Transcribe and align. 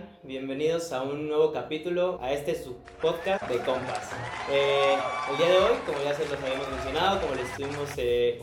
están? 0.00 0.18
Bienvenidos 0.22 0.92
a 0.92 1.02
un 1.02 1.28
nuevo 1.28 1.52
capítulo, 1.52 2.18
a 2.22 2.32
este 2.32 2.54
su 2.54 2.76
podcast 3.00 3.46
de 3.48 3.58
compas. 3.58 4.10
Eh, 4.50 4.96
el 5.30 5.36
día 5.38 5.48
de 5.48 5.58
hoy, 5.58 5.76
como 5.86 5.98
ya 6.02 6.14
se 6.14 6.28
los 6.28 6.40
habíamos 6.40 6.68
mencionado, 6.70 7.20
como 7.20 7.34
les 7.34 7.50
estuvimos 7.50 7.90
eh, 7.96 8.40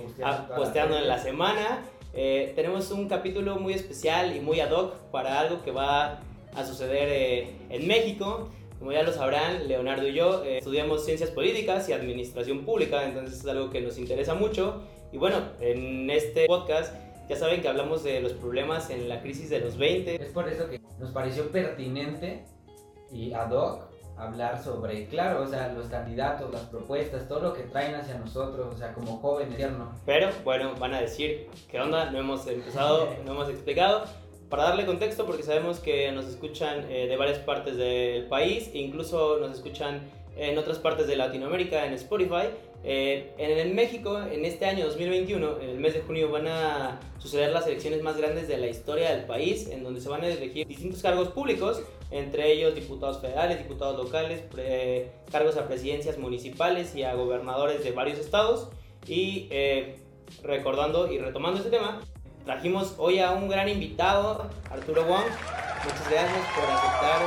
posteando 0.56 0.98
en 0.98 1.08
la 1.08 1.18
semana, 1.20 1.84
eh, 2.14 2.54
tenemos 2.56 2.92
un 2.92 3.08
capítulo 3.08 3.58
muy 3.58 3.74
especial 3.74 4.36
y 4.36 4.40
muy 4.40 4.60
ad 4.60 4.72
hoc 4.72 4.96
para 5.12 5.40
algo 5.40 5.64
que 5.64 5.72
va 5.72 6.20
a 6.56 6.66
suceder 6.66 7.10
eh, 7.10 7.56
en 7.70 7.88
México. 7.88 8.50
Como 8.80 8.92
ya 8.92 9.02
lo 9.04 9.12
sabrán, 9.12 9.68
Leonardo 9.68 10.08
y 10.08 10.14
yo 10.14 10.44
eh, 10.44 10.60
estudiamos 10.60 11.04
ciencias 11.04 11.32
políticas 11.32 11.90
y 11.90 11.94
administración 11.94 12.64
pública, 12.64 13.04
entonces 13.04 13.40
es 13.40 13.48
algo 13.48 13.70
que 13.70 13.82
nos 13.82 13.98
interesa 13.98 14.36
mucho. 14.36 14.84
Y 15.12 15.18
bueno, 15.18 15.38
en 15.62 16.10
este 16.10 16.46
podcast 16.46 16.94
ya 17.30 17.36
saben 17.36 17.62
que 17.62 17.68
hablamos 17.68 18.04
de 18.04 18.22
los 18.22 18.34
problemas 18.34 18.90
en 18.90 19.10
la 19.10 19.22
crisis 19.22 19.50
de 19.50 19.60
los 19.60 19.78
20, 19.78 20.22
Es 20.22 20.30
por 20.30 20.48
eso 20.48 20.70
que 20.70 20.82
nos 21.00 21.12
pareció 21.12 21.52
pertinente 21.52 22.46
y 23.12 23.34
ad 23.34 23.52
hoc 23.52 23.88
hablar 24.18 24.62
sobre, 24.64 25.06
claro, 25.08 25.44
o 25.44 25.48
sea, 25.48 25.72
los 25.74 25.88
candidatos, 25.88 26.52
las 26.52 26.64
propuestas, 26.64 27.28
todo 27.28 27.40
lo 27.40 27.54
que 27.54 27.64
traen 27.64 27.96
hacia 27.96 28.16
nosotros, 28.16 28.74
o 28.74 28.78
sea, 28.78 28.94
como 28.94 29.18
jóvenes, 29.18 29.60
¿no? 29.72 29.94
Pero 30.06 30.30
bueno, 30.44 30.74
van 30.80 30.96
a 30.96 31.02
decir, 31.02 31.48
¿qué 31.70 31.80
onda? 31.80 32.10
No 32.10 32.20
hemos 32.20 32.48
empezado, 32.48 33.10
no 33.26 33.34
hemos 33.34 33.50
explicado. 33.50 34.06
Para 34.50 34.64
darle 34.64 34.86
contexto, 34.86 35.26
porque 35.26 35.44
sabemos 35.44 35.80
que 35.80 36.12
nos 36.14 36.26
escuchan 36.26 36.90
eh, 36.90 37.08
de 37.08 37.18
varias 37.18 37.40
partes 37.40 37.76
del 37.76 38.28
país, 38.28 38.72
incluso 38.74 39.38
nos 39.40 39.52
escuchan 39.52 40.10
en 40.38 40.58
otras 40.58 40.80
partes 40.80 41.06
de 41.06 41.18
Latinoamérica, 41.18 41.86
en 41.86 41.94
Spotify. 41.94 42.48
Eh, 42.84 43.34
en 43.38 43.76
México, 43.76 44.22
en 44.22 44.46
este 44.46 44.66
año 44.66 44.86
2021, 44.86 45.60
en 45.62 45.70
el 45.72 45.78
mes 45.80 45.94
de 45.94 46.02
junio, 46.02 46.30
van 46.32 46.48
a 46.48 47.00
suceder 47.18 47.52
las 47.52 47.68
elecciones 47.68 48.02
más 48.02 48.16
grandes 48.18 48.48
de 48.48 48.58
la 48.58 48.68
historia 48.68 49.12
del 49.12 49.26
país, 49.26 49.68
en 49.70 49.84
donde 49.84 50.00
se 50.00 50.08
van 50.08 50.24
a 50.24 50.28
elegir 50.28 50.66
distintos 50.66 51.02
cargos 51.02 51.30
públicos, 51.30 51.82
entre 52.12 52.52
ellos 52.54 52.76
diputados 52.76 53.20
federales, 53.20 53.58
diputados 53.58 53.98
locales, 53.98 54.40
pre- 54.42 55.12
cargos 55.32 55.58
a 55.58 55.68
presidencias 55.68 56.18
municipales 56.18 56.96
y 56.96 57.04
a 57.04 57.14
gobernadores 57.16 57.84
de 57.84 57.92
varios 57.92 58.20
estados. 58.20 58.70
Y 59.06 59.48
eh, 59.52 60.00
recordando 60.44 61.12
y 61.12 61.18
retomando 61.18 61.58
este 61.60 61.72
tema, 61.72 62.00
trajimos 62.46 62.96
hoy 62.98 63.20
a 63.20 63.32
un 63.32 63.50
gran 63.50 63.68
invitado, 63.68 64.50
Arturo 64.70 65.04
Wong. 65.04 65.26
Muchas 65.84 66.10
gracias 66.10 66.48
por 66.56 66.64
aceptar 66.70 67.22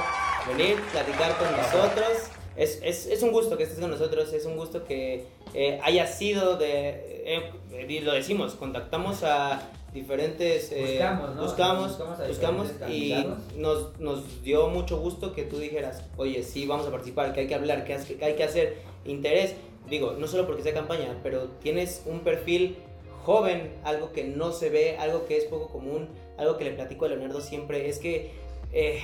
venir, 0.57 0.77
platicar 0.93 1.37
con 1.37 1.51
nosotros. 1.55 2.30
Es, 2.57 2.81
es, 2.83 3.07
es 3.07 3.23
un 3.23 3.33
gusto 3.33 3.57
que 3.57 3.63
estés 3.65 3.79
con 3.79 3.91
nosotros, 3.91 4.33
es 4.33 4.45
un 4.45 4.57
gusto 4.57 4.85
que 4.85 5.25
eh, 5.55 5.81
haya 5.83 6.07
sido 6.07 6.57
de, 6.57 6.91
eh, 7.25 7.51
eh, 7.73 8.01
lo 8.03 8.13
decimos, 8.13 8.55
contactamos 8.55 9.23
a 9.23 9.71
diferentes... 9.95 10.71
eh, 10.73 10.99
Buscamos, 10.99 11.37
¿no? 11.37 11.43
Buscamos, 11.43 11.89
Buscamos 12.29 12.69
buscamos 12.69 12.93
y 12.93 13.27
nos, 13.57 13.99
nos 13.99 14.43
dio 14.43 14.69
mucho 14.69 14.99
gusto 14.99 15.33
que 15.33 15.45
tú 15.45 15.59
dijeras, 15.59 16.03
oye, 16.17 16.43
sí, 16.43 16.67
vamos 16.67 16.87
a 16.87 16.91
participar, 16.91 17.33
que 17.33 17.41
hay 17.41 17.47
que 17.47 17.55
hablar, 17.55 17.85
que 17.85 17.95
hay 18.21 18.35
que 18.35 18.45
hacer 18.45 18.79
interés. 19.05 19.55
Digo, 19.89 20.13
no 20.13 20.29
solo 20.29 20.47
porque 20.47 20.63
sea 20.63 20.75
campaña, 20.75 21.19
pero 21.23 21.49
tienes 21.63 22.03
un 22.07 22.21
perfil 22.21 22.77
joven, 23.25 23.73
algo 23.85 24.13
que 24.13 24.25
no 24.25 24.53
se 24.53 24.71
ve, 24.71 24.97
algo 24.99 25.27
que 25.27 25.37
es 25.37 25.45
poco 25.45 25.69
común, 25.69 26.09
algo 26.39 26.57
que 26.57 26.65
le 26.65 26.73
platico 26.73 27.07
a 27.07 27.09
Leonardo 27.09 27.41
siempre, 27.41 27.89
es 27.89 27.99
que 27.99 28.31
eh, 28.73 29.01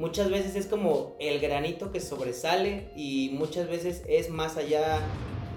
muchas 0.00 0.30
veces 0.30 0.56
es 0.56 0.66
como 0.66 1.14
el 1.20 1.40
granito 1.40 1.92
que 1.92 2.00
sobresale 2.00 2.90
y 2.96 3.32
muchas 3.34 3.68
veces 3.68 4.02
es 4.08 4.30
más 4.30 4.56
allá 4.56 4.98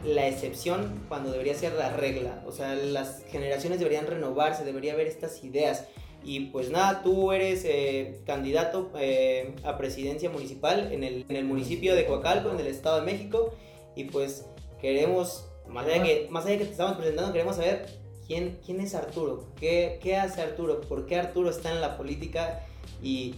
la 0.05 0.27
excepción 0.27 1.05
cuando 1.07 1.31
debería 1.31 1.55
ser 1.55 1.71
la 1.73 1.93
regla. 1.93 2.43
O 2.45 2.51
sea, 2.51 2.75
las 2.75 3.23
generaciones 3.31 3.79
deberían 3.79 4.05
renovarse, 4.05 4.65
debería 4.65 4.93
haber 4.93 5.07
estas 5.07 5.45
ideas. 5.45 5.87
Y 6.25 6.47
pues 6.47 6.69
nada, 6.69 7.03
tú 7.03 7.31
eres 7.31 7.63
eh, 7.63 8.19
candidato 8.25 8.91
eh, 8.97 9.55
a 9.63 9.77
presidencia 9.77 10.29
municipal 10.29 10.91
en 10.91 11.05
el, 11.05 11.25
en 11.29 11.37
el 11.37 11.45
municipio 11.45 11.95
de 11.95 12.05
Coacalco, 12.05 12.51
en 12.51 12.59
el 12.59 12.67
Estado 12.67 12.99
de 12.99 13.05
México. 13.09 13.53
Y 13.95 14.05
pues 14.05 14.45
queremos, 14.81 15.47
más 15.69 15.85
allá, 15.85 16.03
que, 16.03 16.27
más 16.29 16.45
allá 16.45 16.57
que 16.57 16.65
te 16.65 16.71
estamos 16.71 16.97
presentando, 16.97 17.31
queremos 17.31 17.55
saber 17.55 17.85
quién, 18.27 18.59
quién 18.65 18.81
es 18.81 18.93
Arturo, 18.93 19.47
qué, 19.57 19.99
qué 20.03 20.17
hace 20.17 20.41
Arturo, 20.41 20.81
por 20.81 21.05
qué 21.05 21.15
Arturo 21.15 21.49
está 21.49 21.71
en 21.71 21.79
la 21.79 21.95
política 21.95 22.65
y 23.01 23.35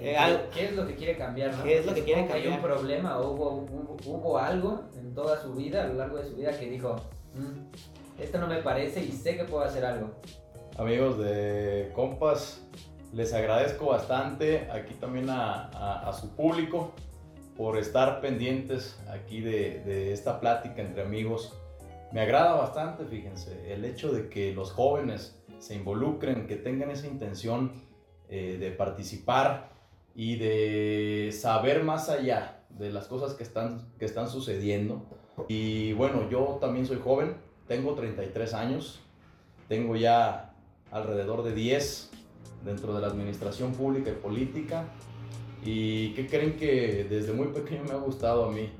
eh, 0.00 0.16
algo- 0.16 0.42
¿Qué 0.54 0.64
es 0.66 0.72
lo 0.76 0.86
que 0.86 0.94
quiere 0.94 1.16
cambiar, 1.16 1.54
no? 1.56 1.64
¿Qué 1.64 1.78
es 1.78 1.86
lo 1.86 1.94
que 1.94 2.04
quiere 2.04 2.20
Supongo 2.22 2.34
Hay 2.40 2.46
un 2.46 2.52
cambiar? 2.54 2.76
problema, 2.76 3.18
o 3.18 3.30
hubo, 3.32 3.50
hubo, 3.50 3.96
hubo 4.06 4.38
algo 4.38 4.82
en 4.98 5.14
toda 5.14 5.40
su 5.42 5.54
vida, 5.54 5.84
a 5.84 5.86
lo 5.88 5.94
largo 5.94 6.16
de 6.18 6.24
su 6.28 6.36
vida, 6.36 6.50
que 6.58 6.68
dijo, 6.70 6.96
"Mm, 7.34 8.20
esto 8.22 8.38
no 8.38 8.46
me 8.46 8.58
parece 8.62 9.02
y 9.04 9.12
sé 9.12 9.36
que 9.36 9.44
puedo 9.44 9.64
hacer 9.64 9.84
algo. 9.84 10.10
Amigos 10.76 11.18
de 11.18 11.90
Compas, 11.94 12.62
les 13.12 13.32
agradezco 13.34 13.86
bastante 13.86 14.68
aquí 14.70 14.94
también 14.94 15.28
a, 15.30 15.68
a- 15.70 16.08
a 16.08 16.12
su 16.12 16.34
público 16.36 16.92
por 17.56 17.76
estar 17.78 18.20
pendientes 18.20 18.96
aquí 19.10 19.40
de, 19.40 19.80
de 19.84 20.12
esta 20.12 20.38
plática 20.38 20.80
entre 20.82 21.02
amigos. 21.02 21.52
Me 22.12 22.20
agrada 22.20 22.52
bastante, 22.54 23.04
fíjense, 23.04 23.72
el 23.74 23.84
hecho 23.84 24.12
de 24.12 24.28
que 24.28 24.52
los 24.54 24.70
jóvenes 24.70 25.36
se 25.58 25.74
involucren, 25.74 26.46
que 26.46 26.54
tengan 26.56 26.90
esa 26.90 27.06
intención 27.08 27.72
eh, 28.30 28.58
de 28.60 28.70
participar 28.70 29.70
y 30.18 30.34
de 30.34 31.30
saber 31.30 31.84
más 31.84 32.08
allá 32.08 32.64
de 32.70 32.90
las 32.90 33.06
cosas 33.06 33.34
que 33.34 33.44
están, 33.44 33.86
que 34.00 34.04
están 34.04 34.28
sucediendo. 34.28 35.06
Y 35.46 35.92
bueno, 35.92 36.28
yo 36.28 36.58
también 36.60 36.86
soy 36.86 36.98
joven, 36.98 37.36
tengo 37.68 37.94
33 37.94 38.52
años, 38.52 38.98
tengo 39.68 39.94
ya 39.94 40.52
alrededor 40.90 41.44
de 41.44 41.54
10 41.54 42.10
dentro 42.64 42.94
de 42.94 43.00
la 43.00 43.06
administración 43.06 43.70
pública 43.70 44.10
y 44.10 44.14
política. 44.14 44.88
¿Y 45.64 46.14
qué 46.14 46.26
creen 46.26 46.56
que 46.56 47.06
desde 47.08 47.32
muy 47.32 47.46
pequeño 47.48 47.84
me 47.84 47.92
ha 47.92 47.98
gustado 47.98 48.46
a 48.46 48.50
mí 48.50 48.70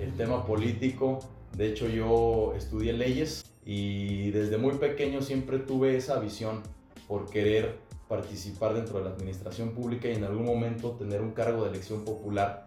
el 0.00 0.14
tema 0.16 0.46
político? 0.46 1.18
De 1.58 1.66
hecho 1.68 1.88
yo 1.90 2.54
estudié 2.56 2.94
leyes 2.94 3.44
y 3.66 4.30
desde 4.30 4.56
muy 4.56 4.76
pequeño 4.76 5.20
siempre 5.20 5.58
tuve 5.58 5.98
esa 5.98 6.18
visión 6.20 6.62
por 7.06 7.28
querer 7.28 7.84
participar 8.08 8.74
dentro 8.74 8.98
de 8.98 9.04
la 9.04 9.10
administración 9.10 9.70
pública 9.70 10.08
y 10.08 10.14
en 10.14 10.24
algún 10.24 10.44
momento 10.44 10.92
tener 10.92 11.20
un 11.20 11.32
cargo 11.32 11.64
de 11.64 11.70
elección 11.70 12.04
popular. 12.04 12.66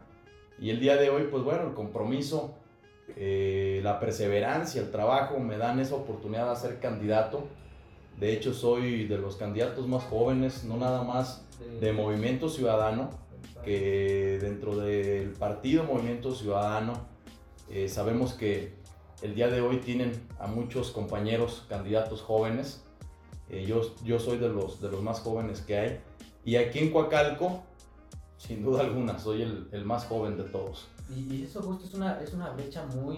Y 0.60 0.70
el 0.70 0.80
día 0.80 0.98
de 0.98 1.10
hoy, 1.10 1.28
pues 1.32 1.44
bueno, 1.44 1.68
el 1.68 1.74
compromiso, 1.74 2.56
eh, 3.16 3.80
la 3.84 4.00
perseverancia, 4.00 4.82
el 4.82 4.92
trabajo 4.92 5.40
me 5.40 5.58
dan 5.58 5.80
esa 5.80 5.96
oportunidad 5.96 6.50
de 6.50 6.60
ser 6.60 6.80
candidato. 6.80 7.48
De 8.20 8.34
hecho, 8.34 8.54
soy 8.54 9.06
de 9.06 9.18
los 9.18 9.38
candidatos 9.38 9.88
más 9.88 10.04
jóvenes, 10.04 10.66
no 10.66 10.76
nada 10.76 11.04
más 11.04 11.46
de 11.80 11.94
Movimiento 11.94 12.50
Ciudadano, 12.50 13.12
que 13.64 14.40
dentro 14.42 14.78
del 14.78 15.30
partido 15.32 15.84
Movimiento 15.86 16.34
Ciudadano 16.36 16.94
eh, 17.70 17.88
sabemos 17.88 18.34
que 18.34 18.74
el 19.22 19.36
día 19.36 19.48
de 19.50 19.62
hoy 19.62 19.78
tienen 19.78 20.12
a 20.40 20.48
muchos 20.48 20.92
compañeros 20.92 21.66
candidatos 21.70 22.22
jóvenes. 22.22 22.84
Eh, 23.50 23.66
yo, 23.66 23.82
yo 24.04 24.20
soy 24.20 24.38
de 24.38 24.50
los, 24.50 24.80
de 24.82 24.90
los 24.90 25.02
más 25.02 25.20
jóvenes 25.20 25.62
que 25.62 25.78
hay. 25.78 26.00
Y 26.46 26.56
aquí 26.56 26.80
en 26.80 26.92
Coacalco, 26.92 27.64
sin 28.38 28.64
duda 28.64 28.82
alguna, 28.82 29.20
soy 29.20 29.42
el, 29.42 29.68
el 29.72 29.86
más 29.86 30.06
joven 30.06 30.38
de 30.38 30.44
todos. 30.44 30.88
Y, 31.14 31.34
y 31.34 31.44
eso 31.44 31.62
justo 31.62 31.86
es 31.86 31.94
una, 31.94 32.22
es 32.22 32.34
una 32.34 32.52
brecha 32.52 32.86
muy, 32.86 33.18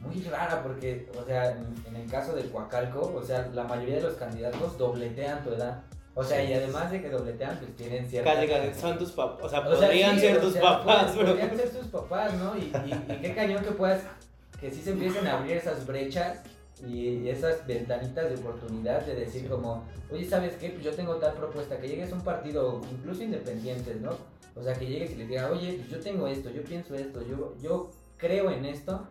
muy 0.00 0.22
rara 0.22 0.62
porque, 0.62 1.10
o 1.18 1.24
sea, 1.24 1.52
en, 1.52 1.74
en 1.86 1.96
el 1.96 2.10
caso 2.10 2.34
de 2.34 2.44
Coacalco, 2.50 3.12
o 3.14 3.22
sea, 3.22 3.48
la 3.54 3.64
mayoría 3.64 3.96
de 3.96 4.02
los 4.02 4.14
candidatos 4.14 4.76
dobletean 4.78 5.42
tu 5.42 5.50
edad. 5.50 5.82
O 6.14 6.24
sea, 6.24 6.42
y 6.42 6.52
además 6.52 6.90
de 6.90 7.00
que 7.00 7.10
dobletean, 7.10 7.58
pues 7.58 7.76
tienen 7.76 8.08
cierta... 8.08 8.34
casi, 8.34 8.48
casi 8.48 8.80
son 8.80 8.98
tus 8.98 9.12
papás, 9.12 9.44
o 9.44 9.48
sea, 9.48 9.60
O 9.60 9.76
sea, 9.76 9.86
podrían 9.88 10.14
sí, 10.16 10.20
ser 10.22 10.38
o 10.38 10.40
tus 10.40 10.52
sea, 10.52 10.62
papás, 10.62 11.16
bro. 11.16 11.26
Podrían 11.26 11.56
ser 11.56 11.70
tus 11.70 11.86
papás, 11.86 12.34
¿no? 12.34 12.56
Y, 12.56 12.60
y, 12.60 13.12
y 13.12 13.16
qué 13.20 13.34
cañón 13.36 13.62
que 13.62 13.70
puedas, 13.70 14.02
que 14.60 14.70
sí 14.70 14.82
se 14.82 14.90
empiecen 14.90 15.26
a 15.28 15.38
abrir 15.38 15.56
esas 15.56 15.86
brechas 15.86 16.40
y 16.86 17.28
esas 17.28 17.66
ventanitas 17.66 18.30
de 18.30 18.36
oportunidad 18.36 19.04
de 19.04 19.14
decir 19.14 19.48
como, 19.48 19.84
oye, 20.10 20.24
¿sabes 20.24 20.54
qué? 20.56 20.70
Pues 20.70 20.84
yo 20.84 20.92
tengo 20.94 21.16
tal 21.16 21.34
propuesta, 21.34 21.78
que 21.78 21.88
llegues 21.88 22.12
a 22.12 22.14
un 22.14 22.22
partido, 22.22 22.80
incluso 22.90 23.22
independientes, 23.22 24.00
¿no? 24.00 24.10
O 24.54 24.62
sea, 24.62 24.74
que 24.74 24.86
llegues 24.86 25.12
y 25.12 25.16
les 25.16 25.28
digas, 25.28 25.50
oye, 25.50 25.74
pues 25.74 25.88
yo 25.88 26.00
tengo 26.00 26.26
esto, 26.26 26.50
yo 26.50 26.62
pienso 26.62 26.94
esto, 26.94 27.22
yo, 27.26 27.54
yo 27.60 27.90
creo 28.16 28.50
en 28.50 28.64
esto. 28.64 29.06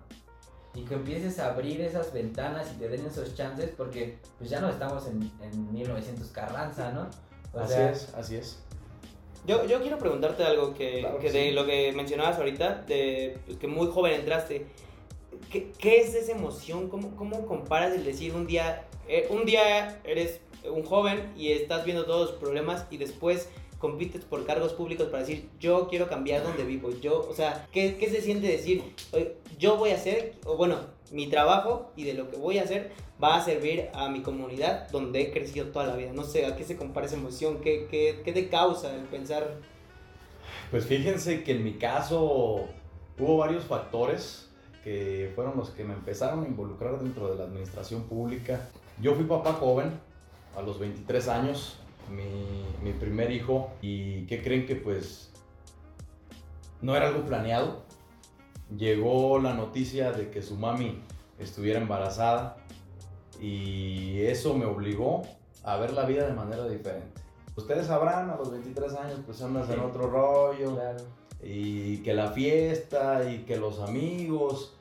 Y 0.76 0.84
que 0.84 0.94
empieces 0.94 1.40
a 1.40 1.54
abrir 1.54 1.82
esas 1.82 2.14
ventanas 2.14 2.72
y 2.72 2.80
te 2.80 2.88
den 2.88 3.04
esos 3.04 3.34
chances 3.34 3.72
porque 3.76 4.20
pues 4.38 4.48
ya 4.48 4.60
no 4.60 4.70
estamos 4.70 5.08
en, 5.08 5.32
en 5.42 5.74
1900 5.74 6.28
Carranza, 6.28 6.92
¿no? 6.92 7.08
O 7.52 7.60
así 7.60 7.74
sea, 7.74 7.92
es, 7.92 8.14
así 8.14 8.36
es. 8.36 8.60
Yo, 9.48 9.66
yo 9.66 9.82
quiero 9.82 9.98
preguntarte 9.98 10.44
algo 10.44 10.74
que, 10.76 11.00
Claro 11.00 11.18
que 11.18 11.32
que 11.32 11.46
de 11.46 11.52
lo 11.54 11.66
que 11.66 11.94
mencionabas 11.94 12.38
ahorita, 12.38 12.84
de 12.86 13.40
pues, 13.46 13.58
que 13.58 13.68
muy 13.68 13.88
joven 13.88 14.14
entraste. 14.14 14.68
¿Qué, 15.52 15.72
qué 15.78 16.02
es 16.02 16.14
esa 16.16 16.32
emoción? 16.32 16.90
¿Cómo, 16.90 17.16
¿Cómo 17.16 17.46
comparas 17.46 17.94
el 17.94 18.04
decir 18.04 18.34
un 18.34 18.48
día, 18.48 18.86
eh, 19.08 19.28
un 19.30 19.46
día 19.46 20.00
eres 20.04 20.42
un 20.70 20.84
joven 20.84 21.32
y 21.38 21.52
estás 21.52 21.86
viendo 21.86 22.06
todos 22.06 22.32
los 22.32 22.40
problemas 22.40 22.86
y 22.90 22.98
después 22.98 23.50
compites 23.80 24.26
por 24.26 24.46
cargos 24.46 24.74
públicos 24.74 25.08
para 25.08 25.20
decir, 25.24 25.50
yo 25.60 25.88
quiero 25.88 26.08
cambiar 26.10 26.44
donde 26.44 26.64
vivo, 26.64 26.90
yo, 27.00 27.28
o 27.30 27.34
sea, 27.34 27.68
¿qué, 27.72 27.98
qué 27.98 28.10
se 28.10 28.22
siente 28.22 28.48
decir, 28.48 28.82
"Oye, 29.12 29.36
yo 29.60 29.78
voy 29.78 29.92
a 29.92 29.96
hacer, 29.96 30.34
o 30.46 30.58
bueno, 30.58 30.80
mi 31.12 31.28
trabajo 31.28 31.92
y 31.96 32.04
de 32.04 32.14
lo 32.14 32.30
que 32.30 32.38
voy 32.38 32.58
a 32.58 32.64
hacer 32.64 32.92
va 33.22 33.38
a 33.38 33.46
servir 33.46 33.90
a 33.94 34.10
mi 34.10 34.22
comunidad 34.22 34.90
donde 34.90 35.22
he 35.22 35.32
crecido 35.32 35.68
toda 35.68 35.88
la 35.88 35.96
vida. 35.96 36.12
No 36.14 36.24
sé, 36.24 36.46
¿a 36.46 36.56
qué 36.56 36.64
se 36.64 36.76
compara 36.76 37.08
esa 37.08 37.16
emoción? 37.16 37.62
¿Qué, 37.62 37.88
qué, 37.90 38.22
qué 38.24 38.34
te 38.34 38.50
causa 38.50 38.94
el 38.94 39.04
pensar? 39.04 39.58
Pues 40.72 40.86
fíjense 40.86 41.44
que 41.44 41.54
en 41.54 41.64
mi 41.64 41.74
caso 41.74 42.68
hubo 43.18 43.38
varios 43.38 43.64
factores 43.66 44.47
que 44.88 45.32
fueron 45.36 45.58
los 45.58 45.72
que 45.72 45.84
me 45.84 45.94
empezaron 45.94 46.46
a 46.46 46.48
involucrar 46.48 47.00
dentro 47.00 47.30
de 47.30 47.36
la 47.36 47.44
administración 47.44 48.04
pública. 48.04 48.70
Yo 49.02 49.16
fui 49.16 49.26
papá 49.26 49.54
joven, 49.54 49.92
a 50.56 50.62
los 50.62 50.80
23 50.80 51.28
años, 51.28 51.78
mi, 52.10 52.64
mi 52.84 52.98
primer 52.98 53.32
hijo, 53.32 53.70
y 53.82 54.26
¿qué 54.28 54.42
creen 54.42 54.66
que 54.66 54.76
pues 54.76 55.32
no 56.82 56.96
era 56.96 57.08
algo 57.08 57.26
planeado? 57.26 57.88
llegó 58.76 59.40
la 59.40 59.54
noticia 59.54 60.12
de 60.12 60.30
que 60.30 60.42
su 60.42 60.56
mami 60.56 61.00
estuviera 61.40 61.80
embarazada 61.80 62.58
y 63.40 64.22
eso 64.22 64.56
me 64.56 64.66
obligó 64.66 65.22
a 65.64 65.78
ver 65.78 65.94
la 65.94 66.06
vida 66.06 66.26
de 66.26 66.34
manera 66.34 66.68
diferente. 66.68 67.22
Ustedes 67.56 67.88
sabrán, 67.88 68.30
a 68.30 68.36
los 68.36 68.52
23 68.52 68.94
años 68.96 69.20
pues 69.26 69.42
andas 69.42 69.70
en 69.70 69.80
otro 69.80 70.10
rollo 70.10 70.78
y 71.42 71.98
que 71.98 72.14
la 72.14 72.32
fiesta 72.32 73.30
y 73.30 73.40
que 73.40 73.58
los 73.58 73.80
amigos, 73.80 74.77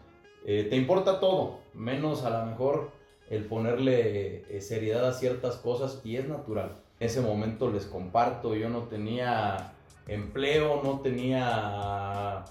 eh, 0.48 0.69
te 0.70 0.76
importa 0.76 1.19
todo, 1.19 1.58
menos 1.75 2.22
a 2.22 2.31
lo 2.31 2.46
mejor 2.46 2.93
el 3.28 3.46
ponerle 3.46 4.44
eh, 4.48 4.60
seriedad 4.60 5.04
a 5.08 5.12
ciertas 5.12 5.56
cosas 5.56 6.00
y 6.04 6.16
es 6.16 6.28
natural. 6.28 6.76
En 7.00 7.08
ese 7.08 7.20
momento 7.20 7.69
les 7.69 7.84
comparto, 7.84 8.54
yo 8.54 8.69
no 8.69 8.84
tenía 8.84 9.72
empleo, 10.06 10.82
no 10.84 11.00
tenía 11.00 12.44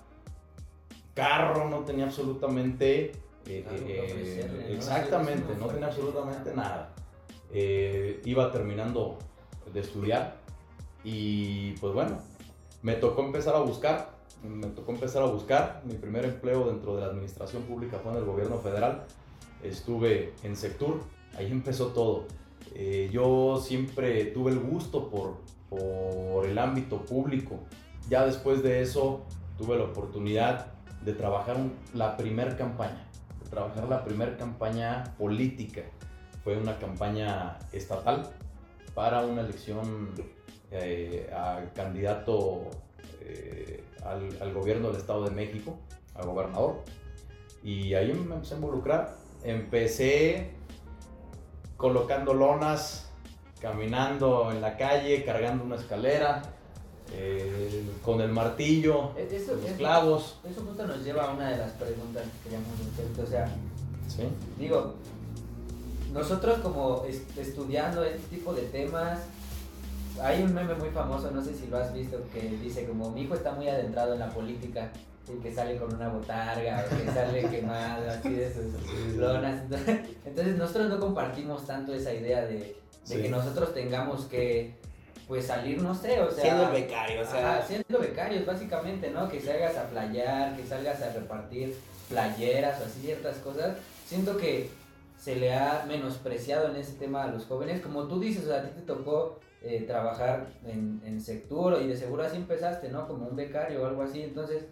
carro, 1.14 1.70
no 1.70 1.80
tenía 1.86 2.06
absolutamente... 2.06 3.14
Eh, 3.48 4.68
exactamente, 4.70 5.56
no, 5.58 5.68
tenía 5.68 5.88
absolutamente 5.88 6.54
nada. 6.54 6.94
Iba 7.54 8.52
terminando 8.52 9.20
de 9.74 9.80
estudiar 9.80 10.36
y 11.06 11.72
pues 11.74 11.94
bueno, 11.94 12.18
me 12.82 12.96
tocó 12.96 13.24
empezar 13.24 13.56
a 13.56 13.60
buscar, 13.60 14.15
me 14.44 14.68
tocó 14.68 14.92
empezar 14.92 15.24
a 15.24 15.28
buscar. 15.28 15.82
Mi 15.86 15.96
primer 15.96 16.26
empleo 16.26 16.68
dentro 16.68 16.96
de 16.96 17.02
la 17.02 17.08
administración 17.08 17.64
pública 17.64 18.00
fue 18.00 18.12
en 18.12 18.20
el 18.20 18.26
gobierno 18.26 18.60
federal. 18.60 19.06
Estuve 19.64 20.34
en 20.44 20.56
Sectur, 20.56 21.02
ahí 21.38 21.52
empezó 21.52 21.88
todo. 21.88 22.26
yo 23.12 23.62
siempre 23.64 24.26
tuve 24.26 24.52
el 24.52 24.60
gusto 24.60 25.10
por, 25.10 25.38
por 25.70 26.46
el 26.46 26.58
ámbito 26.58 27.02
público. 27.02 27.60
Ya 28.10 28.26
después 28.26 28.62
de 28.62 28.82
eso 28.82 29.26
tuve 29.58 29.78
la 29.78 29.86
oportunidad 29.86 30.68
de 31.04 31.14
trabajar 31.14 31.58
la 31.94 32.18
primer 32.18 32.58
campaña, 32.58 33.08
de 33.44 33.50
trabajar 33.50 33.88
la 33.88 34.04
primer 34.04 34.38
campaña 34.38 35.04
política. 35.18 35.82
Fue 36.44 36.58
una 36.58 36.78
campaña 36.78 37.58
estatal 37.72 38.30
para 38.94 39.22
una 39.22 39.42
elección 39.42 40.10
eh, 40.72 41.32
al 41.36 41.72
candidato 41.74 42.70
eh, 43.22 43.84
al, 44.06 44.30
al, 44.42 44.54
gobierno 44.54 44.90
del 44.90 44.98
Estado 44.98 45.26
de 45.26 45.32
México, 45.32 45.78
al 46.14 46.26
gobernador. 46.26 46.84
Y 47.64 47.94
ahí 47.94 48.14
me 48.14 48.36
empecé 48.36 48.54
a 48.54 48.58
involucrar. 48.58 49.16
Empecé 49.44 50.52
colocando 51.78 52.34
lonas, 52.34 53.10
caminando 53.60 54.52
en 54.52 54.62
la 54.62 54.78
calle, 54.78 55.24
cargando 55.24 55.64
una 55.64 55.76
escalera, 55.76 56.42
eh, 57.14 57.84
con 58.04 58.22
el 58.22 58.32
martillo, 58.32 59.12
e-, 59.18 59.36
eso, 59.36 59.56
los 59.56 59.72
clavos. 59.72 60.40
Eso 60.50 60.62
justo 60.62 60.88
nos 60.88 61.04
lleva 61.04 61.26
a 61.26 61.34
una 61.34 61.50
de 61.50 61.58
las 61.58 61.72
preguntas 61.74 62.24
que 62.24 62.50
queríamos 62.50 62.70
hacer. 62.80 63.24
O 63.24 63.28
sea, 63.28 64.28
digo, 64.58 64.96
nosotros 66.14 66.60
como 66.60 67.04
estudiando 67.38 68.04
este 68.04 68.36
tipo 68.36 68.54
de 68.54 68.64
temas, 68.64 69.20
hay 70.22 70.44
un 70.44 70.54
meme 70.54 70.76
muy 70.76 70.90
famoso, 70.90 71.32
no 71.32 71.44
sé 71.44 71.54
si 71.54 71.68
lo 71.68 71.78
has 71.78 71.94
visto, 71.94 72.18
que 72.34 72.42
dice 72.42 72.86
como 72.86 73.12
mi 73.12 73.24
hijo 73.24 73.36
está 73.36 73.52
muy 73.52 73.68
adentrado 73.68 74.14
en 74.14 74.20
la 74.20 74.30
política 74.30 74.92
y 75.28 75.42
que 75.42 75.54
sale 75.54 75.78
con 75.78 75.94
una 75.94 76.10
botarga 76.10 76.86
o 76.86 76.98
que 76.98 77.12
sale 77.12 77.50
quemado, 77.50 78.10
así 78.10 78.30
de 78.30 78.54
sus 78.54 79.16
lonas. 79.16 79.62
Entonces 80.26 80.58
nosotros 80.58 80.90
no 80.90 81.00
compartimos 81.00 81.66
tanto 81.66 81.94
esa 81.94 82.14
idea 82.14 82.46
de, 82.46 82.76
de 83.08 83.22
que 83.22 83.30
nosotros 83.30 83.74
tengamos 83.74 84.26
que 84.26 84.76
pues 85.28 85.48
salir, 85.48 85.82
no 85.82 85.96
sé, 85.96 86.22
o 86.22 86.30
sea... 86.30 86.44
Siendo 86.44 86.72
becario, 86.72 87.22
o 87.22 87.26
sea... 87.26 87.66
siendo 87.66 88.00
becarios, 88.00 88.46
básicamente, 88.46 89.10
¿no? 89.10 89.28
Que 89.28 89.42
salgas 89.42 89.76
a 89.76 89.90
playar, 89.90 90.56
que 90.56 90.64
salgas 90.66 91.02
a 91.02 91.12
repartir 91.14 91.76
playeras 92.10 92.80
o 92.80 92.86
así 92.86 93.02
ciertas 93.02 93.38
cosas. 93.38 93.76
Siento 94.06 94.38
que 94.38 94.70
se 95.20 95.36
le 95.36 95.56
ha 95.56 95.84
menospreciado 95.88 96.70
en 96.70 96.76
ese 96.76 96.94
tema 96.94 97.24
a 97.24 97.28
los 97.28 97.46
jóvenes. 97.46 97.82
Como 97.82 98.04
tú 98.04 98.20
dices, 98.20 98.44
o 98.44 98.48
sea, 98.50 98.58
a 98.58 98.64
ti 98.64 98.70
te 98.76 98.82
tocó 98.82 99.40
eh, 99.68 99.84
trabajar 99.88 100.46
en, 100.64 101.02
en 101.04 101.20
sector 101.20 101.82
y 101.82 101.88
de 101.88 101.98
seguro 101.98 102.22
así 102.22 102.38
empezaste, 102.38 102.90
¿no? 102.90 103.08
Como 103.08 103.26
un 103.26 103.36
becario 103.36 103.82
o 103.82 103.88
algo 103.88 104.04
así. 104.04 104.22
Entonces, 104.22 104.66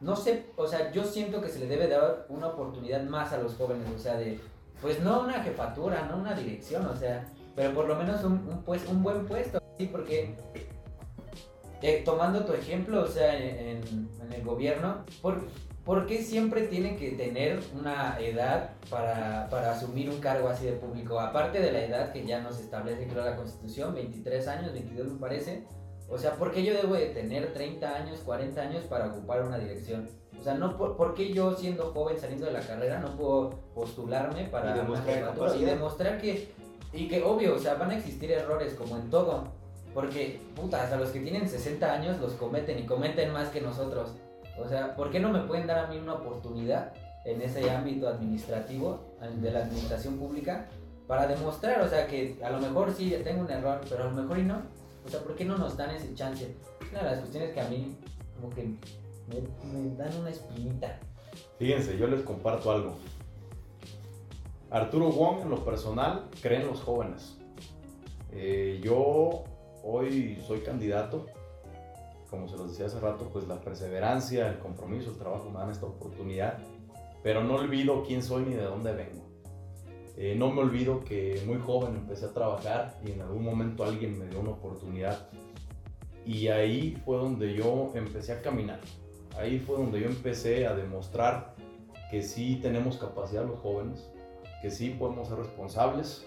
no 0.00 0.14
sé, 0.14 0.46
o 0.56 0.68
sea, 0.68 0.92
yo 0.92 1.04
siento 1.04 1.42
que 1.42 1.48
se 1.48 1.58
le 1.58 1.66
debe 1.66 1.88
dar 1.88 2.26
una 2.28 2.46
oportunidad 2.48 3.02
más 3.02 3.32
a 3.32 3.38
los 3.38 3.54
jóvenes, 3.54 3.88
o 3.94 3.98
sea, 3.98 4.16
de, 4.16 4.40
pues 4.80 5.00
no 5.00 5.22
una 5.22 5.42
jefatura, 5.42 6.06
no 6.08 6.18
una 6.18 6.34
dirección, 6.34 6.86
o 6.86 6.96
sea, 6.96 7.28
pero 7.56 7.74
por 7.74 7.86
lo 7.86 7.96
menos 7.96 8.22
un, 8.22 8.32
un, 8.48 8.62
pues, 8.64 8.86
un 8.88 9.02
buen 9.02 9.26
puesto, 9.26 9.60
¿sí? 9.78 9.86
Porque 9.86 10.36
eh, 11.82 12.02
tomando 12.04 12.44
tu 12.44 12.52
ejemplo, 12.52 13.02
o 13.02 13.08
sea, 13.08 13.36
en, 13.36 13.82
en 14.22 14.32
el 14.32 14.44
gobierno, 14.44 15.04
¿por, 15.20 15.42
¿por, 15.84 16.06
qué 16.06 16.22
siempre 16.22 16.66
tiene 16.66 16.96
que 16.96 17.12
tener 17.12 17.60
una 17.78 18.18
edad 18.20 18.70
para, 18.90 19.48
para, 19.50 19.72
asumir 19.72 20.10
un 20.10 20.20
cargo 20.20 20.48
así 20.48 20.66
de 20.66 20.72
público? 20.72 21.18
Aparte 21.18 21.60
de 21.60 21.72
la 21.72 21.84
edad 21.84 22.12
que 22.12 22.24
ya 22.24 22.40
nos 22.40 22.60
establece, 22.60 23.06
creo, 23.06 23.24
la 23.24 23.36
Constitución, 23.36 23.94
23 23.94 24.48
años, 24.48 24.72
22 24.72 25.12
me 25.12 25.18
parece. 25.18 25.64
O 26.08 26.18
sea, 26.18 26.34
¿por 26.36 26.52
qué 26.52 26.62
yo 26.62 26.74
debo 26.74 26.94
de 26.94 27.06
tener 27.06 27.52
30 27.52 27.96
años, 27.96 28.20
40 28.20 28.60
años 28.60 28.84
para 28.84 29.06
ocupar 29.06 29.42
una 29.42 29.58
dirección? 29.58 30.08
O 30.38 30.42
sea, 30.42 30.54
no, 30.54 30.76
¿por, 30.76 30.96
¿por 30.96 31.14
qué 31.14 31.32
yo 31.32 31.54
siendo 31.54 31.92
joven 31.92 32.18
saliendo 32.18 32.46
de 32.46 32.52
la 32.52 32.60
carrera 32.60 32.98
no 32.98 33.16
puedo 33.16 33.50
postularme 33.74 34.44
para 34.44 34.74
y 34.74 34.78
demostrar, 34.78 35.56
y 35.56 35.64
demostrar 35.64 36.20
que 36.20 36.52
y 36.92 37.08
que 37.08 37.22
obvio, 37.22 37.54
o 37.54 37.58
sea, 37.58 37.74
van 37.74 37.90
a 37.90 37.96
existir 37.96 38.30
errores 38.30 38.74
como 38.74 38.96
en 38.96 39.08
todo. 39.08 39.44
Porque, 39.94 40.40
puta, 40.54 40.82
hasta 40.82 40.96
los 40.96 41.10
que 41.10 41.20
tienen 41.20 41.48
60 41.48 41.92
años 41.92 42.20
los 42.20 42.32
cometen 42.32 42.78
y 42.78 42.86
cometen 42.86 43.32
más 43.32 43.48
que 43.48 43.60
nosotros. 43.60 44.12
O 44.58 44.68
sea, 44.68 44.94
¿por 44.94 45.10
qué 45.10 45.20
no 45.20 45.30
me 45.30 45.40
pueden 45.40 45.66
dar 45.66 45.78
a 45.78 45.86
mí 45.88 45.98
una 45.98 46.14
oportunidad 46.14 46.92
en 47.24 47.40
ese 47.40 47.70
ámbito 47.70 48.08
administrativo, 48.08 49.00
de 49.40 49.50
la 49.50 49.60
administración 49.60 50.18
pública, 50.18 50.68
para 51.06 51.26
demostrar, 51.26 51.80
o 51.82 51.88
sea, 51.88 52.06
que 52.06 52.38
a 52.42 52.50
lo 52.50 52.58
mejor 52.58 52.92
sí 52.92 53.14
tengo 53.22 53.42
un 53.42 53.50
error, 53.50 53.80
pero 53.88 54.04
a 54.04 54.06
lo 54.06 54.12
mejor 54.12 54.38
y 54.38 54.42
no? 54.42 54.62
O 55.04 55.08
sea, 55.08 55.20
¿por 55.20 55.34
qué 55.34 55.44
no 55.44 55.56
nos 55.56 55.76
dan 55.76 55.90
ese 55.90 56.14
chance? 56.14 56.56
Una 56.90 57.02
de 57.02 57.10
las 57.10 57.18
cuestiones 57.20 57.52
que 57.52 57.60
a 57.60 57.68
mí 57.68 57.96
como 58.40 58.54
que 58.54 58.64
me, 58.64 59.96
dan 59.96 60.16
una 60.18 60.30
espinita. 60.30 60.98
Fíjense, 61.58 61.96
yo 61.96 62.06
les 62.06 62.22
comparto 62.22 62.70
algo. 62.70 62.96
Arturo 64.70 65.10
Wong, 65.10 65.42
en 65.42 65.50
lo 65.50 65.64
personal, 65.64 66.28
cree 66.40 66.60
en 66.60 66.66
los 66.66 66.80
jóvenes. 66.80 67.36
Eh, 68.32 68.80
yo 68.82 69.44
hoy 69.84 70.42
soy 70.46 70.60
candidato. 70.60 71.26
Como 72.32 72.48
se 72.48 72.56
los 72.56 72.70
decía 72.70 72.86
hace 72.86 72.98
rato, 72.98 73.28
pues 73.30 73.46
la 73.46 73.60
perseverancia, 73.60 74.48
el 74.48 74.58
compromiso, 74.58 75.10
el 75.10 75.18
trabajo 75.18 75.50
me 75.50 75.58
dan 75.58 75.68
esta 75.68 75.84
oportunidad. 75.84 76.56
Pero 77.22 77.44
no 77.44 77.56
olvido 77.56 78.02
quién 78.04 78.22
soy 78.22 78.44
ni 78.44 78.54
de 78.54 78.64
dónde 78.64 78.94
vengo. 78.94 79.22
Eh, 80.16 80.34
no 80.34 80.50
me 80.50 80.62
olvido 80.62 81.04
que 81.04 81.42
muy 81.46 81.58
joven 81.58 81.94
empecé 81.94 82.24
a 82.24 82.32
trabajar 82.32 82.98
y 83.04 83.10
en 83.10 83.20
algún 83.20 83.44
momento 83.44 83.84
alguien 83.84 84.18
me 84.18 84.26
dio 84.28 84.40
una 84.40 84.52
oportunidad. 84.52 85.28
Y 86.24 86.48
ahí 86.48 86.98
fue 87.04 87.18
donde 87.18 87.52
yo 87.52 87.92
empecé 87.94 88.32
a 88.32 88.40
caminar. 88.40 88.80
Ahí 89.36 89.58
fue 89.58 89.76
donde 89.76 90.00
yo 90.00 90.06
empecé 90.06 90.66
a 90.66 90.74
demostrar 90.74 91.54
que 92.10 92.22
sí 92.22 92.60
tenemos 92.62 92.96
capacidad 92.96 93.44
los 93.44 93.60
jóvenes, 93.60 94.10
que 94.62 94.70
sí 94.70 94.96
podemos 94.98 95.28
ser 95.28 95.36
responsables, 95.36 96.26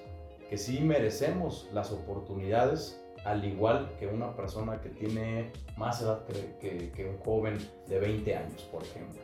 que 0.51 0.57
sí 0.59 0.81
merecemos 0.81 1.67
las 1.73 1.91
oportunidades, 1.91 3.01
al 3.25 3.43
igual 3.43 3.89
que 3.99 4.07
una 4.07 4.35
persona 4.35 4.79
que 4.79 4.89
tiene 4.89 5.51
más 5.77 6.01
edad 6.01 6.25
que, 6.25 7.09
un 7.09 7.17
joven 7.17 7.57
de 7.87 7.99
20 7.99 8.35
años, 8.35 8.61
por 8.71 8.83
ejemplo, 8.83 9.19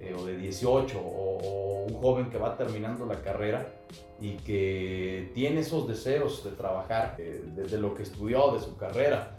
eh, 0.00 0.14
o 0.16 0.24
de 0.24 0.36
18, 0.36 0.98
o, 0.98 1.84
un 1.84 1.94
joven 2.00 2.30
que 2.30 2.38
va 2.38 2.56
terminando 2.56 3.04
la 3.04 3.20
carrera 3.20 3.66
y 4.20 4.36
que 4.36 5.30
tiene 5.34 5.60
esos 5.60 5.86
deseos 5.86 6.44
de 6.44 6.52
trabajar 6.52 7.16
eh, 7.18 7.42
desde 7.54 7.76
lo 7.76 7.94
que 7.94 8.04
estudió, 8.04 8.52
de 8.52 8.60
su 8.60 8.76
carrera. 8.76 9.36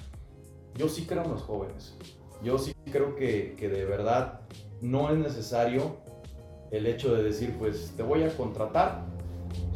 Yo 0.75 0.90
sí 0.90 1.06
creo 1.06 1.24
en 1.24 1.32
los 1.32 1.42
jóvenes. 1.42 1.98
Yo 2.44 2.60
sí 2.60 2.74
creo 2.92 3.16
que 3.16 3.56
de 3.58 3.86
verdad 3.86 4.42
no 4.82 5.10
es 5.10 5.18
necesario 5.18 5.98
el 6.70 6.86
hecho 6.86 7.16
de 7.16 7.24
decir, 7.24 7.56
pues 7.58 7.94
te 7.96 8.04
voy 8.04 8.24
a 8.24 8.36
contratar 8.36 9.04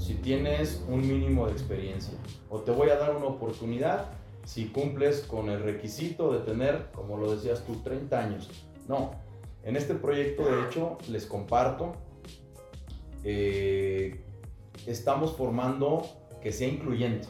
si 0.09 0.15
tienes 0.15 0.83
un 0.87 1.01
mínimo 1.01 1.45
de 1.45 1.51
experiencia 1.51 2.17
o 2.49 2.61
te 2.61 2.71
voy 2.71 2.89
a 2.89 2.95
dar 2.95 3.15
una 3.15 3.27
oportunidad 3.27 4.07
si 4.43 4.69
cumples 4.69 5.19
con 5.19 5.51
el 5.51 5.61
requisito 5.61 6.33
de 6.33 6.39
tener, 6.39 6.89
como 6.95 7.15
lo 7.17 7.35
decías 7.35 7.63
tú, 7.63 7.75
30 7.83 8.19
años. 8.19 8.49
No, 8.87 9.11
en 9.61 9.75
este 9.75 9.93
proyecto 9.93 10.45
de 10.45 10.65
hecho 10.65 10.97
les 11.09 11.27
comparto 11.27 11.93
eh, 13.23 14.19
estamos 14.87 15.33
formando 15.33 16.01
que 16.41 16.51
sea 16.51 16.69
incluyente, 16.69 17.27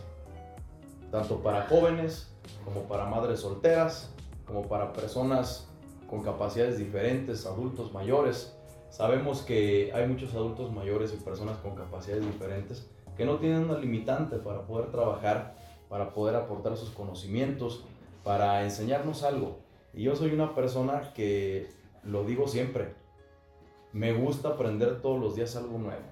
tanto 1.12 1.43
para 1.43 1.67
jóvenes 1.67 2.33
como 2.63 2.83
para 2.83 3.03
madres 3.07 3.41
solteras, 3.41 4.15
como 4.45 4.69
para 4.69 4.93
personas 4.93 5.67
con 6.09 6.24
capacidades 6.24 6.77
diferentes, 6.77 7.45
adultos 7.45 7.91
mayores. 7.91 8.57
Sabemos 8.89 9.41
que 9.41 9.91
hay 9.93 10.08
muchos 10.08 10.34
adultos 10.34 10.72
mayores 10.72 11.13
y 11.13 11.17
personas 11.17 11.58
con 11.58 11.75
capacidades 11.75 12.25
diferentes 12.25 12.89
que 13.15 13.25
no 13.25 13.38
tienen 13.38 13.65
una 13.65 13.77
limitante 13.77 14.38
para 14.38 14.65
poder 14.65 14.91
trabajar, 14.91 15.55
para 15.89 16.13
poder 16.13 16.36
aportar 16.36 16.77
sus 16.77 16.89
conocimientos, 16.89 17.84
para 18.24 18.63
enseñarnos 18.63 19.24
algo. 19.24 19.60
Y 19.93 20.03
yo 20.03 20.15
soy 20.15 20.31
una 20.31 20.55
persona 20.55 21.13
que, 21.13 21.69
lo 22.03 22.24
digo 22.24 22.48
siempre, 22.48 22.93
me 23.91 24.13
gusta 24.13 24.50
aprender 24.50 25.01
todos 25.01 25.19
los 25.19 25.36
días 25.36 25.55
algo 25.55 25.77
nuevo. 25.77 26.03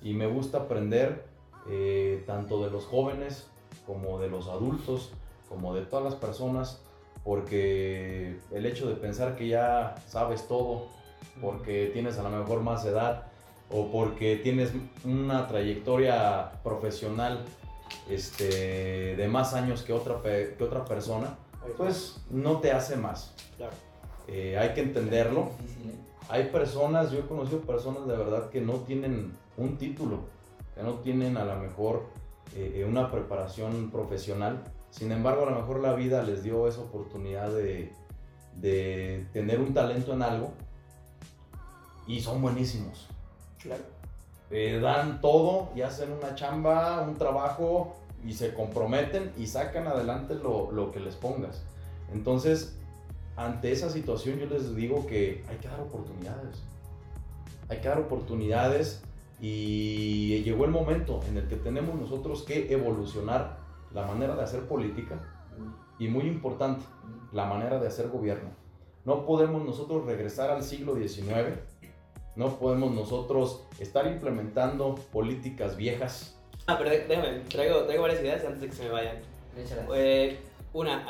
Y 0.00 0.14
me 0.14 0.26
gusta 0.26 0.58
aprender 0.58 1.24
eh, 1.68 2.22
tanto 2.26 2.62
de 2.62 2.70
los 2.70 2.84
jóvenes 2.84 3.48
como 3.86 4.20
de 4.20 4.28
los 4.28 4.48
adultos, 4.48 5.12
como 5.48 5.74
de 5.74 5.82
todas 5.82 6.04
las 6.04 6.14
personas, 6.14 6.82
porque 7.24 8.38
el 8.52 8.66
hecho 8.66 8.86
de 8.88 8.94
pensar 8.94 9.34
que 9.34 9.48
ya 9.48 9.94
sabes 10.06 10.46
todo, 10.46 10.88
porque 11.40 11.90
tienes 11.92 12.18
a 12.18 12.22
lo 12.22 12.30
mejor 12.30 12.62
más 12.62 12.84
edad 12.84 13.26
o 13.70 13.90
porque 13.90 14.36
tienes 14.36 14.72
una 15.04 15.46
trayectoria 15.46 16.52
profesional 16.62 17.44
este, 18.08 19.16
de 19.16 19.28
más 19.28 19.54
años 19.54 19.82
que 19.82 19.92
otra, 19.92 20.20
que 20.22 20.62
otra 20.62 20.84
persona, 20.84 21.36
pues 21.76 22.20
no 22.30 22.60
te 22.60 22.72
hace 22.72 22.96
más. 22.96 23.34
Eh, 24.28 24.58
hay 24.58 24.74
que 24.74 24.80
entenderlo. 24.80 25.42
¿eh? 25.42 25.94
Hay 26.28 26.44
personas, 26.44 27.10
yo 27.10 27.20
he 27.20 27.26
conocido 27.26 27.60
personas 27.60 28.06
de 28.06 28.16
verdad 28.16 28.50
que 28.50 28.60
no 28.60 28.74
tienen 28.80 29.32
un 29.56 29.76
título, 29.76 30.20
que 30.74 30.82
no 30.82 30.94
tienen 30.94 31.36
a 31.36 31.44
lo 31.44 31.56
mejor 31.56 32.04
eh, 32.56 32.86
una 32.88 33.10
preparación 33.10 33.90
profesional. 33.90 34.62
Sin 34.90 35.10
embargo, 35.12 35.46
a 35.46 35.50
lo 35.50 35.56
mejor 35.56 35.80
la 35.80 35.94
vida 35.94 36.22
les 36.22 36.42
dio 36.42 36.68
esa 36.68 36.80
oportunidad 36.80 37.50
de, 37.50 37.92
de 38.56 39.26
tener 39.32 39.60
un 39.60 39.74
talento 39.74 40.12
en 40.12 40.22
algo 40.22 40.52
y 42.06 42.20
son 42.20 42.42
buenísimos. 42.42 43.08
Claro. 43.60 43.84
dan 44.82 45.20
todo 45.20 45.70
y 45.74 45.80
hacen 45.80 46.12
una 46.12 46.34
chamba, 46.34 47.00
un 47.00 47.16
trabajo 47.16 47.96
y 48.24 48.34
se 48.34 48.54
comprometen 48.54 49.32
y 49.38 49.46
sacan 49.46 49.86
adelante 49.86 50.34
lo, 50.34 50.70
lo, 50.70 50.90
que 50.92 51.00
les 51.00 51.14
pongas. 51.14 51.62
Entonces, 52.12 52.76
ante 53.36 53.72
esa 53.72 53.90
situación 53.90 54.38
yo 54.38 54.46
les 54.46 54.74
digo 54.76 55.06
que 55.06 55.44
hay 55.48 55.56
que 55.56 55.68
dar 55.68 55.80
oportunidades. 55.80 56.62
Hay 57.68 57.78
que 57.80 57.88
dar 57.88 57.98
oportunidades 57.98 59.02
y 59.40 60.42
llegó 60.42 60.64
el 60.64 60.70
momento 60.70 61.20
en 61.28 61.36
el 61.36 61.48
que 61.48 61.56
tenemos 61.56 61.94
nosotros 61.98 62.42
que 62.42 62.72
evolucionar 62.72 63.58
la 63.92 64.06
manera 64.06 64.34
de 64.36 64.42
hacer 64.42 64.66
política 64.66 65.20
y 65.98 66.08
muy 66.08 66.24
importante, 66.24 66.84
la 67.32 67.46
manera 67.46 67.78
de 67.78 67.88
hacer 67.88 68.08
gobierno. 68.08 68.50
No 69.04 69.26
podemos 69.26 69.64
nosotros 69.64 70.06
regresar 70.06 70.50
al 70.50 70.62
siglo 70.62 70.96
XIX, 70.96 71.58
no 72.36 72.58
podemos 72.58 72.92
nosotros 72.92 73.62
estar 73.78 74.06
implementando 74.06 74.94
políticas 75.12 75.76
viejas 75.76 76.34
Ah, 76.66 76.78
pero 76.78 76.90
déjame, 76.90 77.40
traigo, 77.48 77.82
traigo 77.82 78.02
varias 78.02 78.22
ideas 78.22 78.44
antes 78.44 78.62
de 78.62 78.68
que 78.68 78.74
se 78.74 78.84
me 78.84 78.90
vayan. 78.90 79.16
Eh, 79.94 80.38
una, 80.72 81.06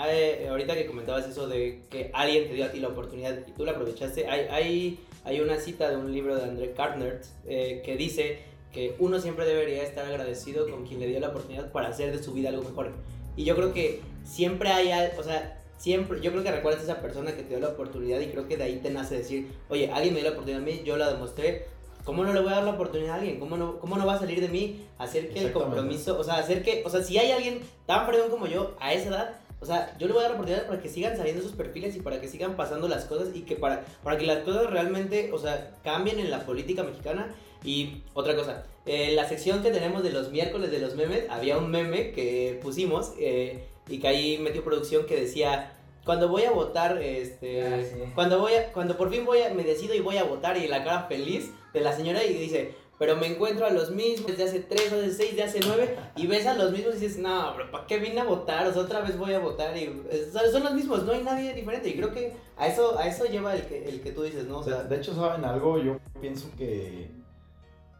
ahorita 0.50 0.74
que 0.74 0.86
comentabas 0.86 1.26
eso 1.28 1.46
de 1.46 1.82
que 1.90 2.10
alguien 2.12 2.48
te 2.48 2.54
dio 2.54 2.64
a 2.64 2.70
ti 2.70 2.80
la 2.80 2.88
oportunidad 2.88 3.38
y 3.46 3.52
tú 3.52 3.64
la 3.64 3.72
aprovechaste, 3.72 4.26
hay, 4.28 4.46
hay, 4.50 5.00
hay 5.24 5.40
una 5.40 5.58
cita 5.58 5.88
de 5.90 5.96
un 5.96 6.12
libro 6.12 6.36
de 6.36 6.42
André 6.42 6.72
Cartner 6.72 7.22
eh, 7.46 7.82
que 7.84 7.96
dice 7.96 8.40
que 8.72 8.96
uno 8.98 9.20
siempre 9.20 9.46
debería 9.46 9.84
estar 9.84 10.04
agradecido 10.04 10.68
con 10.68 10.86
quien 10.86 10.98
le 10.98 11.06
dio 11.06 11.20
la 11.20 11.28
oportunidad 11.28 11.70
para 11.70 11.88
hacer 11.88 12.14
de 12.14 12.22
su 12.22 12.32
vida 12.32 12.48
algo 12.48 12.62
mejor. 12.62 12.90
Y 13.36 13.44
yo 13.44 13.54
creo 13.54 13.72
que 13.72 14.00
siempre 14.24 14.70
hay, 14.70 14.90
o 15.16 15.22
sea, 15.22 15.62
siempre, 15.76 16.20
yo 16.20 16.30
creo 16.30 16.42
que 16.42 16.50
recuerdas 16.50 16.82
a 16.82 16.84
esa 16.84 17.00
persona 17.00 17.34
que 17.34 17.42
te 17.42 17.50
dio 17.50 17.60
la 17.60 17.68
oportunidad 17.68 18.20
y 18.20 18.28
creo 18.28 18.48
que 18.48 18.56
de 18.56 18.64
ahí 18.64 18.80
te 18.82 18.90
nace 18.90 19.16
decir, 19.16 19.52
oye, 19.68 19.90
alguien 19.90 20.14
me 20.14 20.20
dio 20.20 20.30
la 20.30 20.34
oportunidad 20.34 20.62
a 20.62 20.64
mí, 20.64 20.82
yo 20.84 20.96
la 20.96 21.12
demostré, 21.12 21.66
¿Cómo 22.04 22.22
no 22.22 22.34
le 22.34 22.40
voy 22.40 22.52
a 22.52 22.56
dar 22.56 22.64
la 22.64 22.72
oportunidad 22.72 23.12
a 23.12 23.14
alguien? 23.16 23.40
¿Cómo 23.40 23.56
no, 23.56 23.78
cómo 23.78 23.96
no 23.96 24.04
va 24.04 24.14
a 24.14 24.18
salir 24.18 24.40
de 24.40 24.48
mí 24.48 24.86
hacer 24.98 25.30
que 25.30 25.40
el 25.40 25.52
compromiso, 25.52 26.18
o 26.18 26.22
sea, 26.22 26.34
hacer 26.34 26.62
que, 26.62 26.82
o 26.84 26.90
sea, 26.90 27.02
si 27.02 27.16
hay 27.16 27.32
alguien 27.32 27.60
tan 27.86 28.06
fregón 28.06 28.30
como 28.30 28.46
yo 28.46 28.74
a 28.78 28.92
esa 28.92 29.08
edad, 29.08 29.40
o 29.60 29.66
sea, 29.66 29.96
yo 29.98 30.06
le 30.06 30.12
voy 30.12 30.20
a 30.20 30.24
dar 30.24 30.32
la 30.32 30.36
oportunidad 30.36 30.66
para 30.66 30.82
que 30.82 30.90
sigan 30.90 31.16
saliendo 31.16 31.40
esos 31.40 31.56
perfiles 31.56 31.96
y 31.96 32.00
para 32.00 32.20
que 32.20 32.28
sigan 32.28 32.56
pasando 32.56 32.86
las 32.88 33.06
cosas 33.06 33.28
y 33.34 33.40
que 33.40 33.56
para, 33.56 33.86
para 34.02 34.18
que 34.18 34.26
las 34.26 34.40
cosas 34.40 34.68
realmente, 34.68 35.32
o 35.32 35.38
sea, 35.38 35.78
cambien 35.82 36.20
en 36.20 36.30
la 36.30 36.44
política 36.44 36.82
mexicana. 36.82 37.34
Y 37.64 38.02
otra 38.12 38.36
cosa, 38.36 38.64
en 38.84 39.16
la 39.16 39.26
sección 39.26 39.62
que 39.62 39.70
tenemos 39.70 40.02
de 40.02 40.10
los 40.10 40.30
miércoles 40.30 40.70
de 40.70 40.80
los 40.80 40.96
memes, 40.96 41.24
había 41.30 41.56
un 41.56 41.70
meme 41.70 42.12
que 42.12 42.60
pusimos 42.62 43.14
eh, 43.18 43.64
y 43.88 43.98
que 43.98 44.08
ahí 44.08 44.38
metió 44.38 44.64
producción 44.64 45.06
que 45.06 45.20
decía, 45.20 45.76
cuando 46.04 46.28
voy 46.28 46.44
a 46.44 46.50
votar, 46.50 47.00
este, 47.02 47.62
ah, 47.62 48.10
cuando 48.14 48.38
voy 48.38 48.54
a, 48.54 48.72
cuando 48.72 48.96
por 48.96 49.10
fin 49.10 49.24
voy 49.24 49.42
a, 49.42 49.52
me 49.54 49.64
decido 49.64 49.94
y 49.94 50.00
voy 50.00 50.18
a 50.18 50.24
votar 50.24 50.56
y 50.56 50.66
la 50.66 50.84
cara 50.84 51.04
feliz 51.04 51.50
de 51.72 51.80
la 51.80 51.92
señora 51.92 52.22
y 52.24 52.34
dice, 52.34 52.74
pero 52.98 53.16
me 53.16 53.26
encuentro 53.26 53.66
a 53.66 53.70
los 53.70 53.90
mismos 53.90 54.36
de 54.36 54.44
hace 54.44 54.60
3, 54.60 54.90
de 54.90 55.06
hace 55.06 55.12
6, 55.12 55.36
de 55.36 55.42
hace 55.42 55.60
9 55.66 55.96
y 56.16 56.26
ves 56.26 56.46
a 56.46 56.54
los 56.54 56.70
mismos 56.70 56.96
y 56.96 57.00
dices, 57.00 57.18
no, 57.18 57.52
pero 57.56 57.70
¿para 57.70 57.86
qué 57.86 57.98
vine 57.98 58.20
a 58.20 58.24
votar? 58.24 58.66
O 58.66 58.72
sea, 58.72 58.82
otra 58.82 59.00
vez 59.00 59.18
voy 59.18 59.32
a 59.32 59.40
votar 59.40 59.76
y 59.76 60.02
son 60.32 60.62
los 60.62 60.74
mismos, 60.74 61.02
no 61.04 61.12
hay 61.12 61.22
nadie 61.22 61.54
diferente 61.54 61.88
y 61.88 61.96
creo 61.96 62.12
que 62.12 62.34
a 62.56 62.68
eso, 62.68 62.98
a 62.98 63.06
eso 63.08 63.24
lleva 63.24 63.54
el 63.54 63.62
que, 63.66 63.88
el 63.88 64.00
que 64.00 64.12
tú 64.12 64.22
dices, 64.22 64.46
¿no? 64.46 64.58
O 64.58 64.62
sea, 64.62 64.84
de 64.84 64.96
hecho, 64.96 65.14
¿saben 65.14 65.44
algo? 65.44 65.78
Yo 65.78 65.98
pienso 66.20 66.48
que 66.56 67.10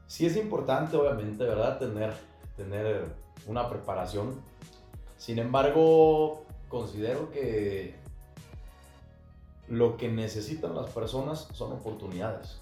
sí 0.06 0.26
es 0.26 0.36
importante, 0.36 0.96
obviamente, 0.96 1.42
¿verdad? 1.42 1.78
Tener, 1.78 2.12
tener 2.56 3.06
una 3.46 3.68
preparación. 3.68 4.40
Sin 5.24 5.38
embargo, 5.38 6.44
considero 6.68 7.30
que 7.30 7.94
lo 9.68 9.96
que 9.96 10.10
necesitan 10.10 10.74
las 10.74 10.90
personas 10.90 11.48
son 11.54 11.72
oportunidades. 11.72 12.60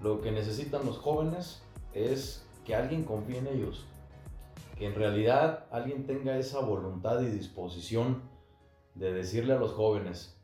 Lo 0.00 0.22
que 0.22 0.32
necesitan 0.32 0.86
los 0.86 0.96
jóvenes 0.96 1.62
es 1.92 2.46
que 2.64 2.74
alguien 2.74 3.04
confíe 3.04 3.36
en 3.36 3.48
ellos, 3.48 3.84
que 4.78 4.86
en 4.86 4.94
realidad 4.94 5.66
alguien 5.70 6.06
tenga 6.06 6.38
esa 6.38 6.60
voluntad 6.60 7.20
y 7.20 7.26
disposición 7.26 8.22
de 8.94 9.12
decirle 9.12 9.52
a 9.52 9.58
los 9.58 9.72
jóvenes, 9.72 10.40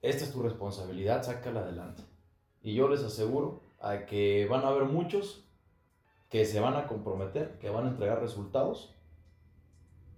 esta 0.00 0.24
es 0.24 0.32
tu 0.32 0.42
responsabilidad, 0.42 1.24
sácala 1.24 1.60
adelante. 1.60 2.02
Y 2.62 2.72
yo 2.72 2.88
les 2.88 3.02
aseguro 3.02 3.60
a 3.80 4.06
que 4.06 4.46
van 4.46 4.64
a 4.64 4.68
haber 4.68 4.84
muchos 4.84 5.44
que 6.30 6.46
se 6.46 6.58
van 6.58 6.76
a 6.76 6.86
comprometer, 6.86 7.58
que 7.58 7.68
van 7.68 7.84
a 7.84 7.90
entregar 7.90 8.22
resultados 8.22 8.95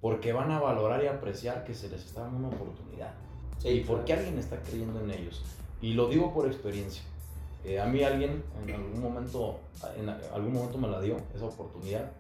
porque 0.01 0.33
van 0.33 0.51
a 0.51 0.61
valorar 0.61 1.03
y 1.03 1.07
apreciar 1.07 1.65
que 1.65 1.75
se 1.75 1.89
les 1.89 2.05
está 2.05 2.23
dando 2.23 2.39
una 2.39 2.49
oportunidad. 2.49 3.15
y 3.65 3.81
porque 3.81 4.13
alguien 4.13 4.39
está 4.39 4.57
creyendo 4.63 5.01
en 5.01 5.11
ellos. 5.11 5.43
Y 5.83 5.95
lo 5.95 6.09
digo 6.09 6.33
por 6.33 6.47
experiencia. 6.47 7.03
Eh, 7.65 7.81
a 7.81 7.87
mí 7.87 8.03
alguien 8.05 8.45
en 8.65 8.75
algún 8.75 9.01
momento, 9.03 9.59
en 9.97 10.09
algún 10.09 10.53
momento 10.53 10.79
me 10.79 10.89
la 10.89 11.01
dio 11.01 11.17
esa 11.35 11.47
oportunidad 11.47 12.13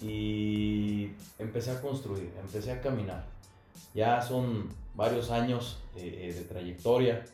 y 0.00 1.12
empecé 1.38 1.72
a 1.72 1.80
construir, 1.80 2.32
empecé 2.40 2.72
a 2.72 2.80
caminar. 2.80 3.24
Ya 3.94 4.22
son 4.22 4.68
varios 4.94 5.30
años 5.30 5.78
eh, 5.96 6.30
eh, 6.30 6.32
de 6.32 6.44
trayectoria, 6.44 7.24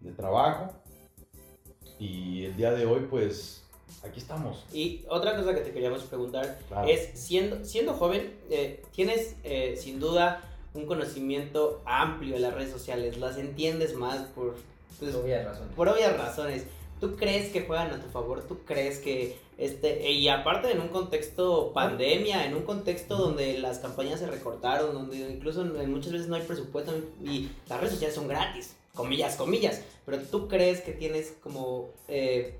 de 0.00 0.12
trabajo 0.12 0.72
y 1.98 2.46
el 2.46 2.56
día 2.56 2.72
de 2.72 2.86
hoy 2.86 3.06
pues 3.10 3.68
aquí 4.04 4.20
estamos. 4.20 4.64
Y 4.72 5.04
otra 5.08 5.36
cosa 5.36 5.54
que 5.54 5.60
te 5.60 5.72
queríamos 5.72 6.02
preguntar 6.04 6.58
es, 6.86 7.18
siendo, 7.18 7.64
siendo 7.64 7.94
joven, 7.94 8.34
eh, 8.50 8.82
tienes 8.92 9.36
eh, 9.44 9.76
sin 9.76 10.00
duda 10.00 10.42
un 10.74 10.86
conocimiento 10.86 11.82
amplio 11.84 12.34
de 12.34 12.40
las 12.40 12.54
redes 12.54 12.70
sociales, 12.70 13.18
las 13.18 13.36
entiendes 13.36 13.94
más 13.94 14.20
por, 14.28 14.56
pues, 14.98 15.14
obvias 15.14 15.44
razones. 15.44 15.74
Por 15.74 15.88
obvias 15.88 16.16
razones. 16.16 16.64
¿Tú 17.00 17.16
crees 17.16 17.50
que 17.50 17.62
juegan 17.62 17.90
a 17.92 18.00
tu 18.00 18.10
favor? 18.10 18.42
¿Tú 18.46 18.58
crees 18.66 18.98
que 18.98 19.38
este 19.56 20.10
y 20.10 20.28
aparte 20.28 20.70
en 20.70 20.80
un 20.80 20.88
contexto 20.88 21.72
pandemia, 21.72 22.46
en 22.46 22.54
un 22.54 22.62
contexto 22.62 23.16
donde 23.16 23.58
las 23.58 23.78
campañas 23.78 24.20
se 24.20 24.26
recortaron, 24.26 24.92
donde 24.94 25.18
incluso 25.30 25.64
muchas 25.64 26.12
veces 26.12 26.28
no 26.28 26.36
hay 26.36 26.42
presupuesto 26.42 26.92
y 27.22 27.50
las 27.68 27.80
redes 27.80 27.94
sociales 27.94 28.14
son 28.14 28.28
gratis, 28.28 28.74
comillas, 28.94 29.36
comillas, 29.36 29.82
pero 30.04 30.18
tú 30.18 30.46
crees 30.46 30.82
que 30.82 30.92
tienes 30.92 31.34
como 31.42 31.88
eh, 32.08 32.58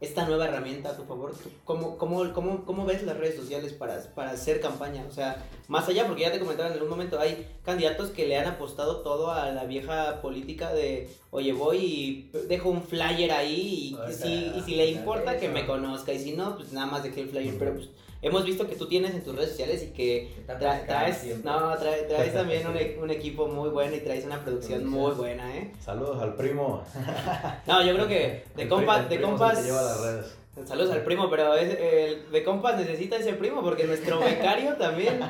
esta 0.00 0.26
nueva 0.26 0.46
herramienta 0.46 0.90
a 0.90 0.96
tu 0.96 1.04
favor? 1.04 1.34
¿Cómo, 1.64 1.98
cómo, 1.98 2.32
cómo, 2.32 2.64
cómo 2.64 2.84
ves 2.86 3.02
las 3.02 3.16
redes 3.16 3.36
sociales 3.36 3.72
para, 3.72 4.00
para 4.14 4.30
hacer 4.30 4.60
campaña? 4.60 5.04
O 5.08 5.12
sea, 5.12 5.44
más 5.68 5.88
allá, 5.88 6.06
porque 6.06 6.22
ya 6.22 6.32
te 6.32 6.40
comentaba 6.40 6.74
en 6.74 6.82
un 6.82 6.88
momento, 6.88 7.20
hay 7.20 7.46
candidatos 7.64 8.10
que 8.10 8.26
le 8.26 8.36
han 8.36 8.46
apostado 8.46 9.02
todo 9.02 9.30
a 9.30 9.50
la 9.50 9.64
vieja 9.64 10.22
política 10.22 10.72
de, 10.72 11.08
oye, 11.30 11.52
voy 11.52 11.76
y 11.78 12.30
dejo 12.48 12.70
un 12.70 12.82
flyer 12.82 13.30
ahí 13.32 13.96
y, 14.08 14.12
si, 14.12 14.52
y 14.56 14.62
si 14.62 14.74
le 14.74 14.86
importa 14.90 15.38
que 15.38 15.48
me 15.48 15.66
conozca 15.66 16.12
y 16.12 16.18
si 16.18 16.32
no, 16.32 16.56
pues 16.56 16.72
nada 16.72 16.86
más 16.86 17.02
dejé 17.02 17.20
el 17.22 17.28
flyer, 17.28 17.54
pero 17.58 17.74
pues 17.74 17.88
hemos 18.22 18.44
visto 18.44 18.66
que 18.66 18.76
tú 18.76 18.86
tienes 18.86 19.14
en 19.14 19.22
tus 19.22 19.34
redes 19.34 19.50
sociales 19.50 19.82
y 19.82 19.86
que 19.88 20.44
traes, 20.46 21.44
no, 21.44 21.76
traes, 21.76 22.32
también 22.32 22.66
un, 22.66 22.76
un, 23.04 23.10
equipo 23.10 23.48
muy 23.48 23.70
bueno 23.70 23.96
y 23.96 24.00
traes 24.00 24.24
una 24.24 24.40
producción 24.40 24.86
muy 24.86 25.12
buena, 25.12 25.56
¿eh? 25.56 25.72
Saludos 25.80 26.22
al 26.22 26.34
primo. 26.34 26.82
no, 27.66 27.84
yo 27.84 27.94
creo 27.94 28.08
que 28.08 28.44
de, 28.56 28.68
compas, 28.68 29.08
de 29.08 29.20
compas... 29.20 29.64
Lleva 29.64 29.82
las 29.82 30.00
redes. 30.00 30.40
Saludos 30.66 30.90
al 30.90 31.04
primo, 31.04 31.30
pero 31.30 31.54
el 31.54 32.30
de 32.30 32.44
compas 32.44 32.76
necesita 32.76 33.16
ese 33.16 33.32
primo 33.34 33.62
porque 33.62 33.84
nuestro 33.84 34.18
becario 34.20 34.74
también 34.74 35.20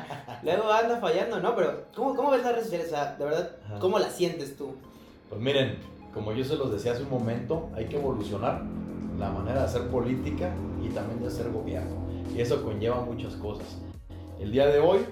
luego 0.43 0.71
anda 0.71 0.97
fallando, 0.97 1.39
¿no? 1.39 1.55
Pero, 1.55 1.85
¿cómo, 1.95 2.15
cómo 2.15 2.31
ves 2.31 2.43
las 2.43 2.53
redes 2.53 2.65
sociales? 2.65 2.87
O 2.87 2.95
sea, 2.95 3.15
de 3.15 3.25
verdad, 3.25 3.51
¿cómo 3.79 3.99
las 3.99 4.13
sientes 4.13 4.57
tú? 4.57 4.75
Pues 5.29 5.39
miren, 5.39 5.77
como 6.13 6.33
yo 6.33 6.43
se 6.43 6.55
los 6.55 6.71
decía 6.71 6.91
hace 6.91 7.03
un 7.03 7.09
momento, 7.09 7.69
hay 7.75 7.85
que 7.85 7.95
evolucionar 7.95 8.63
la 9.17 9.29
manera 9.29 9.59
de 9.59 9.65
hacer 9.65 9.87
política 9.87 10.53
y 10.83 10.89
también 10.89 11.21
de 11.21 11.27
hacer 11.27 11.49
gobierno. 11.49 12.10
Y 12.33 12.41
eso 12.41 12.63
conlleva 12.63 13.01
muchas 13.01 13.35
cosas. 13.35 13.67
El 14.39 14.51
día 14.51 14.67
de 14.67 14.79
hoy 14.79 15.05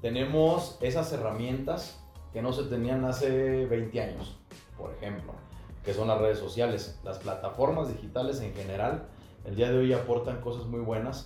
tenemos 0.00 0.78
esas 0.80 1.12
herramientas 1.12 2.00
que 2.32 2.42
no 2.42 2.52
se 2.52 2.64
tenían 2.64 3.04
hace 3.04 3.66
20 3.66 4.00
años, 4.00 4.36
por 4.76 4.92
ejemplo, 4.92 5.32
que 5.84 5.94
son 5.94 6.08
las 6.08 6.20
redes 6.20 6.38
sociales, 6.38 6.98
las 7.04 7.18
plataformas 7.18 7.88
digitales 7.88 8.40
en 8.40 8.54
general 8.54 9.08
el 9.48 9.56
día 9.56 9.70
de 9.70 9.78
hoy 9.78 9.92
aportan 9.94 10.42
cosas 10.42 10.66
muy 10.66 10.80
buenas 10.80 11.24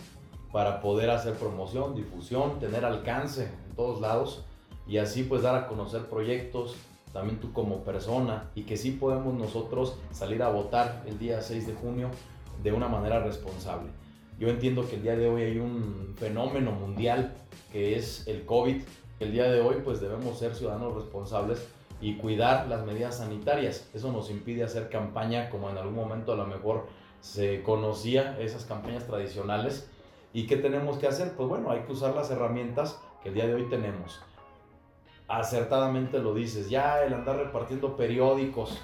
para 0.53 0.81
poder 0.81 1.11
hacer 1.11 1.35
promoción, 1.35 1.97
difusión, 1.97 2.61
tener 2.61 2.85
alcance 2.85 3.51
en 3.69 3.75
todos 3.75 4.01
lados 4.01 4.45
y 4.87 4.99
así 4.99 5.25
pues 5.25 5.43
dar 5.43 5.57
a 5.57 5.67
conocer 5.67 6.07
proyectos, 6.07 6.77
también 7.13 7.41
tú 7.41 7.53
como 7.53 7.79
persona 7.83 8.51
y 8.55 8.63
que 8.63 8.77
sí 8.77 8.93
podemos 8.93 9.35
nosotros 9.35 9.97
salir 10.13 10.43
a 10.43 10.51
votar 10.51 11.03
el 11.07 11.19
día 11.19 11.41
6 11.41 11.67
de 11.67 11.75
junio 11.75 12.11
de 12.63 12.73
una 12.73 12.87
manera 12.87 13.19
responsable. 13.21 13.91
Yo 14.43 14.49
entiendo 14.49 14.85
que 14.89 14.97
el 14.97 15.03
día 15.03 15.15
de 15.15 15.29
hoy 15.29 15.43
hay 15.43 15.59
un 15.61 16.17
fenómeno 16.19 16.73
mundial 16.73 17.33
que 17.71 17.95
es 17.95 18.27
el 18.27 18.45
COVID. 18.45 18.83
El 19.21 19.31
día 19.31 19.45
de 19.45 19.61
hoy 19.61 19.77
pues 19.85 20.01
debemos 20.01 20.37
ser 20.37 20.57
ciudadanos 20.57 20.97
responsables 20.97 21.65
y 22.01 22.17
cuidar 22.17 22.67
las 22.67 22.85
medidas 22.85 23.19
sanitarias. 23.19 23.89
Eso 23.95 24.11
nos 24.11 24.31
impide 24.31 24.65
hacer 24.65 24.89
campaña 24.89 25.49
como 25.49 25.71
en 25.71 25.79
algún 25.79 25.95
momento 25.95 26.33
a 26.33 26.35
lo 26.35 26.45
mejor 26.45 26.89
se 27.21 27.63
conocía 27.63 28.37
esas 28.41 28.65
campañas 28.65 29.07
tradicionales. 29.07 29.89
¿Y 30.35 30.49
qué 30.49 30.57
tenemos 30.57 30.99
que 30.99 31.07
hacer? 31.07 31.35
Pues 31.37 31.49
bueno, 31.49 31.71
hay 31.71 31.83
que 31.83 31.93
usar 31.93 32.13
las 32.17 32.29
herramientas 32.33 33.01
que 33.23 33.29
el 33.29 33.37
día 33.37 33.47
de 33.47 33.55
hoy 33.55 33.69
tenemos. 33.69 34.23
Acertadamente 35.29 36.19
lo 36.19 36.35
dices, 36.35 36.69
ya 36.69 37.05
el 37.05 37.15
andar 37.15 37.37
repartiendo 37.37 37.97
periódicos, 37.97 38.77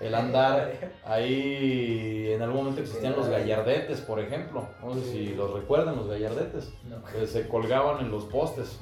el 0.00 0.14
andar 0.14 0.92
ahí, 1.04 2.30
en 2.32 2.42
algún 2.42 2.58
momento 2.58 2.82
existían 2.82 3.16
los 3.16 3.28
gallardetes, 3.28 4.00
por 4.00 4.20
ejemplo, 4.20 4.68
no 4.82 4.94
sé 4.94 5.02
si 5.04 5.34
los 5.34 5.52
recuerdan, 5.54 5.96
los 5.96 6.08
gallardetes, 6.08 6.70
que 7.12 7.26
se 7.26 7.48
colgaban 7.48 8.04
en 8.04 8.10
los 8.10 8.24
postes. 8.24 8.78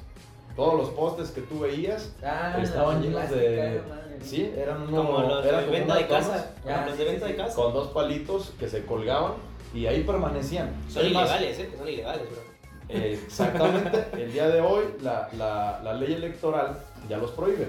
Todos 0.55 0.75
los 0.75 0.89
postes 0.91 1.31
que 1.31 1.41
tú 1.41 1.59
veías 1.59 2.13
ah, 2.23 2.57
estaban 2.61 3.01
llenos 3.01 3.29
de... 3.29 3.81
Sí, 4.21 4.53
eran 4.55 4.83
unos. 4.83 5.05
Como 5.05 5.21
los 5.21 5.43
de 5.43 5.51
venta 5.65 5.95
de 5.95 6.07
casa. 6.07 6.53
los 6.87 6.97
de 6.97 7.03
venta 7.03 7.25
de 7.25 7.35
casa. 7.35 7.55
Con 7.55 7.73
dos 7.73 7.89
palitos 7.89 8.53
que 8.57 8.69
se 8.69 8.85
colgaban 8.85 9.33
y 9.73 9.85
ahí 9.85 10.03
permanecían. 10.03 10.73
Son 10.89 11.05
ilegales, 11.05 11.59
¿eh? 11.59 11.69
Son 11.77 11.87
ilegales, 11.87 12.23
bro. 12.29 12.95
exactamente. 12.97 14.05
el 14.13 14.31
día 14.31 14.47
de 14.47 14.61
hoy 14.61 14.85
la, 15.01 15.29
la, 15.37 15.81
la, 15.83 15.93
ley 15.93 16.13
electoral 16.13 16.77
ya 17.09 17.17
los 17.17 17.31
prohíbe. 17.31 17.67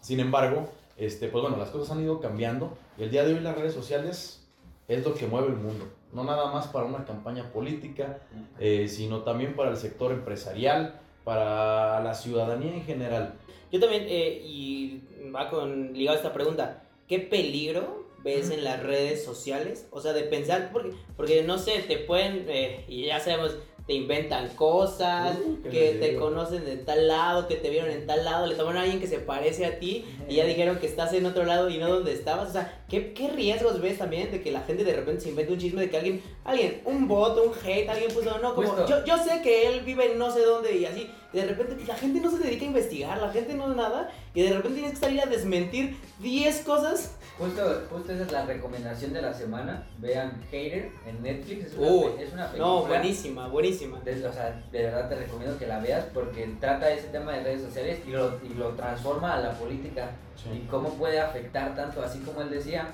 Sin 0.00 0.18
embargo, 0.18 0.68
este, 1.00 1.28
pues 1.28 1.42
bueno, 1.42 1.56
las 1.56 1.70
cosas 1.70 1.96
han 1.96 2.02
ido 2.04 2.20
cambiando. 2.20 2.76
Y 2.98 3.02
el 3.02 3.10
día 3.10 3.24
de 3.24 3.34
hoy 3.34 3.40
las 3.40 3.56
redes 3.56 3.72
sociales 3.72 4.46
es 4.86 5.04
lo 5.04 5.14
que 5.14 5.26
mueve 5.26 5.48
el 5.48 5.56
mundo. 5.56 5.86
No 6.12 6.24
nada 6.24 6.52
más 6.52 6.66
para 6.66 6.84
una 6.84 7.04
campaña 7.04 7.50
política, 7.52 8.18
eh, 8.58 8.86
sino 8.86 9.22
también 9.22 9.56
para 9.56 9.70
el 9.70 9.76
sector 9.76 10.12
empresarial, 10.12 11.00
para 11.24 12.00
la 12.02 12.14
ciudadanía 12.14 12.74
en 12.74 12.84
general. 12.84 13.34
Yo 13.72 13.80
también, 13.80 14.04
eh, 14.08 14.42
y 14.44 15.02
va 15.34 15.48
con 15.48 15.92
ligado 15.94 16.16
a 16.16 16.20
esta 16.20 16.34
pregunta, 16.34 16.82
¿qué 17.08 17.18
peligro 17.18 18.06
ves 18.22 18.50
en 18.50 18.64
las 18.64 18.82
redes 18.82 19.24
sociales? 19.24 19.86
O 19.92 20.00
sea, 20.00 20.12
de 20.12 20.24
pensar, 20.24 20.70
porque, 20.72 20.92
porque 21.16 21.42
no 21.44 21.56
sé, 21.56 21.84
te 21.86 21.96
pueden, 21.98 22.44
eh, 22.48 22.84
y 22.88 23.06
ya 23.06 23.20
sabemos, 23.20 23.56
te 23.90 23.96
inventan 23.96 24.48
cosas, 24.50 25.36
uh, 25.36 25.68
que 25.68 25.96
te 26.00 26.14
conocen 26.14 26.64
de 26.64 26.76
tal 26.76 27.08
lado, 27.08 27.48
que 27.48 27.56
te 27.56 27.70
vieron 27.70 27.90
en 27.90 28.06
tal 28.06 28.24
lado, 28.24 28.46
le 28.46 28.54
toman 28.54 28.76
a 28.76 28.82
alguien 28.82 29.00
que 29.00 29.08
se 29.08 29.18
parece 29.18 29.66
a 29.66 29.80
ti 29.80 30.04
y 30.28 30.36
ya 30.36 30.44
dijeron 30.44 30.78
que 30.78 30.86
estás 30.86 31.12
en 31.12 31.26
otro 31.26 31.44
lado 31.44 31.68
y 31.68 31.78
no 31.78 31.88
donde 31.88 32.12
estabas. 32.12 32.50
O 32.50 32.52
sea, 32.52 32.84
¿qué, 32.88 33.12
¿qué, 33.14 33.30
riesgos 33.30 33.80
ves 33.80 33.98
también 33.98 34.30
de 34.30 34.42
que 34.42 34.52
la 34.52 34.60
gente 34.60 34.84
de 34.84 34.92
repente 34.92 35.22
se 35.22 35.30
invente 35.30 35.52
un 35.52 35.58
chisme 35.58 35.80
de 35.80 35.90
que 35.90 35.96
alguien, 35.96 36.22
alguien, 36.44 36.82
un 36.84 37.08
bot, 37.08 37.36
un 37.44 37.52
hate, 37.64 37.88
alguien 37.88 38.12
puso, 38.12 38.38
no, 38.38 38.54
como, 38.54 38.86
yo, 38.86 39.04
yo 39.04 39.18
sé 39.18 39.42
que 39.42 39.66
él 39.66 39.80
vive 39.80 40.12
en 40.12 40.18
no 40.18 40.30
sé 40.30 40.42
dónde 40.42 40.76
y 40.76 40.84
así. 40.84 41.10
Y 41.32 41.38
de 41.38 41.46
repente 41.46 41.84
la 41.86 41.94
gente 41.94 42.20
no 42.20 42.30
se 42.30 42.38
dedica 42.38 42.64
a 42.64 42.68
investigar, 42.68 43.18
la 43.18 43.30
gente 43.30 43.54
no 43.54 43.68
nada, 43.74 44.10
y 44.34 44.42
de 44.42 44.52
repente 44.52 44.78
tienes 44.80 44.98
que 44.98 45.06
salir 45.06 45.20
a 45.20 45.26
desmentir 45.26 45.96
10 46.20 46.60
cosas 46.60 47.12
Justo, 47.40 47.82
justo 47.88 48.12
esa 48.12 48.24
es 48.24 48.32
la 48.32 48.44
recomendación 48.44 49.14
de 49.14 49.22
la 49.22 49.32
semana. 49.32 49.86
Vean 49.96 50.42
Hater 50.50 50.92
en 51.06 51.22
Netflix. 51.22 51.68
Es 51.68 51.74
una, 51.74 52.20
es 52.20 52.32
una 52.34 52.46
película. 52.48 52.58
No, 52.58 52.84
buenísima, 52.84 53.48
buenísima. 53.48 53.98
De, 54.00 54.26
o 54.26 54.30
sea, 54.30 54.62
de 54.70 54.82
verdad 54.82 55.08
te 55.08 55.14
recomiendo 55.14 55.58
que 55.58 55.66
la 55.66 55.80
veas 55.80 56.04
porque 56.12 56.54
trata 56.60 56.90
ese 56.90 57.08
tema 57.08 57.32
de 57.32 57.44
redes 57.44 57.62
sociales 57.62 58.00
y 58.06 58.10
lo, 58.10 58.38
y 58.44 58.52
lo 58.52 58.72
transforma 58.72 59.36
a 59.36 59.40
la 59.40 59.52
política. 59.52 60.10
Y 60.54 60.66
cómo 60.66 60.90
puede 60.90 61.18
afectar 61.18 61.74
tanto, 61.74 62.02
así 62.02 62.18
como 62.18 62.42
él 62.42 62.50
decía. 62.50 62.88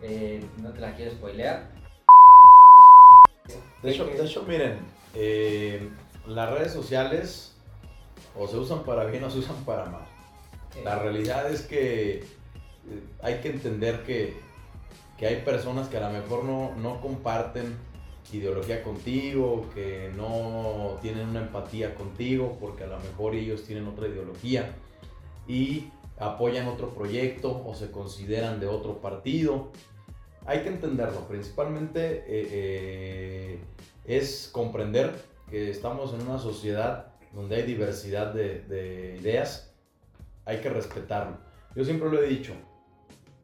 Eh, 0.00 0.42
no 0.62 0.70
te 0.70 0.80
la 0.80 0.96
quiero 0.96 1.10
spoilear. 1.10 1.68
De 3.82 3.90
hecho, 3.90 4.06
de 4.06 4.24
hecho 4.24 4.42
miren, 4.44 4.78
eh, 5.14 5.90
las 6.26 6.50
redes 6.50 6.72
sociales 6.72 7.51
o 8.36 8.46
se 8.46 8.56
usan 8.56 8.82
para 8.84 9.04
bien 9.04 9.24
o 9.24 9.30
se 9.30 9.38
usan 9.38 9.56
para 9.64 9.86
mal. 9.86 10.06
La 10.84 10.98
realidad 10.98 11.50
es 11.50 11.62
que 11.62 12.24
hay 13.22 13.40
que 13.40 13.50
entender 13.50 14.02
que, 14.04 14.34
que, 15.18 15.26
hay 15.26 15.42
personas 15.42 15.88
que 15.88 15.98
a 15.98 16.08
lo 16.08 16.18
mejor 16.18 16.44
no, 16.44 16.74
no 16.76 17.00
comparten 17.00 17.76
ideología 18.32 18.82
contigo, 18.82 19.66
que 19.74 20.10
no 20.16 20.98
tienen 21.02 21.28
una 21.28 21.40
empatía 21.40 21.94
contigo, 21.94 22.56
porque 22.60 22.84
a 22.84 22.86
lo 22.86 22.98
mejor 22.98 23.34
ellos 23.34 23.64
tienen 23.64 23.86
otra 23.86 24.08
ideología 24.08 24.74
y 25.46 25.90
apoyan 26.18 26.68
otro 26.68 26.90
proyecto 26.90 27.62
o 27.66 27.74
se 27.74 27.90
consideran 27.90 28.60
de 28.60 28.66
otro 28.66 28.98
partido. 28.98 29.70
Hay 30.46 30.62
que 30.62 30.68
entenderlo, 30.68 31.28
principalmente 31.28 32.24
eh, 32.26 32.48
eh, 32.50 33.58
es 34.04 34.48
comprender 34.50 35.14
que 35.50 35.70
estamos 35.70 36.14
en 36.14 36.22
una 36.26 36.38
sociedad 36.38 37.11
donde 37.32 37.56
hay 37.56 37.62
diversidad 37.62 38.32
de, 38.32 38.60
de 38.62 39.18
ideas, 39.20 39.72
hay 40.44 40.58
que 40.58 40.70
respetarlo. 40.70 41.38
Yo 41.74 41.84
siempre 41.84 42.10
lo 42.10 42.22
he 42.22 42.26
dicho, 42.26 42.54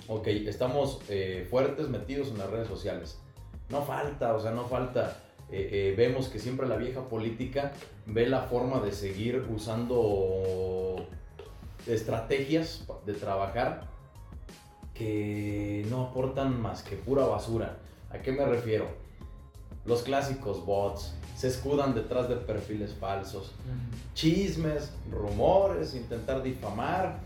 ok, 0.08 0.26
estamos 0.26 1.00
eh, 1.08 1.46
fuertes 1.50 1.88
metidos 1.88 2.28
en 2.28 2.38
las 2.38 2.50
redes 2.50 2.68
sociales. 2.68 3.18
No 3.68 3.82
falta, 3.82 4.34
o 4.34 4.40
sea, 4.40 4.50
no 4.50 4.64
falta. 4.66 5.18
Eh, 5.50 5.68
eh, 5.72 5.94
vemos 5.96 6.28
que 6.28 6.38
siempre 6.38 6.66
la 6.66 6.76
vieja 6.76 7.08
política 7.08 7.72
ve 8.04 8.26
la 8.26 8.42
forma 8.42 8.80
de 8.80 8.92
seguir 8.92 9.46
usando 9.50 11.06
estrategias 11.86 12.86
de 13.06 13.14
trabajar 13.14 13.88
que 14.92 15.86
no 15.88 16.08
aportan 16.08 16.60
más 16.60 16.82
que 16.82 16.96
pura 16.96 17.24
basura. 17.24 17.78
¿A 18.10 18.18
qué 18.18 18.32
me 18.32 18.44
refiero? 18.44 18.86
Los 19.86 20.02
clásicos 20.02 20.66
bots 20.66 21.14
se 21.38 21.46
escudan 21.46 21.94
detrás 21.94 22.28
de 22.28 22.34
perfiles 22.34 22.92
falsos, 22.94 23.52
chismes, 24.12 24.92
rumores, 25.08 25.94
intentar 25.94 26.42
difamar. 26.42 27.20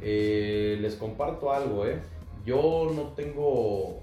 les 0.00 0.94
comparto 0.94 1.52
algo, 1.52 1.84
¿eh? 1.84 2.00
yo 2.46 2.90
no 2.96 3.08
tengo 3.08 4.00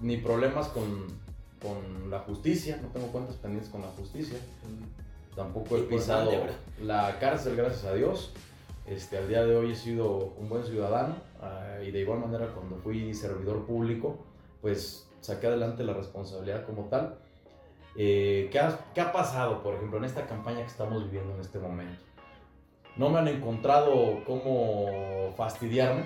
ni 0.00 0.18
problemas 0.18 0.68
con, 0.68 1.16
la 2.10 2.18
justicia, 2.20 2.78
no 2.82 2.88
tengo 2.88 3.06
cuentas 3.06 3.36
pendientes 3.36 3.70
con 3.70 3.80
la 3.80 3.88
justicia. 3.88 4.38
Tampoco 5.34 5.78
he 5.78 5.80
pisado 5.84 6.30
la 6.82 7.18
cárcel, 7.18 7.56
gracias 7.56 7.86
a 7.86 7.94
Dios. 7.94 8.34
Este, 8.86 9.16
al 9.16 9.26
día 9.26 9.42
de 9.46 9.56
hoy 9.56 9.72
he 9.72 9.74
sido 9.74 10.34
un 10.38 10.50
buen 10.50 10.64
ciudadano 10.64 11.16
ah, 11.40 11.78
y 11.82 11.90
de 11.90 12.00
igual 12.00 12.20
manera 12.20 12.48
cuando 12.54 12.76
fui 12.76 13.14
servidor 13.14 13.64
público, 13.64 14.18
pues 14.60 15.06
saqué 15.22 15.46
adelante 15.46 15.82
la 15.82 15.94
responsabilidad 15.94 16.66
como 16.66 16.84
tal. 16.90 17.18
Eh, 18.00 18.48
¿qué, 18.52 18.60
ha, 18.60 18.78
¿Qué 18.94 19.00
ha 19.00 19.10
pasado, 19.10 19.60
por 19.60 19.74
ejemplo, 19.74 19.98
en 19.98 20.04
esta 20.04 20.24
campaña 20.24 20.60
que 20.60 20.68
estamos 20.68 21.04
viviendo 21.06 21.34
en 21.34 21.40
este 21.40 21.58
momento? 21.58 22.00
No 22.94 23.10
me 23.10 23.18
han 23.18 23.26
encontrado 23.26 24.22
cómo 24.24 25.34
fastidiarme, 25.36 26.04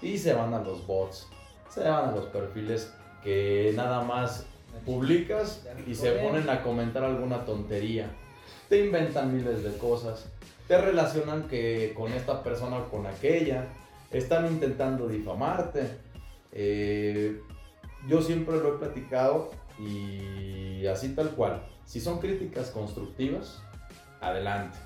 y 0.00 0.16
se 0.16 0.32
van 0.34 0.54
a 0.54 0.60
los 0.60 0.86
bots, 0.86 1.28
se 1.68 1.80
van 1.80 2.10
a 2.10 2.12
los 2.12 2.26
perfiles 2.26 2.94
que 3.24 3.72
nada 3.74 4.02
más 4.02 4.46
publicas 4.86 5.66
y 5.88 5.96
se 5.96 6.12
ponen 6.12 6.48
a 6.48 6.62
comentar 6.62 7.02
alguna 7.02 7.44
tontería. 7.44 8.08
Te 8.68 8.84
inventan 8.84 9.36
miles 9.36 9.64
de 9.64 9.76
cosas, 9.76 10.30
te 10.68 10.80
relacionan 10.80 11.48
que 11.48 11.94
con 11.96 12.12
esta 12.12 12.44
persona 12.44 12.78
o 12.78 12.88
con 12.88 13.06
aquella, 13.06 13.66
están 14.12 14.46
intentando 14.46 15.08
difamarte. 15.08 15.98
Eh, 16.52 17.40
yo 18.06 18.22
siempre 18.22 18.56
lo 18.58 18.76
he 18.76 18.78
platicado 18.78 19.50
y 19.80 20.86
así 20.86 21.10
tal 21.14 21.30
cual. 21.30 21.62
Si 21.84 22.00
son 22.00 22.18
críticas 22.20 22.70
constructivas, 22.70 23.62
adelante. 24.20 24.76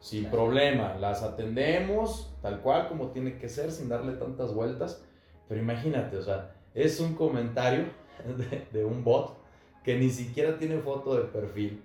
Sin 0.00 0.22
Claro. 0.24 0.36
problema, 0.36 0.94
las 0.98 1.22
atendemos 1.22 2.30
tal 2.42 2.60
cual 2.60 2.88
como 2.88 3.08
tiene 3.08 3.36
que 3.38 3.48
ser, 3.48 3.70
sin 3.72 3.88
darle 3.88 4.12
tantas 4.12 4.54
vueltas. 4.54 5.02
Pero 5.48 5.60
imagínate, 5.60 6.16
o 6.16 6.22
sea, 6.22 6.52
es 6.74 7.00
un 7.00 7.14
comentario 7.14 7.84
de, 8.38 8.66
de 8.72 8.84
un 8.84 9.02
bot 9.04 9.36
que 9.84 9.98
ni 9.98 10.10
siquiera 10.10 10.58
tiene 10.58 10.78
foto 10.78 11.16
de 11.16 11.24
perfil. 11.24 11.82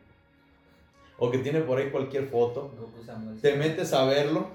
O 1.17 1.31
que 1.31 1.38
tiene 1.39 1.62
por 1.62 1.77
ahí 1.77 1.89
cualquier 1.91 2.27
foto. 2.27 2.71
Te 3.41 3.55
metes 3.55 3.93
a 3.93 4.03
verlo 4.03 4.47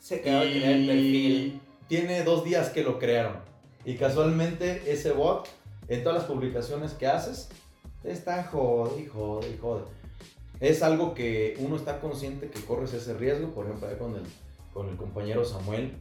Se 0.00 0.16
acaba 0.16 0.40
de 0.44 0.50
crear 0.50 0.72
el 0.72 0.86
perfil. 0.86 1.60
tiene 1.88 2.24
dos 2.24 2.44
días 2.44 2.70
que 2.70 2.82
lo 2.82 2.98
crearon. 2.98 3.36
Y 3.84 3.94
casualmente 3.94 4.82
ese 4.92 5.12
bot, 5.12 5.48
en 5.92 6.02
todas 6.02 6.18
las 6.20 6.26
publicaciones 6.26 6.92
que 6.94 7.06
haces, 7.06 7.50
está 8.02 8.44
jode 8.44 9.02
y 9.02 9.06
jode 9.06 9.50
y 9.50 9.58
jode. 9.58 9.84
Es 10.58 10.82
algo 10.82 11.12
que 11.12 11.56
uno 11.58 11.76
está 11.76 12.00
consciente 12.00 12.48
que 12.48 12.60
corres 12.60 12.94
ese 12.94 13.14
riesgo, 13.14 13.48
por 13.48 13.66
ejemplo, 13.66 13.88
con 13.98 14.16
el, 14.16 14.22
con 14.72 14.88
el 14.88 14.96
compañero 14.96 15.44
Samuel, 15.44 15.92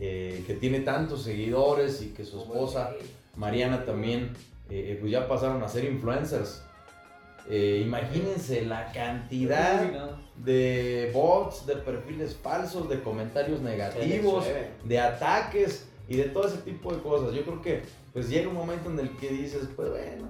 eh, 0.00 0.44
que 0.46 0.54
tiene 0.54 0.80
tantos 0.80 1.24
seguidores 1.24 2.00
y 2.00 2.08
que 2.10 2.24
su 2.24 2.40
esposa 2.40 2.92
Mariana 3.36 3.84
también, 3.84 4.32
eh, 4.70 4.92
eh, 4.92 4.98
pues 4.98 5.12
ya 5.12 5.28
pasaron 5.28 5.62
a 5.62 5.68
ser 5.68 5.84
influencers. 5.84 6.62
Eh, 7.50 7.82
imagínense 7.84 8.64
la 8.64 8.92
cantidad 8.92 10.18
de 10.36 11.10
bots, 11.12 11.66
de 11.66 11.76
perfiles 11.76 12.36
falsos, 12.36 12.88
de 12.88 13.00
comentarios 13.00 13.60
negativos, 13.60 14.46
de 14.84 15.00
ataques 15.00 15.86
y 16.08 16.16
de 16.16 16.24
todo 16.24 16.46
ese 16.46 16.58
tipo 16.58 16.92
de 16.94 17.02
cosas. 17.02 17.34
Yo 17.34 17.42
creo 17.42 17.62
que 17.62 17.82
pues 18.18 18.30
llega 18.30 18.48
un 18.48 18.56
momento 18.56 18.90
en 18.90 18.98
el 18.98 19.16
que 19.16 19.28
dices, 19.28 19.68
pues 19.76 19.90
bueno, 19.90 20.26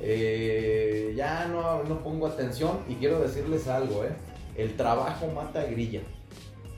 eh, 0.00 1.14
ya 1.14 1.46
no, 1.46 1.84
no 1.84 2.02
pongo 2.02 2.26
atención 2.26 2.80
y 2.88 2.96
quiero 2.96 3.20
decirles 3.20 3.68
algo, 3.68 4.04
¿eh? 4.04 4.10
el 4.56 4.76
trabajo 4.76 5.28
mata 5.28 5.62
grilla. 5.66 6.00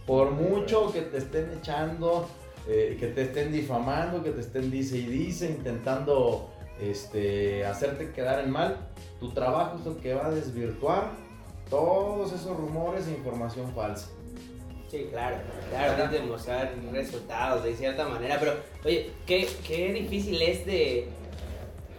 Por 0.07 0.33
mucho 0.33 0.93
que 0.93 1.01
te 1.01 1.17
estén 1.17 1.51
echando, 1.51 2.29
eh, 2.69 2.99
que 3.01 3.07
te 3.07 3.23
estén 3.23 3.53
difamando, 3.53 4.23
que 4.23 4.33
te 4.33 4.43
estén 4.43 4.71
dice 4.71 4.99
y 4.99 5.07
dice, 5.07 5.49
intentando 5.49 6.51
este, 6.79 7.65
hacerte 7.65 8.13
quedar 8.13 8.45
en 8.45 8.51
mal, 8.51 8.91
tu 9.21 9.31
trabajo 9.31 9.79
es 9.81 9.87
el 9.87 9.97
que 9.97 10.13
va 10.13 10.27
a 10.27 10.31
desvirtuar 10.31 11.13
todos 11.71 12.35
esos 12.35 12.55
rumores 12.55 13.09
e 13.09 13.13
información 13.13 13.73
falsa. 13.75 14.11
Sí, 14.90 15.09
claro, 15.11 15.37
claro, 15.70 15.94
tienes 15.94 16.20
que 16.20 16.27
mostrar 16.27 16.73
resultados 16.92 17.64
de 17.64 17.75
cierta 17.75 18.07
manera, 18.07 18.37
pero 18.38 18.55
oye, 18.85 19.11
qué, 19.27 19.49
qué 19.66 19.92
difícil 19.92 20.40
es 20.40 20.64
de 20.66 21.09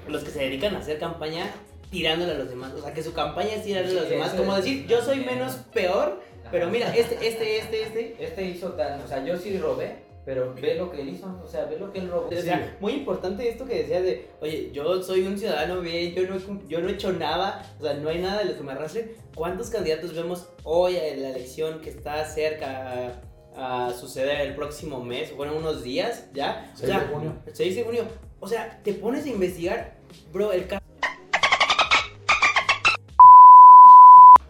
los 0.08 0.24
que 0.24 0.32
se 0.32 0.40
dedican 0.40 0.76
a 0.76 0.80
hacer 0.80 1.00
campaña 1.00 1.52
tirándole 1.92 2.32
a 2.34 2.36
los 2.36 2.50
demás, 2.50 2.74
o 2.74 2.82
sea, 2.82 2.94
que 2.94 3.04
su 3.04 3.14
campaña 3.14 3.56
es 3.56 3.64
tirándole 3.64 3.98
a 3.98 4.02
los 4.02 4.10
demás, 4.10 4.34
como 4.34 4.56
decir, 4.56 4.86
yo 4.88 5.02
soy 5.02 5.20
menos 5.22 5.56
peor, 5.74 6.22
pero 6.52 6.70
mira, 6.70 6.96
este, 6.96 7.16
este, 7.28 7.58
este, 7.58 7.84
este, 7.84 8.16
Este 8.20 8.44
hizo 8.46 8.70
tal, 8.74 9.02
o 9.02 9.08
sea, 9.08 9.24
yo 9.26 9.38
sí 9.38 9.58
robé, 9.58 10.05
pero 10.26 10.56
ve 10.56 10.74
lo 10.74 10.92
que 10.92 11.02
él 11.02 11.10
hizo, 11.10 11.40
o 11.44 11.48
sea, 11.48 11.66
ve 11.66 11.78
lo 11.78 11.94
que 11.94 12.00
él 12.00 12.10
robó. 12.10 12.28
O 12.28 12.42
sea, 12.42 12.76
muy 12.80 12.94
importante 12.94 13.48
esto 13.48 13.66
que 13.66 13.84
decías 13.84 14.02
de, 14.02 14.28
oye, 14.42 14.72
yo 14.74 15.04
soy 15.04 15.28
un 15.28 15.38
ciudadano 15.38 15.82
bien, 15.82 16.14
yo 16.16 16.24
no, 16.28 16.38
yo 16.68 16.82
no 16.82 16.90
he 16.90 16.94
hecho 16.94 17.14
nada, 17.14 17.76
o 17.80 17.84
sea, 17.84 17.94
no 17.94 18.10
hay 18.10 18.20
nada 18.20 18.40
de 18.40 18.46
lo 18.46 18.58
que 18.58 18.64
me 18.64 18.72
arrastre. 18.72 19.16
¿Cuántos 19.36 19.70
candidatos 19.70 20.14
vemos 20.16 20.48
hoy 20.64 20.96
en 20.98 21.22
la 21.22 21.30
elección 21.30 21.80
que 21.80 21.92
está 21.92 22.26
cerca 22.26 23.22
a, 23.56 23.88
a 23.88 23.94
suceder 23.94 24.42
el 24.42 24.56
próximo 24.56 25.04
mes, 25.04 25.36
bueno, 25.36 25.56
unos 25.56 25.84
días 25.84 26.26
ya? 26.34 26.72
O 26.74 26.78
6 26.78 26.90
sea, 26.90 27.00
de 27.02 27.06
junio. 27.08 27.34
6 27.54 27.76
de 27.76 27.84
junio. 27.84 28.04
O 28.40 28.48
sea, 28.48 28.82
te 28.84 28.94
pones 28.94 29.26
a 29.26 29.30
investigar, 29.30 29.96
bro, 30.34 30.52
el 30.52 30.66
caso. 30.66 30.84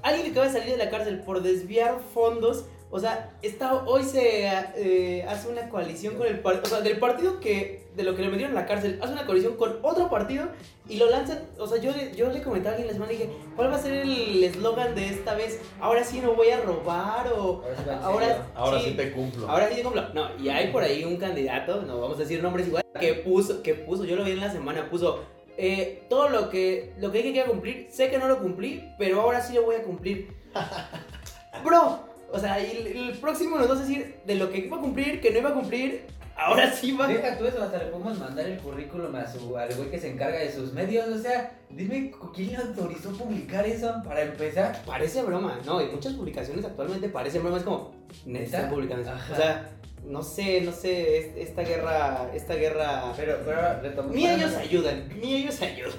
Alguien 0.02 0.24
que 0.26 0.32
acaba 0.32 0.46
de 0.46 0.54
salir 0.54 0.78
de 0.78 0.78
la 0.78 0.90
cárcel 0.90 1.20
por 1.24 1.42
desviar 1.42 2.00
fondos. 2.14 2.66
O 2.96 3.00
sea, 3.02 3.34
está, 3.42 3.74
hoy 3.74 4.04
se 4.04 4.46
eh, 4.78 5.26
hace 5.28 5.50
una 5.50 5.68
coalición 5.68 6.16
con 6.16 6.28
el 6.28 6.40
partido. 6.40 6.64
O 6.64 6.70
sea, 6.70 6.80
del 6.80 6.98
partido 6.98 7.42
que. 7.42 7.84
De 7.96 8.04
lo 8.04 8.16
que 8.16 8.22
le 8.22 8.30
metieron 8.30 8.56
a 8.58 8.62
la 8.62 8.66
cárcel, 8.68 9.00
hace 9.02 9.12
una 9.14 9.26
coalición 9.26 9.56
con 9.58 9.80
otro 9.82 10.10
partido 10.10 10.48
y 10.88 10.96
lo 10.98 11.10
lanzan. 11.10 11.40
O 11.60 11.68
sea, 11.68 11.78
yo, 11.82 11.92
le- 11.92 12.14
yo 12.16 12.30
le 12.30 12.42
comentaba 12.42 12.72
a 12.72 12.78
alguien 12.78 12.88
la 12.88 12.94
semana 12.94 13.12
y 13.12 13.18
dije: 13.18 13.30
¿Cuál 13.58 13.70
va 13.72 13.76
a 13.76 13.80
ser 13.80 13.94
el 13.94 14.44
eslogan 14.44 14.96
de 14.96 15.10
esta 15.10 15.34
vez? 15.34 15.60
Ahora 15.82 16.04
sí 16.06 16.20
no 16.22 16.36
voy 16.36 16.50
a 16.52 16.62
robar 16.62 17.28
o. 17.34 17.64
Ahora 18.02 18.28
en 18.28 18.34
Ahora. 18.34 18.48
Ahora 18.56 18.80
sí, 18.82 18.92
te 18.92 19.12
cumplo. 19.12 19.50
Ahora 19.50 19.68
sí 19.70 19.76
te 19.76 19.84
cumplo. 19.84 20.14
No, 20.14 20.30
y 20.42 20.48
hay 20.48 20.72
por 20.72 20.82
ahí 20.84 21.04
un 21.04 21.18
candidato, 21.18 21.82
no 21.82 22.00
vamos 22.00 22.16
a 22.18 22.22
decir 22.22 22.42
nombres 22.42 22.68
igual, 22.68 22.84
que 23.00 23.14
puso, 23.16 23.62
que 23.62 23.74
puso, 23.76 24.06
yo 24.06 24.16
lo 24.16 24.24
vi 24.24 24.32
en 24.32 24.40
la 24.42 24.52
semana, 24.52 24.90
puso 24.90 25.24
eh, 25.58 26.04
todo 26.10 26.30
lo 26.30 26.50
que, 26.50 26.94
lo 27.00 27.12
que 27.12 27.18
dije 27.20 27.32
que 27.34 27.40
iba 27.40 27.48
a 27.48 27.50
cumplir, 27.52 27.88
sé 27.92 28.10
que 28.10 28.18
no 28.18 28.28
lo 28.30 28.40
cumplí, 28.40 28.90
pero 28.98 29.20
ahora 29.22 29.42
sí 29.42 29.54
lo 29.54 29.64
voy 29.64 29.76
a 29.76 29.84
cumplir. 29.84 30.34
Bro, 31.64 32.00
o 32.36 32.40
sea, 32.40 32.60
y 32.60 32.72
el, 32.78 32.88
el 32.88 33.18
próximo 33.18 33.58
nos 33.58 33.68
vas 33.70 33.80
a 33.80 33.82
decir 33.82 34.18
de 34.26 34.36
lo 34.36 34.52
que 34.52 34.60
iba 34.60 34.78
a 34.78 34.82
cumplir, 34.82 35.22
que 35.22 35.32
no 35.32 35.40
iba 35.40 35.50
a 35.50 35.54
cumplir, 35.54 36.06
ahora 36.38 36.72
sí 36.72 36.92
va. 36.92 37.08
Deja 37.08 37.38
tú 37.38 37.46
eso, 37.46 37.64
hasta 37.64 37.78
le 37.78 37.86
podemos 37.86 38.20
mandar 38.20 38.46
el 38.46 38.58
currículum 38.60 39.16
a 39.16 39.26
su, 39.28 39.58
al 39.58 39.74
güey 39.76 39.90
que 39.90 40.00
se 40.00 40.12
encarga 40.12 40.40
de 40.40 40.52
sus 40.52 40.74
medios, 40.74 41.08
o 41.08 41.18
sea, 41.20 41.52
dime 41.70 42.12
quién 42.34 42.52
le 42.52 42.58
autorizó 42.58 43.12
publicar 43.12 43.66
eso 43.66 43.94
para 44.04 44.22
empezar. 44.22 44.82
Parece 44.86 45.24
broma, 45.24 45.60
¿no? 45.66 45.82
Y 45.82 45.88
muchas 45.88 46.14
publicaciones 46.14 46.66
actualmente 46.66 47.10
parecen 47.10 47.42
broma, 47.44 47.58
es 47.58 47.64
como, 47.64 47.92
neta, 48.26 48.70
publicando 48.70 49.04
eso. 49.04 49.12
O 49.32 49.36
sea, 49.36 49.70
no 50.06 50.22
sé, 50.22 50.62
no 50.62 50.72
sé, 50.72 51.18
es- 51.18 51.38
esta 51.50 51.64
guerra, 51.64 52.30
esta 52.34 52.54
guerra... 52.54 53.12
Pero, 53.18 53.38
pero 53.44 53.82
retomando. 53.82 54.16
Ni 54.16 54.28
ellos 54.28 54.54
ayudan, 54.56 55.10
ni 55.20 55.36
ellos 55.38 55.60
ayudan. 55.62 55.94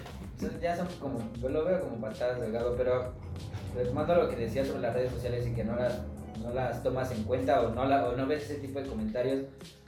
Ya 0.60 0.76
son 0.76 0.86
como, 1.00 1.18
yo 1.40 1.48
lo 1.48 1.64
veo 1.64 1.80
como 1.80 1.96
patadas 2.00 2.40
de 2.40 2.50
gato, 2.50 2.74
pero 2.76 3.14
retomando 3.74 4.14
lo 4.14 4.28
que 4.28 4.36
decías 4.36 4.66
sobre 4.68 4.82
las 4.82 4.94
redes 4.94 5.10
sociales 5.12 5.46
y 5.46 5.52
que 5.54 5.64
no 5.64 5.74
las, 5.76 5.94
no 6.42 6.52
las 6.52 6.82
tomas 6.82 7.10
en 7.12 7.24
cuenta 7.24 7.62
o 7.62 7.74
no, 7.74 7.84
la, 7.84 8.08
o 8.08 8.16
no 8.16 8.26
ves 8.26 8.44
ese 8.44 8.60
tipo 8.60 8.80
de 8.80 8.88
comentarios, 8.88 9.44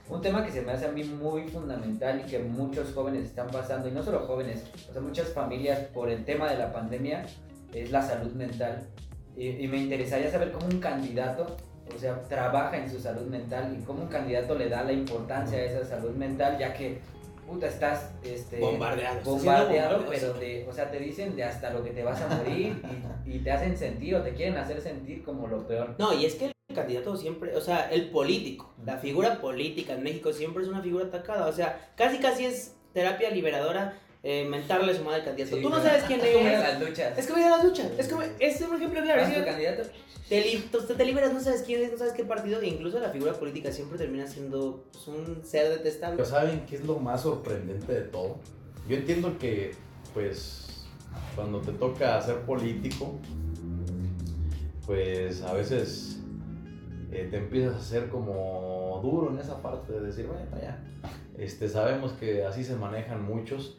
un 0.09 0.21
tema 0.21 0.43
que 0.43 0.51
se 0.51 0.61
me 0.61 0.71
hace 0.71 0.87
a 0.87 0.91
mí 0.91 1.03
muy 1.03 1.43
fundamental 1.43 2.23
y 2.25 2.29
que 2.29 2.39
muchos 2.39 2.93
jóvenes 2.93 3.25
están 3.25 3.47
pasando, 3.47 3.87
y 3.87 3.91
no 3.91 4.01
solo 4.01 4.21
jóvenes, 4.21 4.63
o 4.95 5.01
muchas 5.01 5.29
familias 5.29 5.79
por 5.93 6.09
el 6.09 6.25
tema 6.25 6.49
de 6.49 6.57
la 6.57 6.73
pandemia, 6.73 7.25
es 7.73 7.91
la 7.91 8.01
salud 8.01 8.31
mental. 8.33 8.87
Y, 9.37 9.49
y 9.49 9.67
me 9.67 9.77
interesaría 9.77 10.31
saber 10.31 10.51
cómo 10.51 10.65
un 10.65 10.79
candidato, 10.79 11.57
o 11.95 11.97
sea, 11.99 12.21
trabaja 12.23 12.77
en 12.77 12.89
su 12.89 12.99
salud 12.99 13.27
mental 13.27 13.77
y 13.79 13.83
cómo 13.83 14.03
un 14.03 14.09
candidato 14.09 14.55
le 14.55 14.67
da 14.69 14.83
la 14.83 14.93
importancia 14.93 15.59
a 15.59 15.61
esa 15.61 15.85
salud 15.85 16.15
mental, 16.15 16.57
ya 16.57 16.73
que, 16.73 16.99
puta, 17.49 17.67
estás 17.67 18.11
este, 18.23 18.59
Bombardeado. 18.59 20.05
pero 20.09 20.33
de, 20.33 20.67
o 20.69 20.73
sea, 20.73 20.91
te 20.91 20.99
dicen 20.99 21.35
de 21.35 21.43
hasta 21.43 21.71
lo 21.71 21.83
que 21.83 21.89
te 21.89 22.03
vas 22.03 22.21
a 22.21 22.27
morir 22.27 22.81
y, 23.25 23.35
y 23.35 23.39
te 23.39 23.51
hacen 23.51 23.75
sentir 23.75 24.15
o 24.15 24.21
te 24.21 24.33
quieren 24.33 24.57
hacer 24.57 24.79
sentir 24.81 25.23
como 25.23 25.47
lo 25.47 25.67
peor. 25.67 25.95
No, 25.97 26.13
y 26.13 26.25
es 26.25 26.35
que 26.35 26.45
el 26.45 26.75
candidato 26.75 27.17
siempre, 27.17 27.55
o 27.55 27.61
sea, 27.61 27.89
el 27.89 28.11
político, 28.11 28.73
la 28.85 28.97
figura 28.97 29.41
política 29.41 29.93
en 29.93 30.03
México 30.03 30.31
siempre 30.31 30.63
es 30.63 30.69
una 30.69 30.81
figura 30.81 31.05
atacada. 31.05 31.47
O 31.47 31.53
sea, 31.53 31.91
casi 31.95 32.19
casi 32.19 32.45
es 32.45 32.75
terapia 32.93 33.31
liberadora 33.31 33.99
eh, 34.23 34.45
mentarle 34.49 34.93
su 34.95 35.03
madre 35.03 35.19
al 35.19 35.25
candidato. 35.25 35.55
Sí, 35.55 35.61
Tú 35.61 35.69
no 35.69 35.81
sabes 35.81 36.03
quién 36.03 36.19
Es 36.21 36.27
como 36.33 36.47
ir 36.47 36.53
a 36.53 36.53
es. 36.69 36.73
las 36.79 36.81
luchas. 36.89 37.17
Es 37.17 37.27
como 37.27 37.39
ir 37.39 37.45
a 37.45 37.57
la 37.57 37.63
lucha. 37.63 37.89
Es 37.97 38.07
como, 38.07 38.21
es 38.21 38.61
un 38.61 38.75
ejemplo 38.75 39.01
claro. 39.01 39.21
¿Vas 39.21 39.31
es 39.31 39.45
candidato? 39.45 39.83
te, 40.27 40.41
li- 40.41 40.69
te 40.97 41.05
liberas, 41.05 41.33
no 41.33 41.39
sabes 41.39 41.63
quién 41.63 41.81
es, 41.83 41.91
no 41.91 41.97
sabes 41.97 42.13
qué 42.13 42.23
partido. 42.23 42.61
E 42.61 42.67
incluso 42.67 42.99
la 42.99 43.09
figura 43.09 43.33
política 43.33 43.71
siempre 43.71 43.97
termina 43.97 44.27
siendo 44.27 44.85
pues, 44.91 45.07
un 45.07 45.43
ser 45.43 45.69
detestable. 45.69 46.17
Pero 46.17 46.29
¿saben 46.29 46.65
qué 46.67 46.75
es 46.75 46.85
lo 46.85 46.99
más 46.99 47.21
sorprendente 47.21 47.91
de 47.93 48.01
todo? 48.01 48.37
Yo 48.87 48.97
entiendo 48.97 49.37
que, 49.39 49.71
pues, 50.13 50.85
cuando 51.35 51.61
te 51.61 51.71
toca 51.71 52.21
ser 52.21 52.37
político, 52.41 53.15
pues 54.85 55.41
a 55.43 55.53
veces 55.53 56.19
eh, 57.11 57.27
te 57.29 57.37
empiezas 57.37 57.75
a 57.75 57.77
hacer 57.79 58.09
como 58.09 58.99
duro 59.03 59.31
en 59.31 59.39
esa 59.39 59.61
parte 59.61 59.93
de 59.93 60.01
decir, 60.01 60.27
bueno, 60.27 60.45
ya, 60.61 60.83
este, 61.37 61.69
sabemos 61.69 62.13
que 62.13 62.43
así 62.43 62.63
se 62.63 62.75
manejan 62.75 63.23
muchos 63.23 63.77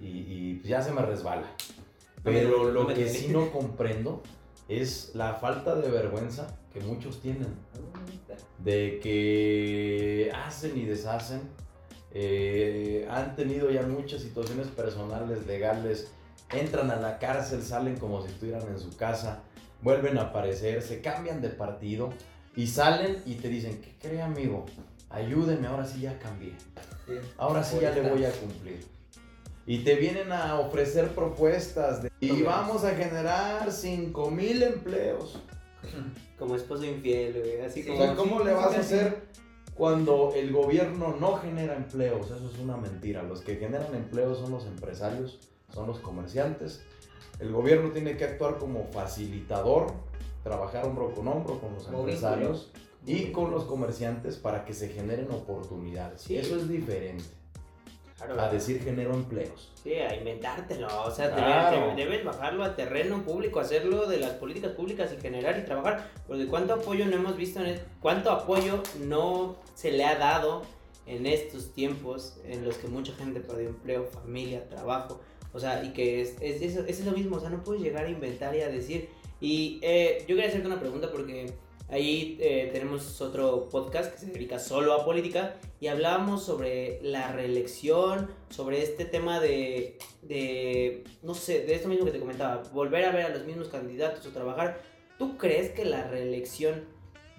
y, 0.00 0.06
y 0.06 0.54
pues, 0.56 0.68
ya 0.68 0.82
se 0.82 0.92
me 0.92 1.02
resbala. 1.02 1.42
No 1.42 2.22
Pero 2.24 2.58
no 2.64 2.70
lo 2.70 2.84
me 2.84 2.94
que 2.94 3.04
duele. 3.04 3.18
sí 3.18 3.28
no 3.28 3.50
comprendo 3.50 4.22
es 4.68 5.12
la 5.14 5.34
falta 5.34 5.74
de 5.76 5.90
vergüenza 5.90 6.58
que 6.72 6.80
muchos 6.80 7.20
tienen 7.22 7.48
de 8.58 9.00
que 9.02 10.30
hacen 10.34 10.76
y 10.76 10.84
deshacen. 10.84 11.40
eh, 12.12 13.06
han 13.10 13.36
tenido 13.36 13.70
ya 13.70 13.82
muchas 13.82 14.22
situaciones 14.22 14.66
personales, 14.68 15.46
legales, 15.46 16.10
entran 16.50 16.90
a 16.90 16.96
la 16.96 17.18
cárcel, 17.18 17.62
salen 17.62 17.96
como 17.98 18.22
si 18.22 18.28
estuvieran 18.32 18.66
en 18.68 18.78
su 18.78 18.96
casa, 18.96 19.42
vuelven 19.82 20.18
a 20.18 20.22
aparecer, 20.22 20.82
se 20.82 21.00
cambian 21.02 21.40
de 21.42 21.50
partido 21.50 22.10
y 22.56 22.66
salen 22.66 23.22
y 23.26 23.34
te 23.36 23.48
dicen, 23.48 23.80
¿qué 23.80 23.94
cree 24.00 24.22
amigo? 24.22 24.64
Ayúdeme, 25.10 25.66
ahora 25.66 25.84
sí 25.86 26.00
ya 26.00 26.18
cambié, 26.18 26.54
ahora 27.36 27.62
sí 27.62 27.76
ya 27.80 27.90
le 27.92 28.02
voy 28.10 28.24
a 28.24 28.32
cumplir. 28.32 28.80
Y 29.68 29.80
te 29.84 29.96
vienen 29.96 30.32
a 30.32 30.58
ofrecer 30.58 31.08
propuestas 31.08 32.02
de, 32.02 32.10
y 32.20 32.40
vamos 32.40 32.84
a 32.84 32.94
generar 32.94 33.70
5 33.70 34.30
mil 34.30 34.62
empleos. 34.62 35.42
Como 36.38 36.56
esposo 36.56 36.86
infiel, 36.86 37.38
güey. 37.38 37.60
Así 37.60 37.82
Sí. 37.82 37.90
O 37.90 37.92
como. 37.92 38.04
sea, 38.04 38.14
¿cómo 38.16 38.44
le 38.44 38.54
vas 38.54 38.74
a 38.74 38.80
hacer 38.80 39.28
cuando 39.74 40.32
el 40.34 40.52
gobierno 40.52 41.16
no 41.20 41.36
genera 41.36 41.76
empleos, 41.76 42.30
eso 42.30 42.50
es 42.50 42.58
una 42.58 42.78
mentira. 42.78 43.22
Los 43.22 43.42
que 43.42 43.56
generan 43.56 43.94
empleos 43.94 44.38
son 44.38 44.52
los 44.52 44.64
empresarios, 44.64 45.38
son 45.74 45.86
los 45.86 45.98
comerciantes. 45.98 46.82
El 47.38 47.52
gobierno 47.52 47.90
tiene 47.90 48.16
que 48.16 48.24
actuar 48.24 48.56
como 48.56 48.86
facilitador, 48.86 49.92
trabajar 50.42 50.86
hombro 50.86 51.14
con 51.14 51.28
hombro 51.28 51.60
con 51.60 51.74
los 51.74 51.84
Como 51.84 51.98
empresarios 51.98 52.72
y 53.06 53.32
con 53.32 53.50
los 53.50 53.64
comerciantes 53.64 54.36
para 54.36 54.64
que 54.64 54.72
se 54.72 54.88
generen 54.88 55.30
oportunidades. 55.30 56.22
Sí. 56.22 56.38
Eso 56.38 56.56
es 56.56 56.68
diferente 56.68 57.37
Claro. 58.18 58.40
a 58.40 58.48
decir 58.50 58.82
genero 58.82 59.14
empleos. 59.14 59.72
Sí, 59.82 59.94
a 59.94 60.14
inventártelo, 60.14 60.88
o 61.04 61.10
sea, 61.10 61.30
Claro. 61.34 61.76
debes, 61.92 61.96
debes 61.96 62.24
bajarlo 62.24 62.64
a 62.64 62.74
terreno 62.74 63.22
público, 63.22 63.60
hacerlo 63.60 64.06
de 64.06 64.18
las 64.18 64.32
políticas 64.32 64.72
públicas 64.72 65.10
y 65.16 65.20
generar 65.20 65.56
y 65.58 65.64
trabajar, 65.64 66.10
porque 66.26 66.46
cuánto 66.46 66.74
apoyo 66.74 67.06
no 67.06 67.14
hemos 67.14 67.36
visto, 67.36 67.60
en 67.60 67.66
es- 67.66 67.80
cuánto 68.00 68.30
apoyo 68.32 68.82
no 69.06 69.56
se 69.74 69.92
le 69.92 70.04
ha 70.04 70.16
dado 70.18 70.62
en 71.06 71.26
estos 71.26 71.72
tiempos 71.72 72.38
en 72.44 72.64
los 72.64 72.76
que 72.76 72.88
mucha 72.88 73.12
gente 73.14 73.40
perdió 73.40 73.68
empleo, 73.68 74.04
familia, 74.06 74.68
trabajo, 74.68 75.20
o 75.52 75.58
sea, 75.60 75.82
y 75.84 75.92
que 75.92 76.20
es, 76.20 76.34
es, 76.40 76.60
eso, 76.60 76.84
es 76.86 77.04
lo 77.06 77.12
mismo, 77.12 77.36
o 77.36 77.40
sea, 77.40 77.48
no 77.50 77.62
puedes 77.62 77.82
llegar 77.82 78.04
a 78.04 78.10
inventar 78.10 78.54
y 78.54 78.60
a 78.62 78.68
decir, 78.68 79.08
y 79.40 79.78
eh, 79.82 80.18
yo 80.28 80.34
quería 80.34 80.48
hacerte 80.48 80.66
una 80.66 80.80
pregunta 80.80 81.10
porque 81.10 81.52
ahí 81.88 82.36
eh, 82.40 82.70
tenemos 82.72 83.20
otro 83.20 83.68
podcast 83.68 84.12
que 84.12 84.18
se 84.18 84.26
dedica 84.26 84.58
solo 84.58 84.92
a 84.92 85.04
política 85.04 85.56
y 85.80 85.86
hablábamos 85.86 86.44
sobre 86.44 87.00
la 87.02 87.32
reelección, 87.32 88.28
sobre 88.50 88.82
este 88.82 89.04
tema 89.04 89.40
de, 89.40 89.98
de, 90.22 91.04
no 91.22 91.34
sé, 91.34 91.60
de 91.60 91.74
esto 91.74 91.88
mismo 91.88 92.04
que 92.04 92.12
te 92.12 92.20
comentaba, 92.20 92.62
volver 92.72 93.04
a 93.04 93.12
ver 93.12 93.26
a 93.26 93.28
los 93.30 93.44
mismos 93.44 93.68
candidatos 93.68 94.26
o 94.26 94.30
trabajar. 94.30 94.80
¿Tú 95.18 95.36
crees 95.36 95.70
que 95.70 95.84
la 95.84 96.04
reelección 96.04 96.84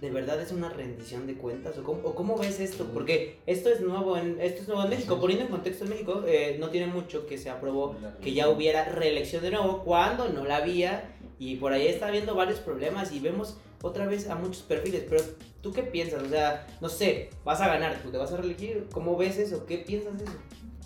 de 0.01 0.11
verdad 0.11 0.41
es 0.41 0.51
una 0.51 0.69
rendición 0.69 1.27
de 1.27 1.35
cuentas? 1.35 1.77
¿O 1.77 1.83
cómo, 1.83 2.01
o 2.03 2.15
cómo 2.15 2.37
ves 2.37 2.59
esto? 2.59 2.85
Porque 2.93 3.37
esto 3.45 3.69
es 3.69 3.81
nuevo 3.81 4.17
en, 4.17 4.39
esto 4.41 4.61
es 4.61 4.67
nuevo 4.67 4.83
en 4.83 4.89
México. 4.89 5.19
Poniendo 5.19 5.45
en 5.45 5.51
contexto 5.51 5.83
en 5.83 5.91
México, 5.91 6.23
eh, 6.25 6.57
no 6.59 6.69
tiene 6.69 6.87
mucho 6.87 7.25
que 7.25 7.37
se 7.37 7.49
aprobó 7.49 7.95
que 8.21 8.33
ya 8.33 8.49
hubiera 8.49 8.85
reelección 8.85 9.43
de 9.43 9.51
nuevo 9.51 9.83
cuando 9.83 10.29
no 10.29 10.45
la 10.45 10.57
había 10.57 11.15
y 11.39 11.55
por 11.55 11.71
ahí 11.73 11.87
está 11.87 12.07
habiendo 12.07 12.35
varios 12.35 12.59
problemas 12.59 13.11
y 13.11 13.19
vemos 13.19 13.57
otra 13.81 14.05
vez 14.05 14.29
a 14.29 14.35
muchos 14.35 14.61
perfiles, 14.63 15.05
pero 15.09 15.23
¿tú 15.61 15.71
qué 15.71 15.83
piensas? 15.83 16.21
O 16.23 16.29
sea, 16.29 16.67
no 16.81 16.89
sé, 16.89 17.29
vas 17.45 17.61
a 17.61 17.67
ganar, 17.67 18.01
¿tú 18.03 18.11
te 18.11 18.17
vas 18.17 18.31
a 18.33 18.37
reelegir? 18.37 18.87
¿Cómo 18.91 19.15
ves 19.17 19.37
eso? 19.37 19.65
¿Qué 19.65 19.77
piensas 19.79 20.17
de 20.17 20.25
eso? 20.25 20.33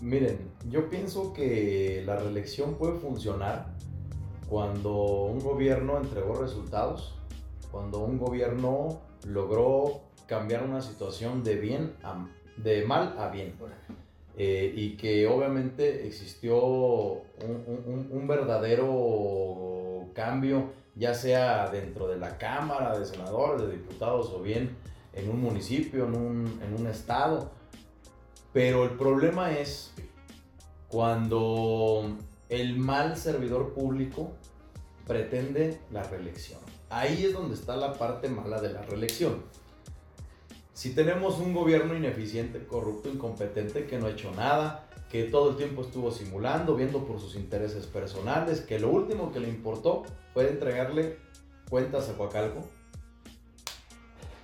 Miren, 0.01 0.37
yo 0.69 0.89
pienso 0.89 1.33
que 1.33 2.03
la 2.05 2.17
reelección 2.17 2.75
puede 2.75 2.99
funcionar 2.99 3.73
cuando 4.49 4.93
un 5.25 5.39
gobierno 5.39 5.97
entregó 5.97 6.35
resultados, 6.35 7.15
cuando 7.71 7.99
un 7.99 8.19
gobierno 8.19 9.01
logró 9.25 10.01
cambiar 10.27 10.63
una 10.63 10.81
situación 10.81 11.43
de 11.43 11.55
bien 11.55 11.93
a, 12.03 12.27
de 12.57 12.85
mal 12.85 13.15
a 13.17 13.29
bien. 13.29 13.53
Eh, 14.35 14.73
y 14.75 14.97
que 14.97 15.25
obviamente 15.27 16.05
existió 16.07 16.57
un, 16.63 17.23
un- 17.67 18.07
un 18.11 18.27
verdadero 18.27 19.92
cambio, 20.13 20.71
ya 20.95 21.13
sea 21.13 21.69
dentro 21.69 22.07
de 22.07 22.17
la 22.17 22.37
Cámara 22.37 22.97
de 22.97 23.05
Senadores, 23.05 23.67
de 23.67 23.73
Diputados 23.73 24.31
o 24.33 24.41
bien 24.41 24.75
en 25.13 25.29
un 25.29 25.41
municipio, 25.41 26.05
en 26.05 26.15
un, 26.15 26.59
en 26.63 26.73
un 26.73 26.87
estado. 26.87 27.51
Pero 28.51 28.83
el 28.83 28.91
problema 28.91 29.51
es 29.51 29.93
cuando 30.87 32.15
el 32.49 32.77
mal 32.77 33.17
servidor 33.17 33.73
público 33.73 34.31
pretende 35.07 35.79
la 35.91 36.03
reelección. 36.03 36.59
Ahí 36.89 37.25
es 37.25 37.33
donde 37.33 37.55
está 37.55 37.75
la 37.75 37.93
parte 37.93 38.29
mala 38.29 38.61
de 38.61 38.71
la 38.71 38.83
reelección. 38.83 39.43
Si 40.73 40.93
tenemos 40.93 41.39
un 41.39 41.53
gobierno 41.53 41.95
ineficiente, 41.95 42.65
corrupto, 42.65 43.09
incompetente, 43.09 43.85
que 43.85 43.97
no 43.97 44.07
ha 44.07 44.11
hecho 44.11 44.31
nada, 44.31 44.87
que 45.13 45.25
todo 45.25 45.51
el 45.51 45.57
tiempo 45.57 45.83
estuvo 45.83 46.09
simulando, 46.11 46.75
viendo 46.75 47.05
por 47.05 47.19
sus 47.19 47.35
intereses 47.35 47.85
personales, 47.85 48.61
que 48.61 48.79
lo 48.79 48.89
último 48.89 49.31
que 49.31 49.39
le 49.39 49.47
importó 49.47 50.01
fue 50.33 50.49
entregarle 50.49 51.17
cuentas 51.69 52.09
a 52.09 52.13
Coacalco, 52.17 52.67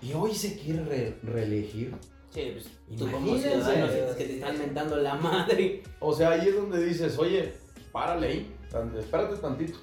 y 0.01 0.13
hoy 0.13 0.34
se 0.36 0.55
quiere 0.58 0.84
re- 0.86 1.17
reelegir. 1.23 1.95
Sí, 2.29 2.51
pues 2.53 2.69
tú 2.97 3.12
como 3.12 3.36
ciudadano 3.36 3.91
sientes 3.91 4.15
que 4.15 4.25
te 4.25 4.36
están 4.36 4.60
mentando 4.60 4.95
la 4.97 5.15
madre. 5.15 5.82
O 5.99 6.13
sea, 6.13 6.29
ahí 6.29 6.47
es 6.49 6.55
donde 6.55 6.86
dices, 6.86 7.17
oye, 7.17 7.51
párale 7.91 8.27
ahí, 8.27 8.55
espérate 8.99 9.38
tantito. 9.38 9.79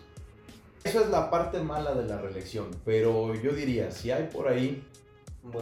Eso 0.84 1.00
es 1.00 1.10
la 1.10 1.28
parte 1.30 1.58
mala 1.58 1.94
de 1.94 2.06
la 2.06 2.18
reelección, 2.20 2.66
pero 2.84 3.34
yo 3.34 3.50
diría, 3.52 3.90
si 3.90 4.12
hay 4.12 4.28
por 4.32 4.46
ahí 4.46 4.84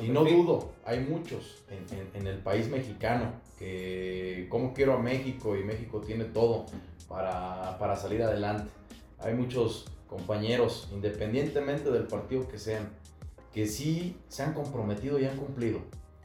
Y 0.03 0.09
no 0.11 0.23
dudo, 0.25 0.73
hay 0.85 1.01
muchos 1.01 1.63
en, 1.71 1.99
en- 1.99 2.11
en 2.15 2.27
el 2.27 2.39
país 2.41 2.69
mexicano 2.69 3.33
que, 3.65 4.47
como 4.51 4.75
quiero 4.75 4.95
a 4.95 4.99
México 4.99 5.57
y 5.57 5.65
México 5.65 6.01
tiene 6.01 6.25
todo 6.25 6.67
para, 7.09 7.79
para 7.79 7.97
salir 7.97 8.23
adelante. 8.23 8.71
Hay 9.19 9.35
muchos 9.35 9.87
compañeros, 10.07 10.89
independientemente 10.93 11.91
del 11.91 12.05
partido 12.05 12.47
que 12.47 12.59
sean, 12.59 12.91
que 13.53 13.67
sí 13.67 14.17
se 14.29 14.43
han 14.43 14.53
comprometido 14.53 15.19
y 15.19 15.25
han 15.25 15.37
cumplido. 15.37 15.81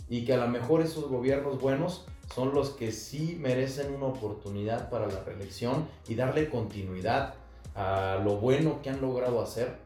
Y 0.10 0.26
que 0.26 0.34
a 0.34 0.38
lo 0.38 0.48
mejor 0.48 0.82
esos 0.82 1.08
gobiernos 1.08 1.62
buenos 1.62 2.06
son 2.34 2.54
los 2.54 2.72
que 2.72 2.92
sí 2.92 3.38
merecen 3.40 3.94
una 3.94 4.08
oportunidad 4.08 4.90
para 4.90 5.08
la 5.08 5.24
reelección 5.24 5.88
y 6.08 6.16
darle 6.16 6.50
continuidad 6.50 7.36
a 7.76 8.20
lo 8.24 8.38
bueno 8.38 8.82
que 8.82 8.90
han 8.90 9.02
logrado 9.02 9.42
hacer 9.42 9.78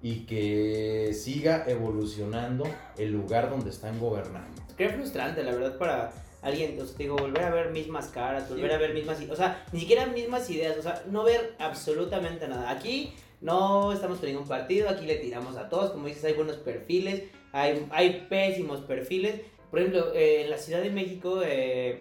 y 0.00 0.20
que 0.26 1.12
siga 1.14 1.64
evolucionando 1.66 2.64
el 2.96 3.12
lugar 3.12 3.50
donde 3.50 3.70
están 3.70 3.98
gobernando. 3.98 4.62
Qué 4.76 4.88
frustrante, 4.88 5.42
la 5.42 5.52
verdad, 5.52 5.78
para 5.78 6.12
alguien, 6.46 6.80
o 6.80 6.86
sea, 6.86 6.96
te 6.96 7.02
digo, 7.02 7.16
volver 7.16 7.44
a 7.44 7.50
ver 7.50 7.70
mismas 7.70 8.06
caras, 8.08 8.48
volver 8.48 8.72
a 8.72 8.78
ver 8.78 8.94
mismas, 8.94 9.18
o 9.28 9.36
sea, 9.36 9.64
ni 9.72 9.80
siquiera 9.80 10.06
mismas 10.06 10.48
ideas, 10.48 10.76
o 10.78 10.82
sea, 10.82 11.02
no 11.10 11.24
ver 11.24 11.54
absolutamente 11.58 12.46
nada. 12.46 12.70
Aquí 12.70 13.14
no 13.40 13.92
estamos 13.92 14.20
teniendo 14.20 14.42
un 14.42 14.48
partido, 14.48 14.88
aquí 14.88 15.06
le 15.06 15.16
tiramos 15.16 15.56
a 15.56 15.68
todos, 15.68 15.90
como 15.90 16.06
dices, 16.06 16.24
hay 16.24 16.34
buenos 16.34 16.56
perfiles, 16.56 17.24
hay, 17.52 17.86
hay 17.90 18.26
pésimos 18.28 18.80
perfiles. 18.80 19.40
Por 19.70 19.80
ejemplo, 19.80 20.12
eh, 20.14 20.44
en 20.44 20.50
la 20.50 20.58
Ciudad 20.58 20.80
de 20.80 20.90
México, 20.90 21.42
eh, 21.44 21.98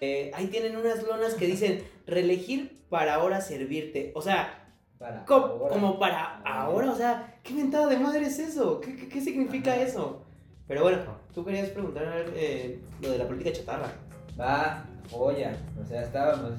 eh, 0.00 0.30
ahí 0.34 0.46
tienen 0.46 0.76
unas 0.76 1.02
lonas 1.02 1.34
que 1.34 1.46
dicen, 1.46 1.84
reelegir 2.06 2.80
para 2.88 3.14
ahora 3.14 3.42
servirte. 3.42 4.12
O 4.14 4.22
sea, 4.22 4.72
Para 4.98 5.24
como 5.26 5.98
para 5.98 6.40
ahora, 6.44 6.90
o 6.90 6.96
sea, 6.96 7.38
¿qué 7.42 7.52
mentada 7.52 7.86
de 7.88 7.98
madre 7.98 8.22
es 8.22 8.38
eso? 8.38 8.80
¿Qué, 8.80 8.96
qué, 8.96 9.08
qué 9.08 9.20
significa 9.20 9.72
Ajá. 9.74 9.82
eso? 9.82 10.24
Pero 10.70 10.82
bueno, 10.84 10.98
tú 11.34 11.44
querías 11.44 11.68
preguntar 11.70 12.26
eh, 12.32 12.78
lo 13.02 13.10
de 13.10 13.18
la 13.18 13.26
política 13.26 13.52
chatarra. 13.52 13.90
Va, 14.38 14.84
joya. 15.10 15.56
O 15.82 15.84
sea, 15.84 16.02
estábamos. 16.02 16.52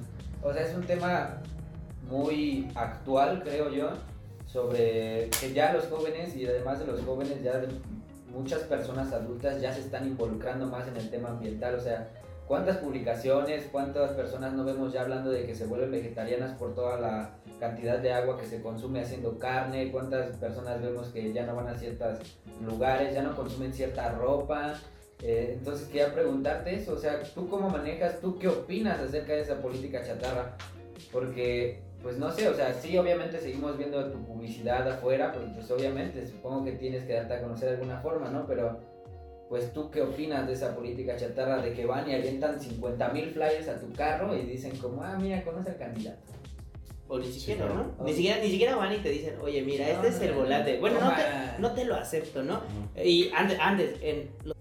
O 0.44 0.52
sea, 0.52 0.64
es 0.64 0.76
un 0.76 0.84
tema 0.84 1.38
muy 2.10 2.68
actual, 2.76 3.42
creo 3.42 3.70
yo, 3.72 3.92
sobre 4.46 5.30
que 5.40 5.54
ya 5.54 5.72
los 5.72 5.86
jóvenes 5.86 6.36
y 6.36 6.46
además 6.46 6.80
de 6.80 6.88
los 6.88 7.02
jóvenes, 7.06 7.42
ya 7.42 7.64
muchas 8.34 8.64
personas 8.64 9.14
adultas 9.14 9.62
ya 9.62 9.74
se 9.74 9.80
están 9.80 10.06
involucrando 10.06 10.66
más 10.66 10.90
en 10.90 10.98
el 10.98 11.10
tema 11.10 11.30
ambiental. 11.30 11.76
O 11.76 11.80
sea, 11.80 12.10
¿cuántas 12.52 12.80
publicaciones, 12.80 13.70
cuántas 13.72 14.12
personas 14.12 14.52
no 14.52 14.66
vemos 14.66 14.92
ya 14.92 15.04
hablando 15.04 15.32
de 15.32 15.46
que 15.46 15.56
se 15.56 15.68
vuelven 15.68 15.90
vegetarianas 15.90 16.52
por 16.58 16.76
toda 16.76 17.00
la 17.00 17.30
cantidad 17.62 18.00
de 18.00 18.12
agua 18.12 18.38
que 18.38 18.46
se 18.46 18.62
consume 18.62 19.00
haciendo 19.00 19.40
carne? 19.40 19.90
¿Cuántas 19.90 20.36
personas 20.36 20.82
vemos 20.82 21.08
que 21.08 21.32
ya 21.32 21.46
no 21.46 21.56
van 21.56 21.70
a 21.70 21.78
ciertos 21.78 22.20
lugares, 22.62 23.14
ya 23.14 23.24
no 23.24 23.38
consumen 23.38 23.72
cierta 23.72 24.12
ropa? 24.16 24.74
Eh, 25.24 25.56
entonces 25.60 25.88
quería 25.88 26.14
preguntarte 26.14 26.76
eso, 26.76 26.92
o 26.92 26.98
sea, 26.98 27.24
¿tú 27.24 27.48
cómo 27.48 27.70
manejas, 27.70 28.20
tú 28.20 28.38
qué 28.38 28.50
opinas 28.50 29.00
acerca 29.00 29.32
de 29.32 29.44
esa 29.44 29.62
política 29.62 30.04
chatarra? 30.06 30.58
Porque, 31.14 31.80
pues 32.04 32.18
no 32.18 32.34
sé, 32.34 32.50
o 32.50 32.54
sea, 32.54 32.74
sí, 32.74 32.98
obviamente 32.98 33.40
seguimos 33.40 33.78
viendo 33.78 34.12
tu 34.12 34.26
publicidad 34.26 34.86
afuera, 34.92 35.32
pues, 35.32 35.46
pues 35.56 35.72
obviamente 35.72 36.28
supongo 36.28 36.66
que 36.66 36.74
tienes 36.74 37.06
que 37.06 37.14
darte 37.14 37.34
a 37.34 37.42
conocer 37.44 37.70
de 37.70 37.76
alguna 37.76 38.02
forma, 38.02 38.30
¿no? 38.30 38.46
Pero, 38.46 38.78
pues 39.52 39.74
tú 39.74 39.92
qué 39.92 40.02
opinas 40.02 40.48
de 40.48 40.54
esa 40.54 40.74
política 40.74 41.18
chatarra 41.18 41.62
de 41.62 41.74
que 41.74 41.86
van 41.86 42.10
y 42.10 42.14
avientan 42.16 42.58
50 42.58 43.10
mil 43.10 43.32
flyers 43.32 43.68
a 43.68 43.78
tu 43.82 43.92
carro 43.92 44.34
y 44.34 44.44
dicen 44.44 44.78
como, 44.78 45.04
ah, 45.04 45.18
mira, 45.20 45.44
conoce 45.44 45.72
al 45.72 45.78
candidato. 45.78 46.22
O 47.10 47.20
ni 47.20 47.30
siquiera. 47.30 47.66
¿no? 47.66 47.94
Ni 48.06 48.14
siquiera, 48.14 48.42
ni 48.42 48.50
siquiera 48.50 48.78
van 48.78 48.94
y 48.94 49.00
te 49.00 49.10
dicen, 49.10 49.36
oye, 49.42 49.62
mira, 49.62 49.90
este 49.90 50.08
es 50.08 50.22
el 50.22 50.36
volante. 50.36 50.80
Bueno, 50.80 51.02
no 51.02 51.10
te, 51.14 51.24
no 51.62 51.72
te 51.74 51.84
lo 51.84 51.96
acepto, 51.96 52.42
¿no? 52.44 52.62
Y 53.04 53.30
antes, 53.36 53.58
antes 53.60 53.96
en 54.02 54.30
lo- 54.46 54.54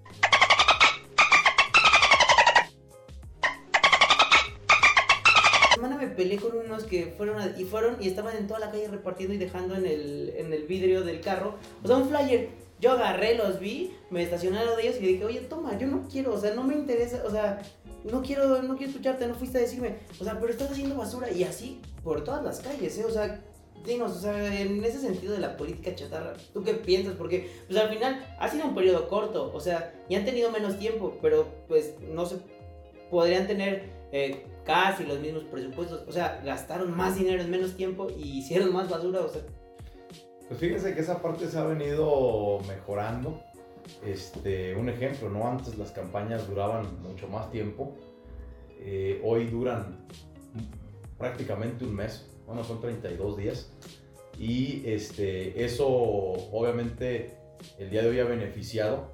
semana 5.74 5.96
me 5.96 6.09
peleé 6.09 6.37
con 6.38 6.57
unos 6.57 6.85
que 6.85 7.14
fueron 7.16 7.40
a- 7.40 7.55
y 7.59 7.64
fueron 7.64 7.96
y 8.00 8.09
estaban 8.09 8.37
en 8.37 8.46
toda 8.46 8.61
la 8.61 8.70
calle 8.70 8.88
repartiendo 8.88 9.35
y 9.35 9.38
dejando 9.38 9.76
en 9.76 9.87
el, 9.87 10.35
en 10.37 10.53
el 10.53 10.64
vidrio 10.64 11.03
del 11.03 11.20
carro. 11.20 11.55
O 11.83 11.87
sea, 11.87 11.96
un 11.96 12.09
flyer. 12.09 12.48
Yo 12.81 12.93
agarré, 12.93 13.37
los 13.37 13.61
vi, 13.61 13.95
me 14.09 14.23
estacioné 14.23 14.59
al 14.59 14.64
lado 14.64 14.77
de 14.79 14.85
ellos 14.85 14.97
y 14.99 15.03
le 15.03 15.09
dije, 15.09 15.25
oye, 15.25 15.40
toma, 15.40 15.79
yo 15.79 15.87
no 15.87 16.09
quiero, 16.11 16.33
o 16.33 16.38
sea, 16.38 16.55
no 16.55 16.64
me 16.64 16.75
interesa, 16.75 17.23
o 17.27 17.31
sea, 17.31 17.61
no 18.05 18.23
quiero, 18.23 18.62
no 18.62 18.77
quiero 18.77 18.90
escucharte, 18.90 19.27
no 19.27 19.35
fuiste 19.35 19.59
a 19.59 19.61
decirme, 19.61 19.97
o 20.19 20.25
sea, 20.25 20.40
pero 20.40 20.51
estás 20.51 20.71
haciendo 20.71 20.97
basura 20.97 21.31
y 21.31 21.45
así 21.45 21.81
por 22.03 22.25
todas 22.25 22.43
las 22.43 22.61
calles, 22.61 22.97
¿eh? 22.97 23.05
O 23.05 23.11
sea, 23.11 23.45
dinos, 23.85 24.16
o 24.16 24.21
sea, 24.21 24.61
en 24.61 24.83
ese 24.83 24.99
sentido 24.99 25.35
de 25.35 25.40
la 25.40 25.57
política 25.59 25.95
chatarra, 25.95 26.35
¿tú 26.55 26.62
qué 26.62 26.73
piensas? 26.75 27.14
Porque, 27.16 27.51
pues 27.66 27.79
al 27.79 27.90
final 27.90 28.27
ha 28.38 28.49
sido 28.49 28.66
un 28.66 28.75
periodo 28.75 29.09
corto, 29.09 29.53
o 29.55 29.61
sea, 29.61 29.95
y 30.09 30.14
han 30.14 30.25
tenido 30.25 30.51
menos 30.51 30.79
tiempo, 30.79 31.19
pero 31.21 31.47
pues 31.69 31.95
no 32.01 32.25
se 32.25 32.37
podrían 33.11 33.47
tener 33.47 33.90
eh, 34.12 34.47
casi 34.64 35.05
los 35.05 35.21
mismos 35.21 35.45
presupuestos, 35.45 36.05
o 36.09 36.12
sea, 36.12 36.40
gastaron 36.45 36.97
más 36.97 37.16
dinero 37.16 37.43
en 37.43 37.51
menos 37.51 37.77
tiempo 37.77 38.09
y 38.16 38.38
hicieron 38.38 38.73
más 38.73 38.88
basura, 38.88 39.21
o 39.21 39.29
sea. 39.29 39.43
Pues 40.51 40.59
fíjense 40.59 40.95
que 40.95 41.01
esa 41.01 41.23
parte 41.23 41.47
se 41.47 41.57
ha 41.59 41.65
venido 41.65 42.59
mejorando. 42.67 43.41
Este, 44.05 44.75
un 44.75 44.89
ejemplo, 44.89 45.31
¿no? 45.31 45.47
Antes 45.47 45.79
las 45.79 45.93
campañas 45.93 46.49
duraban 46.49 47.01
mucho 47.05 47.29
más 47.29 47.53
tiempo. 47.53 47.95
Eh, 48.81 49.23
hoy 49.25 49.47
duran 49.47 50.09
prácticamente 51.17 51.85
un 51.85 51.95
mes 51.95 52.29
bueno, 52.49 52.65
son 52.65 52.81
32 52.81 53.37
días. 53.37 53.73
Y 54.41 54.83
este, 54.91 55.65
eso 55.65 55.87
obviamente 55.87 57.39
el 57.79 57.89
día 57.89 58.03
de 58.03 58.09
hoy 58.09 58.19
ha 58.19 58.25
beneficiado 58.25 59.13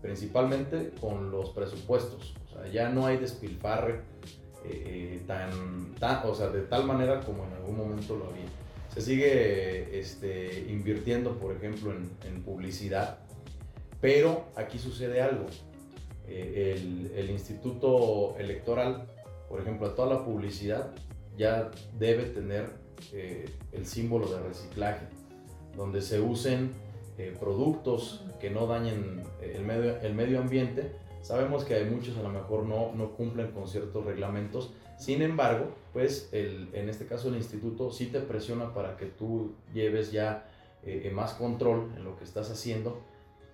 principalmente 0.00 0.92
con 1.02 1.30
los 1.30 1.50
presupuestos. 1.50 2.34
O 2.46 2.54
sea, 2.54 2.66
ya 2.72 2.88
no 2.88 3.04
hay 3.04 3.18
despilfarre 3.18 4.00
eh, 4.64 5.20
eh, 5.20 5.22
tan, 5.26 6.24
o 6.24 6.34
sea, 6.34 6.48
de 6.48 6.62
tal 6.62 6.86
manera 6.86 7.20
como 7.20 7.44
en 7.44 7.52
algún 7.52 7.76
momento 7.76 8.16
lo 8.16 8.28
había. 8.28 8.46
Se 8.98 9.04
sigue 9.04 9.96
este, 9.96 10.66
invirtiendo, 10.68 11.38
por 11.38 11.54
ejemplo, 11.54 11.92
en, 11.92 12.42
publicidad, 12.42 13.20
pero 14.00 14.46
aquí 14.56 14.76
sucede 14.80 15.22
algo. 15.22 15.46
Eh, 16.26 16.74
el, 16.76 17.12
el 17.14 17.30
Instituto 17.30 18.36
Electoral, 18.38 19.06
por 19.48 19.60
ejemplo, 19.60 19.86
a 19.86 19.94
toda 19.94 20.14
la 20.14 20.24
publicidad 20.24 20.90
ya 21.36 21.70
debe 21.96 22.24
tener 22.24 22.70
eh, 23.12 23.48
el 23.70 23.86
símbolo 23.86 24.26
de 24.26 24.40
reciclaje, 24.40 25.06
donde 25.76 26.02
se 26.02 26.18
usen 26.18 26.72
eh, 27.18 27.36
productos 27.38 28.24
que 28.40 28.50
no 28.50 28.66
dañen 28.66 29.22
eh, 29.40 29.52
el 29.54 29.64
medio, 29.64 30.00
el 30.00 30.14
medio 30.14 30.40
ambiente. 30.40 30.90
Sabemos 31.22 31.64
que 31.64 31.74
hay 31.74 31.84
muchos 31.84 32.18
a 32.18 32.22
lo 32.22 32.30
mejor 32.30 32.64
no, 32.64 32.92
no 32.96 33.12
cumplen 33.12 33.52
con 33.52 33.68
ciertos 33.68 34.04
reglamentos, 34.04 34.72
sin 34.98 35.22
embargo, 35.22 35.70
pues 35.92 36.28
el, 36.32 36.68
en 36.74 36.88
este 36.88 37.06
caso 37.06 37.28
el 37.28 37.36
instituto 37.36 37.90
sí 37.90 38.06
te 38.06 38.20
presiona 38.20 38.74
para 38.74 38.96
que 38.96 39.06
tú 39.06 39.54
lleves 39.72 40.12
ya 40.12 40.44
más 41.12 41.34
control 41.34 41.92
en 41.96 42.04
lo 42.04 42.16
que 42.16 42.24
estás 42.24 42.50
haciendo. 42.50 43.00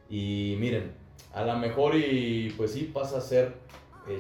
Y 0.09 0.57
miren, 0.61 0.93
a 1.33 1.45
lo 1.45 1.57
mejor 1.57 1.97
y 1.97 2.53
pues 2.57 2.73
sí 2.73 2.91
pasa 2.93 3.19
a 3.19 3.21
ser 3.21 3.55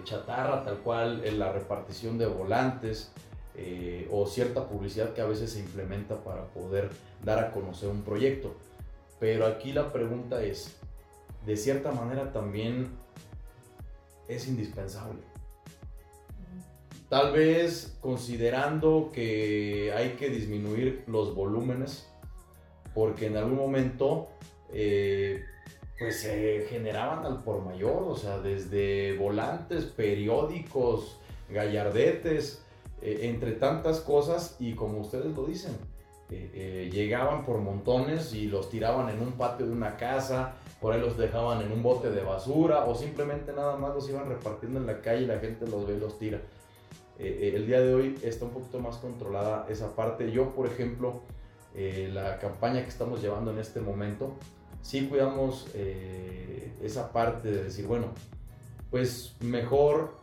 chatarra 0.04 0.64
tal 0.64 0.78
cual 0.78 1.24
en 1.24 1.38
la 1.38 1.52
repartición 1.52 2.18
de 2.18 2.26
volantes, 2.26 3.12
eh, 3.56 4.08
o 4.10 4.26
cierta 4.26 4.68
publicidad 4.68 5.12
que 5.12 5.20
a 5.20 5.26
veces 5.26 5.52
se 5.52 5.60
implementa 5.60 6.24
para 6.24 6.46
poder 6.46 6.90
dar 7.22 7.38
a 7.38 7.52
conocer 7.52 7.88
un 7.88 8.02
proyecto. 8.02 8.52
Pero 9.20 9.46
aquí 9.46 9.72
la 9.72 9.92
pregunta 9.92 10.42
es, 10.42 10.76
de 11.46 11.56
cierta 11.56 11.92
manera 11.92 12.32
también 12.32 12.88
es 14.26 14.48
indispensable. 14.48 15.20
Tal 17.14 17.30
vez 17.30 17.96
considerando 18.00 19.12
que 19.14 19.92
hay 19.96 20.16
que 20.18 20.30
disminuir 20.30 21.04
los 21.06 21.32
volúmenes, 21.32 22.08
porque 22.92 23.26
en 23.26 23.36
algún 23.36 23.54
momento 23.54 24.30
eh, 24.72 25.44
pues 25.96 26.22
se 26.22 26.66
generaban 26.68 27.24
al 27.24 27.44
por 27.44 27.64
mayor, 27.64 28.02
o 28.08 28.16
sea, 28.16 28.40
desde 28.40 29.16
volantes, 29.16 29.84
periódicos, 29.84 31.20
gallardetes, 31.50 32.64
eh, 33.00 33.20
entre 33.22 33.52
tantas 33.52 34.00
cosas 34.00 34.56
y 34.58 34.74
como 34.74 34.98
ustedes 34.98 35.36
lo 35.36 35.44
dicen, 35.44 35.76
eh, 36.30 36.90
llegaban 36.92 37.44
por 37.44 37.58
montones 37.58 38.34
y 38.34 38.48
los 38.48 38.70
tiraban 38.70 39.08
en 39.08 39.22
un 39.22 39.34
patio 39.34 39.66
de 39.66 39.72
una 39.72 39.96
casa, 39.96 40.56
por 40.80 40.92
ahí 40.92 41.00
los 41.00 41.16
dejaban 41.16 41.62
en 41.62 41.70
un 41.70 41.80
bote 41.80 42.10
de 42.10 42.24
basura 42.24 42.86
o 42.86 42.96
simplemente 42.96 43.52
nada 43.52 43.76
más 43.76 43.94
los 43.94 44.08
iban 44.08 44.28
repartiendo 44.28 44.80
en 44.80 44.86
la 44.86 45.00
calle 45.00 45.22
y 45.22 45.26
la 45.26 45.38
gente 45.38 45.64
los 45.68 45.86
ve 45.86 45.94
y 45.94 46.00
los 46.00 46.18
tira. 46.18 46.40
El 47.18 47.66
día 47.66 47.80
de 47.80 47.94
hoy 47.94 48.18
está 48.22 48.44
un 48.44 48.52
poquito 48.52 48.80
más 48.80 48.96
controlada 48.96 49.66
esa 49.68 49.94
parte. 49.94 50.30
Yo, 50.32 50.54
por 50.54 50.66
ejemplo, 50.66 51.22
la 51.74 52.38
campaña 52.38 52.82
que 52.82 52.88
estamos 52.88 53.22
llevando 53.22 53.50
en 53.52 53.58
este 53.58 53.80
momento, 53.80 54.34
sí 54.82 55.06
cuidamos 55.06 55.68
esa 56.82 57.12
parte 57.12 57.50
de 57.50 57.64
decir, 57.64 57.86
bueno, 57.86 58.08
pues 58.90 59.34
mejor 59.40 60.14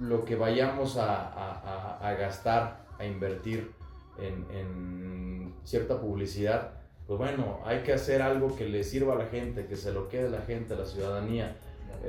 lo 0.00 0.24
que 0.24 0.36
vayamos 0.36 0.96
a, 0.98 2.16
gastar, 2.18 2.84
a 2.98 3.04
invertir 3.04 3.70
en, 4.18 5.54
cierta 5.64 6.00
publicidad, 6.00 6.72
pues 7.06 7.18
bueno, 7.18 7.60
hay 7.64 7.82
que 7.82 7.92
hacer 7.92 8.20
algo 8.20 8.56
que 8.56 8.68
le 8.68 8.82
sirva 8.82 9.14
a 9.14 9.16
la 9.16 9.26
gente, 9.26 9.66
que 9.66 9.76
se 9.76 9.92
lo 9.92 10.08
quede 10.08 10.26
a 10.26 10.30
la 10.30 10.40
gente, 10.40 10.74
a 10.74 10.76
la 10.76 10.86
ciudadanía, 10.86 11.56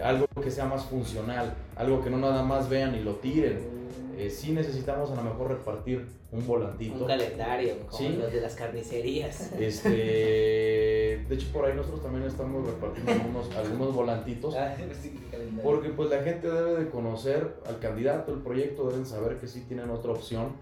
algo 0.03 0.25
que 0.41 0.49
sea 0.49 0.65
más 0.65 0.85
funcional, 0.85 1.53
algo 1.75 2.03
que 2.03 2.09
no 2.09 2.17
nada 2.17 2.41
más 2.41 2.67
vean 2.67 2.95
y 2.95 3.03
lo 3.03 3.15
tiren. 3.17 3.82
Eh, 4.17 4.29
sí 4.29 4.51
necesitamos 4.51 5.11
a 5.11 5.15
lo 5.15 5.23
mejor 5.23 5.49
repartir 5.49 6.05
un 6.31 6.45
volantito. 6.45 6.95
Un 6.95 7.07
calendario, 7.07 7.77
como 7.87 8.09
los 8.09 8.31
de 8.31 8.41
las 8.41 8.55
carnicerías. 8.55 9.51
Este, 9.59 9.89
de 11.29 11.35
hecho, 11.35 11.47
por 11.51 11.65
ahí 11.65 11.75
nosotros 11.75 12.01
también 12.01 12.25
estamos 12.25 12.65
repartiendo 12.65 13.11
algunos, 13.11 13.51
algunos 13.55 13.93
volantitos. 13.93 14.55
Ah, 14.55 14.75
porque 15.63 15.89
pues 15.89 16.09
la 16.09 16.23
gente 16.23 16.49
debe 16.49 16.83
de 16.83 16.89
conocer 16.89 17.55
al 17.67 17.79
candidato, 17.79 18.33
el 18.33 18.39
proyecto, 18.39 18.89
deben 18.89 19.05
saber 19.05 19.37
que 19.37 19.47
sí 19.47 19.61
tienen 19.67 19.89
otra 19.89 20.11
opción. 20.11 20.53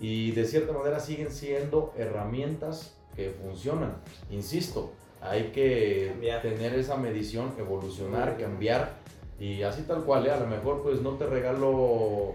Y 0.00 0.32
de 0.32 0.44
cierta 0.44 0.72
manera 0.72 0.98
siguen 1.00 1.30
siendo 1.30 1.94
herramientas 1.96 2.96
que 3.14 3.30
funcionan. 3.30 3.96
Insisto, 4.30 4.92
hay 5.20 5.52
que 5.52 6.12
tener 6.42 6.74
esa 6.74 6.96
medición, 6.96 7.52
evolucionar, 7.58 8.36
cambiar. 8.36 8.96
Y 9.38 9.62
así 9.62 9.82
tal 9.82 10.04
cual, 10.04 10.26
¿eh? 10.26 10.30
a 10.30 10.40
lo 10.40 10.46
mejor 10.46 10.82
pues 10.82 11.00
no 11.00 11.12
te 11.12 11.26
regalo 11.26 12.34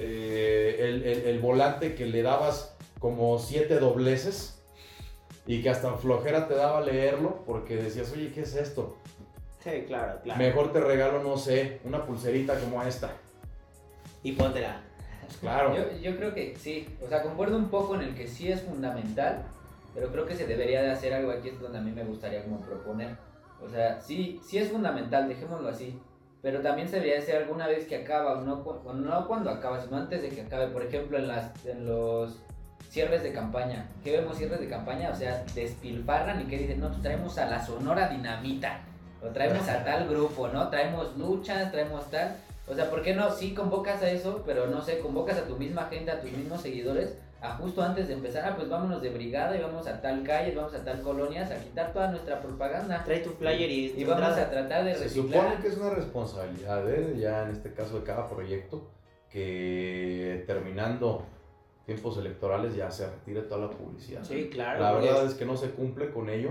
eh, 0.00 0.76
el, 0.80 1.02
el, 1.04 1.38
volante 1.40 1.94
que 1.94 2.06
le 2.06 2.22
dabas 2.22 2.76
como 2.98 3.38
siete 3.38 3.78
dobleces 3.78 4.62
y 5.46 5.62
que 5.62 5.70
hasta 5.70 5.94
flojera 5.94 6.46
te 6.48 6.54
daba 6.54 6.80
leerlo 6.80 7.42
porque 7.46 7.76
decías, 7.76 8.12
oye, 8.12 8.30
¿qué 8.32 8.42
es 8.42 8.54
esto? 8.54 8.96
Sí, 9.62 9.84
claro, 9.86 10.20
claro. 10.22 10.38
Mejor 10.38 10.72
te 10.72 10.80
regalo, 10.80 11.22
no 11.22 11.36
sé, 11.36 11.80
una 11.84 12.04
pulserita 12.04 12.58
como 12.58 12.82
esta. 12.82 13.12
Y 14.22 14.32
póntela. 14.32 14.82
Claro. 15.40 15.76
Yo, 15.76 15.96
yo, 15.98 16.16
creo 16.16 16.34
que 16.34 16.56
sí, 16.56 16.88
o 17.04 17.08
sea, 17.08 17.22
concuerdo 17.22 17.56
un 17.56 17.68
poco 17.68 17.94
en 17.94 18.02
el 18.02 18.14
que 18.14 18.26
sí 18.26 18.50
es 18.50 18.62
fundamental, 18.62 19.44
pero 19.94 20.10
creo 20.10 20.26
que 20.26 20.34
se 20.34 20.46
debería 20.46 20.82
de 20.82 20.90
hacer 20.90 21.12
algo 21.12 21.30
aquí, 21.30 21.48
es 21.48 21.60
donde 21.60 21.78
a 21.78 21.82
mí 21.82 21.90
me 21.92 22.04
gustaría 22.04 22.42
como 22.44 22.60
proponer. 22.60 23.16
O 23.60 23.68
sea, 23.68 24.00
sí, 24.00 24.40
sí 24.44 24.58
es 24.58 24.70
fundamental, 24.70 25.28
dejémoslo 25.28 25.68
así, 25.68 26.00
pero 26.42 26.60
también 26.60 26.88
se 26.88 26.96
debería 26.96 27.18
hacer 27.18 27.36
alguna 27.36 27.66
vez 27.66 27.86
que 27.86 27.96
acaba, 27.96 28.40
no, 28.42 28.64
no 28.94 29.26
cuando 29.26 29.50
acaba, 29.50 29.80
sino 29.80 29.96
antes 29.96 30.22
de 30.22 30.28
que 30.28 30.42
acabe. 30.42 30.68
Por 30.68 30.84
ejemplo, 30.84 31.18
en, 31.18 31.28
las, 31.28 31.66
en 31.66 31.86
los 31.86 32.38
cierres 32.90 33.22
de 33.22 33.32
campaña. 33.32 33.88
¿Qué 34.04 34.12
vemos 34.12 34.36
cierres 34.36 34.60
de 34.60 34.68
campaña? 34.68 35.10
O 35.10 35.16
sea, 35.16 35.44
despilfarran 35.54 36.40
y 36.42 36.44
que 36.44 36.58
dicen, 36.58 36.80
no, 36.80 36.88
pues 36.88 37.02
traemos 37.02 37.36
a 37.38 37.46
la 37.46 37.64
Sonora 37.64 38.08
Dinamita, 38.08 38.80
o 39.22 39.28
traemos 39.28 39.68
a 39.68 39.84
tal 39.84 40.08
grupo, 40.08 40.48
¿no? 40.48 40.68
Traemos 40.68 41.16
luchas, 41.16 41.70
traemos 41.72 42.08
tal. 42.10 42.36
O 42.68 42.74
sea, 42.74 42.88
¿por 42.88 43.02
qué 43.02 43.14
no? 43.14 43.30
Sí 43.30 43.54
convocas 43.54 44.02
a 44.02 44.10
eso, 44.10 44.42
pero 44.46 44.66
no 44.66 44.82
sé, 44.82 45.00
convocas 45.00 45.38
a 45.38 45.44
tu 45.44 45.56
misma 45.56 45.88
gente, 45.90 46.10
a 46.10 46.20
tus 46.20 46.30
mismos 46.30 46.60
seguidores, 46.60 47.16
a 47.40 47.54
justo 47.56 47.82
antes 47.82 48.08
de 48.08 48.14
empezar, 48.14 48.44
ah, 48.48 48.56
pues 48.56 48.68
vámonos 48.68 49.00
de 49.00 49.10
brigada 49.10 49.56
y 49.56 49.60
vamos 49.60 49.86
a 49.86 50.00
tal 50.00 50.24
calle, 50.24 50.54
vamos 50.54 50.74
a 50.74 50.84
tal 50.84 51.00
colonias 51.02 51.50
a 51.50 51.58
quitar 51.58 51.92
toda 51.92 52.10
nuestra 52.10 52.40
propaganda. 52.40 53.04
Trae 53.04 53.20
tu 53.20 53.30
flyer 53.30 53.70
y, 53.70 53.94
y 53.96 54.04
vamos 54.04 54.36
a 54.36 54.50
tratar 54.50 54.84
de 54.84 54.94
reciclar. 54.94 55.08
Se 55.08 55.48
supone 55.48 55.62
que 55.62 55.68
es 55.68 55.76
una 55.76 55.90
responsabilidad, 55.90 56.90
¿eh? 56.90 57.16
ya 57.18 57.44
en 57.44 57.50
este 57.50 57.72
caso 57.72 58.00
de 58.00 58.04
cada 58.04 58.28
proyecto, 58.28 58.90
que 59.30 60.42
terminando 60.46 61.24
tiempos 61.86 62.18
electorales 62.18 62.74
ya 62.74 62.90
se 62.90 63.08
retire 63.08 63.42
toda 63.42 63.66
la 63.66 63.70
publicidad. 63.70 64.24
Sí, 64.24 64.50
claro. 64.50 64.80
La 64.80 64.92
verdad 64.92 65.24
es 65.24 65.34
que 65.34 65.44
no 65.44 65.56
se 65.56 65.70
cumple 65.70 66.10
con 66.10 66.28
ello. 66.28 66.50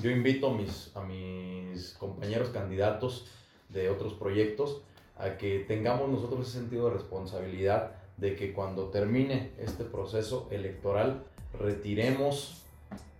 Yo 0.00 0.10
invito 0.10 0.50
a 0.50 0.54
mis, 0.54 0.94
a 0.96 1.02
mis 1.02 1.94
compañeros 1.94 2.50
candidatos 2.50 3.26
de 3.68 3.90
otros 3.90 4.14
proyectos 4.14 4.82
a 5.16 5.36
que 5.36 5.64
tengamos 5.66 6.08
nosotros 6.08 6.48
ese 6.48 6.58
sentido 6.58 6.86
de 6.88 6.94
responsabilidad 6.94 7.92
de 8.16 8.36
que 8.36 8.52
cuando 8.52 8.90
termine 8.90 9.50
este 9.58 9.84
proceso 9.84 10.48
electoral 10.50 11.24
retiremos 11.58 12.62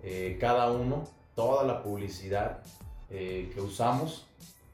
eh, 0.02 0.36
cada 0.40 0.70
uno 0.70 1.04
toda 1.34 1.64
la 1.64 1.82
publicidad 1.82 2.62
eh, 3.10 3.50
que 3.54 3.60
usamos 3.60 4.26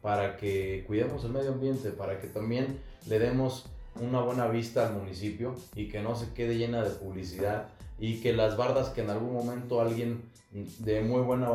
para 0.02 0.36
que 0.36 0.84
cuidemos 0.86 1.24
el 1.24 1.32
medio 1.32 1.52
ambiente, 1.52 1.90
para 1.90 2.20
que 2.20 2.26
también 2.26 2.80
le 3.06 3.18
demos 3.18 3.66
una 4.00 4.20
buena 4.20 4.46
vista 4.48 4.86
al 4.86 4.94
municipio 4.94 5.54
y 5.74 5.88
que 5.88 6.00
no 6.00 6.16
se 6.16 6.32
quede 6.32 6.56
llena 6.56 6.82
de 6.82 6.90
publicidad 6.90 7.68
y 8.00 8.20
que 8.20 8.32
las 8.32 8.56
bardas 8.56 8.88
que 8.88 9.02
en 9.02 9.10
algún 9.10 9.32
momento 9.32 9.80
alguien 9.80 10.22
de 10.50 11.00
muy 11.02 11.20
buena 11.20 11.48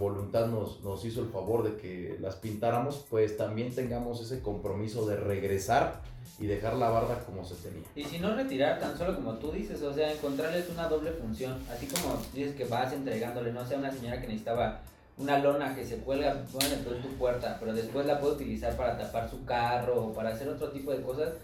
voluntad 0.00 0.46
nos, 0.46 0.82
nos 0.82 1.04
hizo 1.04 1.20
el 1.20 1.28
favor 1.28 1.62
de 1.62 1.76
que 1.76 2.16
las 2.20 2.36
pintáramos, 2.36 3.04
pues 3.08 3.36
también 3.36 3.72
tengamos 3.72 4.20
ese 4.20 4.40
compromiso 4.40 5.06
de 5.06 5.16
regresar 5.16 6.00
y 6.40 6.46
dejar 6.46 6.74
la 6.74 6.88
barda 6.88 7.20
como 7.24 7.44
se 7.44 7.54
tenía. 7.56 7.84
Y 7.94 8.02
si 8.02 8.18
no 8.18 8.34
retirar, 8.34 8.80
tan 8.80 8.96
solo 8.98 9.14
como 9.14 9.34
tú 9.34 9.52
dices, 9.52 9.80
o 9.82 9.94
sea, 9.94 10.12
encontrarles 10.12 10.68
una 10.70 10.88
doble 10.88 11.12
función, 11.12 11.56
así 11.70 11.86
como 11.86 12.16
dices 12.34 12.56
que 12.56 12.64
vas 12.64 12.92
entregándole, 12.92 13.52
no 13.52 13.64
sé, 13.64 13.76
a 13.76 13.78
una 13.78 13.92
señora 13.92 14.20
que 14.20 14.26
necesitaba 14.26 14.80
una 15.18 15.38
lona 15.38 15.74
que 15.74 15.84
se 15.84 15.98
cuelga 15.98 16.42
bueno, 16.52 16.74
en 16.74 17.02
tu 17.02 17.08
puerta, 17.18 17.58
pero 17.60 17.74
después 17.74 18.06
la 18.06 18.18
puede 18.18 18.34
utilizar 18.34 18.76
para 18.76 18.96
tapar 18.96 19.28
su 19.28 19.44
carro 19.44 20.06
o 20.06 20.12
para 20.12 20.30
hacer 20.30 20.48
otro 20.48 20.70
tipo 20.70 20.90
de 20.90 21.02
cosas, 21.02 21.34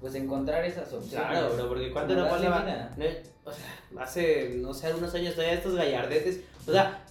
pues 0.00 0.14
encontrar 0.14 0.64
esas 0.64 0.92
opciones. 0.92 1.28
Claro, 1.28 1.54
bro, 1.54 1.68
porque 1.68 1.90
cuánto 1.92 2.14
no 2.14 2.24
vale 2.24 2.48
o 3.44 3.50
sea, 3.50 4.02
hace, 4.02 4.50
no 4.56 4.74
sé, 4.74 4.88
algunos 4.88 5.14
años 5.14 5.34
todavía 5.34 5.54
estos 5.54 5.74
gallardetes, 5.74 6.40
o 6.66 6.72
sea, 6.72 7.02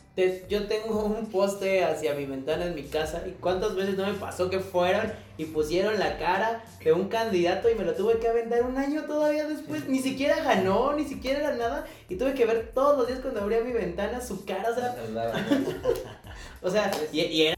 yo 0.50 0.68
tengo 0.68 1.04
un 1.06 1.28
poste 1.28 1.84
hacia 1.84 2.14
mi 2.14 2.26
ventana 2.26 2.66
en 2.66 2.76
mi 2.76 2.84
casa 2.84 3.24
y 3.28 3.32
cuántas 3.32 3.76
veces 3.76 3.98
no 3.98 4.06
me 4.06 4.14
pasó 4.14 4.50
que 4.50 4.60
fueron 4.60 5.12
y 5.38 5.46
pusieron 5.46 6.00
la 6.00 6.18
cara 6.18 6.64
de 6.84 6.94
un 6.94 7.08
candidato 7.08 7.70
y 7.70 7.76
me 7.76 7.84
lo 7.84 7.94
tuve 7.94 8.20
que 8.20 8.28
aventar 8.28 8.64
un 8.64 8.78
año 8.78 9.04
todavía 9.04 9.48
después, 9.48 9.88
ni 9.88 10.00
siquiera 10.00 10.44
ganó, 10.44 10.94
ni 10.94 11.06
siquiera 11.06 11.40
era 11.40 11.54
nada 11.54 11.86
y 12.10 12.16
tuve 12.16 12.34
que 12.34 12.46
ver 12.46 12.72
todos 12.74 12.98
los 12.98 13.08
días 13.08 13.20
cuando 13.20 13.42
abría 13.42 13.62
mi 13.62 13.72
ventana 13.72 14.22
su 14.22 14.46
cara, 14.46 14.70
o 14.72 14.76
sea, 14.76 14.96
o 16.62 16.70
sea 16.70 16.92
y, 17.12 17.22
y 17.22 17.42
era 17.48 17.58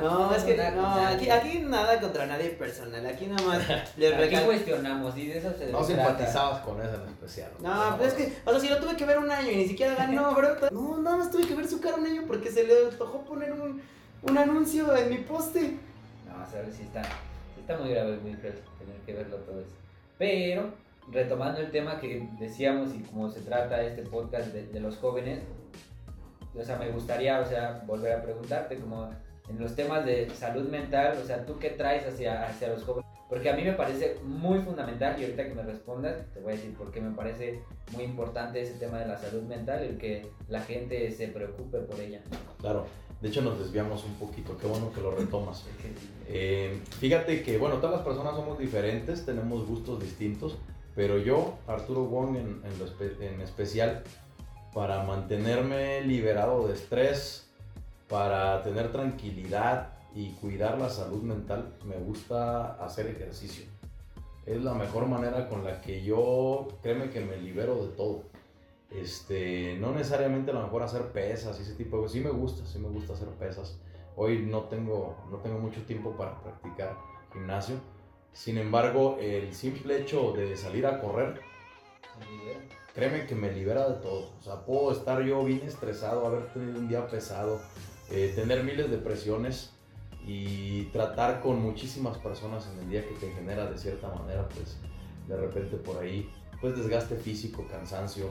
No, 0.00 0.34
es 0.34 0.44
que 0.44 0.56
no, 0.56 0.94
aquí, 1.06 1.30
aquí 1.30 1.58
nada 1.60 2.00
contra 2.00 2.26
nadie 2.26 2.50
personal, 2.50 3.04
aquí 3.06 3.26
nada 3.26 3.46
más 3.46 3.96
les 3.96 4.12
Aquí 4.12 4.44
cuestionamos 4.44 5.16
y 5.16 5.26
de 5.26 5.38
eso 5.38 5.52
se 5.56 5.70
No 5.70 5.84
simpatizabas 5.84 6.60
con 6.60 6.80
eso 6.80 6.94
en 6.94 7.08
especial. 7.08 7.50
No, 7.60 7.96
pero 7.96 8.08
es 8.08 8.14
que, 8.14 8.38
o 8.44 8.50
sea, 8.50 8.60
si 8.60 8.68
lo 8.68 8.78
tuve 8.80 8.96
que 8.96 9.04
ver 9.04 9.18
un 9.18 9.30
año 9.30 9.50
y 9.50 9.56
ni 9.56 9.66
siquiera 9.66 9.94
ganó, 9.94 10.34
bro. 10.36 10.56
No, 10.70 10.98
nada 10.98 11.18
más 11.18 11.30
tuve 11.30 11.46
que 11.46 11.54
ver 11.54 11.68
su 11.68 11.80
cara 11.80 11.96
un 11.96 12.06
año 12.06 12.22
porque 12.26 12.50
se 12.50 12.64
le 12.64 12.86
tocó 12.96 13.24
poner 13.24 13.52
un, 13.52 13.82
un 14.22 14.38
anuncio 14.38 14.96
en 14.96 15.10
mi 15.10 15.18
poste. 15.18 15.78
No, 16.26 16.42
o 16.42 16.50
sea, 16.50 16.64
sí 16.72 16.82
está, 16.82 17.02
sí 17.02 17.60
está 17.60 17.76
muy 17.76 17.90
grave, 17.90 18.16
muy 18.18 18.34
cruel 18.34 18.54
tener 18.78 18.96
que 19.06 19.12
verlo 19.14 19.36
todo 19.36 19.60
eso. 19.60 19.70
Pero, 20.18 20.70
retomando 21.10 21.60
el 21.60 21.70
tema 21.70 21.98
que 21.98 22.28
decíamos 22.38 22.94
y 22.94 23.00
como 23.00 23.30
se 23.30 23.40
trata 23.40 23.82
este 23.82 24.02
podcast 24.02 24.48
de, 24.48 24.66
de 24.66 24.80
los 24.80 24.96
jóvenes, 24.96 25.40
o 26.58 26.64
sea, 26.64 26.76
me 26.76 26.90
gustaría, 26.90 27.40
o 27.40 27.46
sea, 27.46 27.82
volver 27.86 28.12
a 28.12 28.22
preguntarte 28.22 28.76
como 28.78 29.10
en 29.50 29.60
los 29.60 29.74
temas 29.74 30.04
de 30.04 30.30
salud 30.30 30.68
mental, 30.68 31.18
o 31.22 31.26
sea, 31.26 31.44
¿tú 31.44 31.58
qué 31.58 31.70
traes 31.70 32.06
hacia, 32.06 32.46
hacia 32.46 32.68
los 32.68 32.84
jóvenes? 32.84 33.10
Porque 33.28 33.50
a 33.50 33.54
mí 33.54 33.62
me 33.62 33.72
parece 33.72 34.16
muy 34.24 34.60
fundamental, 34.60 35.16
y 35.18 35.24
ahorita 35.24 35.46
que 35.46 35.54
me 35.54 35.62
respondas, 35.62 36.16
te 36.32 36.40
voy 36.40 36.52
a 36.52 36.56
decir 36.56 36.74
por 36.74 36.90
qué 36.90 37.00
me 37.00 37.14
parece 37.14 37.62
muy 37.92 38.04
importante 38.04 38.60
ese 38.60 38.74
tema 38.74 38.98
de 38.98 39.06
la 39.06 39.18
salud 39.18 39.42
mental, 39.42 39.82
el 39.82 39.98
que 39.98 40.26
la 40.48 40.60
gente 40.60 41.10
se 41.12 41.28
preocupe 41.28 41.78
por 41.78 42.00
ella. 42.00 42.20
Claro, 42.58 42.86
de 43.20 43.28
hecho 43.28 43.42
nos 43.42 43.58
desviamos 43.58 44.04
un 44.04 44.14
poquito, 44.14 44.56
qué 44.56 44.66
bueno 44.66 44.92
que 44.92 45.00
lo 45.00 45.12
retomas. 45.12 45.64
Eh, 46.32 46.78
fíjate 47.00 47.42
que, 47.42 47.58
bueno, 47.58 47.78
todas 47.78 47.96
las 47.96 48.04
personas 48.04 48.36
somos 48.36 48.56
diferentes, 48.56 49.26
tenemos 49.26 49.66
gustos 49.66 50.00
distintos, 50.00 50.58
pero 50.94 51.18
yo, 51.18 51.58
Arturo 51.66 52.04
Wong 52.04 52.36
en, 52.36 52.62
en, 52.62 53.22
en 53.34 53.40
especial, 53.40 54.04
para 54.72 55.02
mantenerme 55.02 56.02
liberado 56.02 56.68
de 56.68 56.74
estrés, 56.74 57.49
para 58.10 58.60
tener 58.62 58.90
tranquilidad 58.90 59.92
y 60.14 60.32
cuidar 60.32 60.78
la 60.78 60.90
salud 60.90 61.22
mental, 61.22 61.72
me 61.84 61.96
gusta 61.96 62.72
hacer 62.84 63.06
ejercicio. 63.06 63.64
Es 64.44 64.62
la 64.62 64.74
mejor 64.74 65.06
manera 65.06 65.48
con 65.48 65.64
la 65.64 65.80
que 65.80 66.02
yo, 66.02 66.66
créeme 66.82 67.10
que 67.10 67.20
me 67.20 67.36
libero 67.36 67.86
de 67.86 67.92
todo. 67.92 68.24
Este, 68.90 69.76
no 69.78 69.92
necesariamente 69.92 70.50
a 70.50 70.54
lo 70.54 70.62
mejor 70.62 70.82
hacer 70.82 71.12
pesas 71.12 71.56
y 71.60 71.62
ese 71.62 71.74
tipo 71.74 71.96
de 71.96 72.02
cosas. 72.02 72.12
Sí 72.12 72.20
me 72.20 72.30
gusta, 72.30 72.66
sí 72.66 72.78
me 72.80 72.88
gusta 72.88 73.12
hacer 73.12 73.28
pesas. 73.28 73.78
Hoy 74.16 74.40
no 74.40 74.64
tengo, 74.64 75.16
no 75.30 75.36
tengo 75.38 75.60
mucho 75.60 75.82
tiempo 75.84 76.16
para 76.16 76.40
practicar 76.42 76.96
gimnasio. 77.32 77.76
Sin 78.32 78.58
embargo, 78.58 79.18
el 79.20 79.54
simple 79.54 80.00
hecho 80.00 80.32
de 80.32 80.56
salir 80.56 80.84
a 80.86 81.00
correr, 81.00 81.40
créeme 82.92 83.26
que 83.26 83.36
me 83.36 83.52
libera 83.52 83.88
de 83.88 84.00
todo. 84.00 84.30
O 84.40 84.42
sea, 84.42 84.64
puedo 84.64 84.90
estar 84.90 85.22
yo 85.22 85.44
bien 85.44 85.62
estresado, 85.64 86.26
haber 86.26 86.52
tenido 86.52 86.78
un 86.78 86.88
día 86.88 87.06
pesado, 87.06 87.60
eh, 88.10 88.32
tener 88.34 88.64
miles 88.64 88.90
de 88.90 88.98
presiones 88.98 89.72
y 90.26 90.84
tratar 90.86 91.40
con 91.40 91.62
muchísimas 91.62 92.18
personas 92.18 92.68
en 92.72 92.80
el 92.80 92.90
día 92.90 93.06
que 93.06 93.14
te 93.14 93.32
genera 93.32 93.70
de 93.70 93.78
cierta 93.78 94.08
manera, 94.08 94.48
pues 94.48 94.78
de 95.28 95.36
repente 95.36 95.76
por 95.76 95.98
ahí, 95.98 96.28
pues 96.60 96.76
desgaste 96.76 97.16
físico, 97.16 97.66
cansancio 97.70 98.30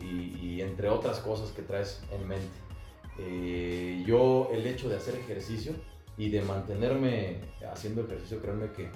y, 0.00 0.60
entre 0.60 0.88
otras 0.88 1.20
cosas 1.20 1.50
que 1.52 1.62
traes 1.62 2.02
en 2.12 2.26
mente. 2.26 2.46
Eh, 3.18 4.02
yo 4.06 4.48
el 4.52 4.66
hecho 4.66 4.88
de 4.88 4.96
hacer 4.96 5.14
ejercicio 5.14 5.74
y 6.16 6.30
de 6.30 6.42
mantenerme 6.42 7.40
haciendo 7.70 8.02
ejercicio, 8.02 8.40
créanme 8.42 8.72
que 8.72 8.90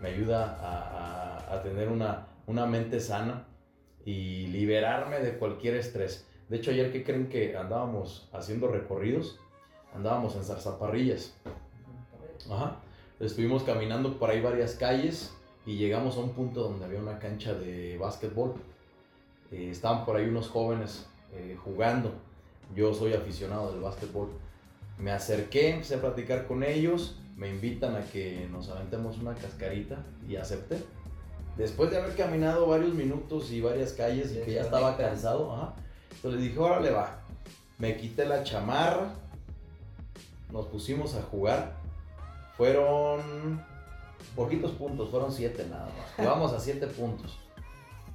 me 0.00 0.10
ayuda 0.10 0.58
a, 0.60 1.54
a 1.54 1.62
tener 1.62 1.88
una, 1.88 2.28
una 2.46 2.66
mente 2.66 3.00
sana 3.00 3.46
y 4.04 4.46
liberarme 4.46 5.20
de 5.20 5.38
cualquier 5.38 5.74
estrés. 5.76 6.26
De 6.48 6.56
hecho, 6.58 6.70
ayer 6.70 6.92
que 6.92 7.04
creen 7.04 7.28
que 7.28 7.56
andábamos 7.56 8.28
haciendo 8.32 8.68
recorridos, 8.68 9.40
andábamos 9.94 10.34
en 10.36 10.44
zarzaparrillas. 10.44 11.34
Ajá. 12.50 12.76
Estuvimos 13.20 13.62
caminando 13.62 14.18
por 14.18 14.30
ahí 14.30 14.40
varias 14.40 14.74
calles 14.74 15.32
y 15.64 15.76
llegamos 15.76 16.16
a 16.16 16.20
un 16.20 16.30
punto 16.30 16.62
donde 16.62 16.84
había 16.84 16.98
una 16.98 17.18
cancha 17.18 17.54
de 17.54 17.96
básquetbol. 17.98 18.54
Eh, 19.52 19.70
estaban 19.70 20.04
por 20.04 20.16
ahí 20.16 20.26
unos 20.26 20.48
jóvenes 20.48 21.06
eh, 21.32 21.56
jugando. 21.62 22.12
Yo 22.74 22.92
soy 22.94 23.14
aficionado 23.14 23.70
del 23.72 23.80
básquetbol. 23.80 24.30
Me 24.98 25.12
acerqué, 25.12 25.70
empecé 25.70 25.96
a 25.96 26.00
platicar 26.00 26.46
con 26.46 26.64
ellos. 26.64 27.16
Me 27.36 27.48
invitan 27.48 27.96
a 27.96 28.00
que 28.00 28.48
nos 28.50 28.68
aventemos 28.68 29.18
una 29.18 29.34
cascarita 29.34 30.04
y 30.28 30.36
acepté. 30.36 30.78
Después 31.56 31.90
de 31.90 31.98
haber 31.98 32.16
caminado 32.16 32.66
varios 32.66 32.94
minutos 32.94 33.50
y 33.50 33.60
varias 33.60 33.92
calles 33.92 34.32
y 34.32 34.40
que 34.42 34.54
ya 34.54 34.62
estaba 34.62 34.96
cansado, 34.96 35.52
ajá, 35.52 35.74
entonces 36.10 36.40
les 36.40 36.48
dije, 36.48 36.58
órale 36.58 36.90
va. 36.90 37.20
Me 37.78 37.96
quité 37.96 38.24
la 38.24 38.42
chamarra, 38.42 39.14
nos 40.52 40.66
pusimos 40.66 41.14
a 41.14 41.22
jugar. 41.22 41.76
Fueron 42.56 43.60
poquitos 44.36 44.72
puntos, 44.72 45.10
fueron 45.10 45.32
siete 45.32 45.66
nada 45.68 45.86
más. 45.86 46.10
Jugamos 46.16 46.52
a 46.52 46.60
siete 46.60 46.86
puntos. 46.86 47.38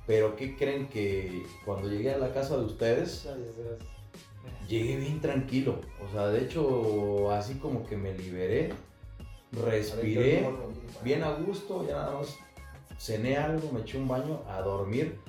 Pero 0.05 0.37
¿qué 0.37 0.55
creen 0.55 0.87
que 0.87 1.43
cuando 1.65 1.89
llegué 1.89 2.13
a 2.13 2.17
la 2.17 2.33
casa 2.33 2.55
de 2.55 2.63
ustedes, 2.63 3.27
llegué 4.69 4.95
bien 4.95 5.19
tranquilo? 5.19 5.81
O 6.07 6.11
sea, 6.13 6.27
de 6.27 6.43
hecho, 6.43 7.29
así 7.31 7.55
como 7.55 7.85
que 7.85 7.97
me 7.97 8.17
liberé, 8.17 8.71
respiré 9.51 10.47
bien 11.03 11.23
a 11.23 11.31
gusto, 11.31 11.85
ya 11.85 11.95
nada 11.95 12.19
más 12.19 12.37
cené 12.97 13.35
algo, 13.35 13.69
me 13.73 13.81
eché 13.81 13.97
un 13.97 14.07
baño 14.07 14.41
a 14.47 14.61
dormir 14.61 15.19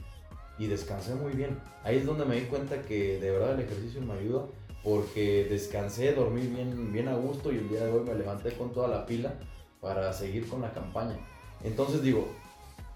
y 0.61 0.69
descansé 0.69 1.15
muy 1.17 1.33
bien. 1.33 1.59
Ahí 1.83 1.97
es 1.97 2.07
donde 2.07 2.25
me 2.25 2.37
di 2.37 2.43
cuenta 2.43 2.81
que 2.83 3.19
de 3.19 3.31
verdad 3.33 3.55
el 3.55 3.61
ejercicio 3.61 4.01
me 4.01 4.15
ayuda 4.15 4.47
porque 4.83 5.47
descansé, 5.49 6.13
dormí 6.13 6.43
bien, 6.43 6.93
bien 6.93 7.09
a 7.09 7.17
gusto 7.17 7.53
y 7.53 7.57
el 7.57 7.69
día 7.69 7.85
de 7.85 7.93
hoy 7.93 8.05
me 8.05 8.15
levanté 8.15 8.53
con 8.53 8.73
toda 8.73 8.89
la 8.89 9.07
pila 9.07 9.35
para 9.81 10.13
seguir 10.13 10.49
con 10.49 10.63
la 10.63 10.73
campaña. 10.73 11.19
Entonces 11.63 12.03
digo, 12.03 12.29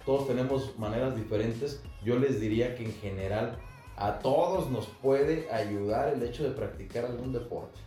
todos 0.05 0.27
tenemos 0.27 0.79
maneras 0.79 1.17
diferentes. 1.17 1.83
Yo 2.05 2.19
les 2.19 2.41
diría 2.41 2.75
que 2.75 2.85
en 2.85 2.93
general 2.95 3.59
a 3.97 4.19
todos 4.19 4.71
nos 4.71 4.87
puede 4.87 5.51
ayudar 5.51 6.15
el 6.15 6.23
hecho 6.23 6.45
de 6.45 6.51
practicar 6.51 7.05
algún 7.05 7.33
deporte, 7.33 7.79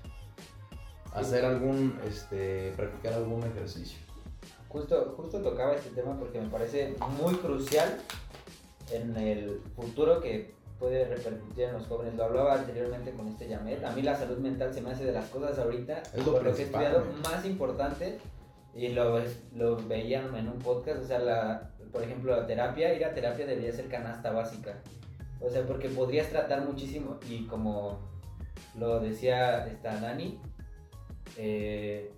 hacer 1.14 1.43
algún, 1.46 2.00
este, 2.08 2.74
practicar 2.76 3.14
algún 3.14 3.43
ejercicio. 3.43 4.00
Justo, 4.70 5.14
justo 5.18 5.41
tocaba 5.41 5.74
este 5.74 5.89
tema 5.89 6.18
porque 6.20 6.39
me 6.39 6.50
parece 6.50 6.96
muy 7.22 7.34
crucial 7.36 8.02
en 8.91 9.16
el 9.18 9.62
futuro 9.76 10.22
que 10.22 10.55
puede 10.80 11.05
repercutir 11.05 11.65
en 11.65 11.73
los 11.73 11.88
jóvenes. 11.88 12.15
Lo 12.15 12.26
hablaba 12.26 12.55
anteriormente 12.55 13.11
con 13.11 13.28
este 13.28 13.47
Yamet. 13.47 13.84
A 13.84 13.91
mí 13.91 14.01
la 14.01 14.15
salud 14.15 14.38
mental 14.38 14.73
se 14.73 14.82
me 14.82 14.91
hace 14.91 15.05
de 15.05 15.11
las 15.11 15.30
cosas 15.30 15.57
ahorita, 15.57 16.03
es 16.13 16.26
lo, 16.26 16.39
que 16.41 16.49
he 16.49 16.63
estudiado 16.63 17.05
más 17.23 17.45
importante 17.45 18.19
y 18.73 18.89
lo, 18.89 19.19
lo 19.55 19.78
veían 19.88 20.36
en 20.36 20.49
un 20.49 20.59
podcast. 20.59 21.03
O 21.03 21.07
sea, 21.07 21.19
la, 21.19 21.71
por 21.91 22.03
ejemplo, 22.03 22.36
la 22.36 22.45
terapia, 22.45 22.93
ir 22.93 23.05
a 23.05 23.13
terapia 23.13 23.45
debería 23.45 23.71
ser 23.71 23.88
canasta 23.88 24.32
básica. 24.32 24.76
O 25.39 25.49
sea, 25.49 25.65
porque 25.65 25.89
podrías 25.89 26.30
tratar 26.30 26.65
muchísimo 26.65 27.17
y 27.30 27.45
como 27.45 27.99
lo 28.78 28.99
decía 28.99 29.65
esta 29.67 29.99
Dani, 29.99 30.39
eh, 31.38 32.11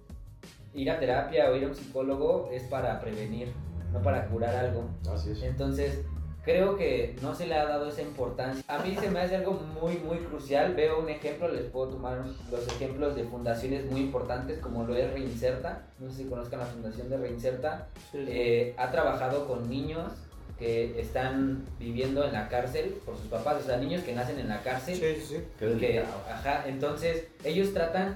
ir 0.74 0.92
a 0.92 1.00
terapia 1.00 1.50
o 1.50 1.56
ir 1.56 1.66
a 1.66 1.68
un 1.68 1.76
psicólogo 1.76 2.50
es 2.52 2.64
para 2.64 3.00
prevenir, 3.00 3.54
no 3.92 4.02
para 4.02 4.28
curar 4.28 4.56
algo. 4.56 4.90
Así 5.12 5.32
es. 5.32 5.44
Entonces, 5.44 6.06
creo 6.48 6.78
que 6.78 7.14
no 7.22 7.36
se 7.36 7.46
le 7.46 7.56
ha 7.56 7.66
dado 7.66 7.90
esa 7.90 8.02
importancia. 8.02 8.64
A 8.70 8.80
mí 8.80 8.96
se 8.98 9.12
me 9.12 9.20
hace 9.20 9.36
algo 9.36 9.52
muy, 9.52 9.98
muy 9.98 10.20
crucial. 10.20 10.74
Veo 10.76 11.02
un 11.02 11.10
ejemplo, 11.10 11.50
les 11.50 11.66
puedo 11.66 11.90
tomar 11.90 12.24
los 12.50 12.68
ejemplos 12.70 13.18
de 13.18 13.26
fundaciones 13.26 13.86
muy 13.92 14.00
importantes 14.00 14.60
como 14.60 14.86
lo 14.86 14.96
es 14.96 15.12
Reinserta. 15.12 15.82
No 16.00 16.10
sé 16.10 16.24
si 16.24 16.30
conozcan 16.30 16.62
la 16.62 16.66
fundación 16.68 17.10
de 17.10 17.18
Reinserta. 17.18 17.90
Eh, 18.14 18.74
ha 18.78 18.90
trabajado 18.92 19.46
con 19.46 19.70
niños 19.70 20.14
que 20.58 20.98
están 21.02 21.66
viviendo 21.80 22.24
en 22.24 22.32
la 22.32 22.48
cárcel 22.48 22.96
por 23.06 23.18
sus 23.18 23.28
papás, 23.28 23.62
o 23.62 23.66
sea, 23.66 23.76
niños 23.76 24.04
que 24.04 24.16
nacen 24.16 24.40
en 24.40 24.48
la 24.48 24.62
cárcel. 24.62 24.96
Sí, 24.96 25.22
sí, 25.28 25.44
que, 25.60 26.00
ajá, 26.32 26.64
entonces 26.66 27.28
ellos 27.44 27.74
tratan, 27.74 28.16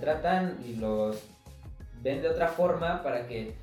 tratan 0.00 0.56
y 0.64 0.76
los 0.76 1.20
ven 2.00 2.22
de 2.22 2.28
otra 2.28 2.46
forma 2.46 3.02
para 3.02 3.26
que 3.26 3.54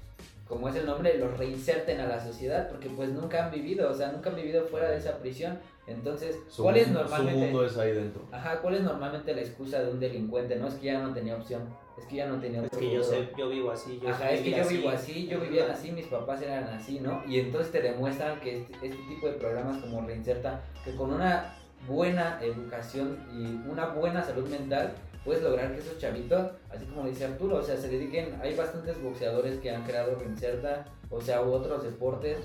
como 0.47 0.69
es 0.69 0.75
el 0.75 0.85
nombre, 0.85 1.17
los 1.17 1.37
reinserten 1.37 1.99
a 1.99 2.07
la 2.07 2.23
sociedad, 2.23 2.69
porque 2.69 2.89
pues 2.89 3.09
nunca 3.09 3.45
han 3.45 3.51
vivido, 3.51 3.89
o 3.89 3.93
sea, 3.93 4.11
nunca 4.11 4.29
han 4.29 4.35
vivido 4.35 4.65
fuera 4.65 4.89
de 4.89 4.97
esa 4.97 5.17
prisión. 5.17 5.59
Entonces, 5.87 6.37
¿cuál 6.57 6.77
es 6.77 6.89
normalmente... 6.89 7.33
Su 7.33 7.39
mundo 7.39 7.65
es 7.65 7.77
ahí 7.77 7.93
dentro. 7.93 8.21
Ajá, 8.31 8.61
¿cuál 8.61 8.75
es 8.75 8.81
normalmente 8.81 9.33
la 9.33 9.41
excusa 9.41 9.81
de 9.81 9.91
un 9.91 9.99
delincuente? 9.99 10.55
No 10.55 10.67
es 10.67 10.75
que 10.75 10.87
ya 10.87 10.99
no 10.99 11.13
tenía 11.13 11.35
opción, 11.35 11.63
es 11.97 12.05
que 12.05 12.15
ya 12.17 12.27
no 12.27 12.39
tenía 12.39 12.61
opción. 12.61 12.81
Es 12.81 12.87
que 12.87 12.95
yo, 12.95 13.03
sé, 13.03 13.29
yo 13.37 13.49
vivo 13.49 13.71
así, 13.71 13.99
yo 14.01 14.09
Ajá, 14.09 14.31
es 14.31 14.41
que 14.41 14.51
yo 14.51 14.67
vivo 14.67 14.89
así, 14.89 15.27
yo 15.27 15.39
vivía 15.39 15.71
así, 15.71 15.91
mis 15.91 16.07
papás 16.07 16.41
eran 16.41 16.65
así, 16.65 16.99
¿no? 16.99 17.23
Y 17.27 17.39
entonces 17.39 17.71
te 17.71 17.81
demuestran 17.81 18.39
que 18.39 18.57
este, 18.57 18.73
este 18.73 18.97
tipo 19.07 19.27
de 19.27 19.33
programas 19.33 19.81
como 19.81 20.05
Reinserta, 20.05 20.61
que 20.83 20.95
con 20.95 21.13
una 21.13 21.55
buena 21.87 22.39
educación 22.41 23.19
y 23.33 23.69
una 23.69 23.87
buena 23.87 24.23
salud 24.23 24.47
mental, 24.49 24.93
puedes 25.27 25.43
lograr 25.43 25.73
que 25.73 25.79
esos 25.79 25.97
chavitos, 25.97 26.51
así 26.69 26.85
como 26.85 27.05
dice 27.05 27.25
Arturo, 27.25 27.57
o 27.57 27.61
sea, 27.61 27.75
se 27.75 27.89
dediquen, 27.89 28.39
hay 28.41 28.55
bastantes 28.55 28.99
boxeadores 29.03 29.59
que 29.59 29.69
han 29.69 29.83
creado 29.83 30.15
Reinserta, 30.17 30.85
o 31.09 31.19
sea, 31.19 31.41
u 31.41 31.51
otros 31.51 31.83
deportes, 31.83 32.37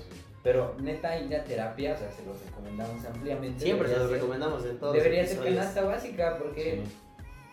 pero 0.43 0.75
neta 0.81 1.17
ir 1.17 1.33
a 1.33 1.45
terapia, 1.45 1.93
o 1.93 1.97
sea, 1.97 2.11
se 2.11 2.25
los 2.25 2.45
recomendamos 2.45 3.05
ampliamente. 3.05 3.63
Siempre 3.63 3.87
se 3.87 3.97
los 3.97 4.09
recomendamos 4.09 4.65
en 4.65 4.77
todos 4.77 4.93
Debería 4.93 5.25
ser 5.25 5.39
canasta 5.41 5.85
básica, 5.85 6.37
porque 6.37 6.83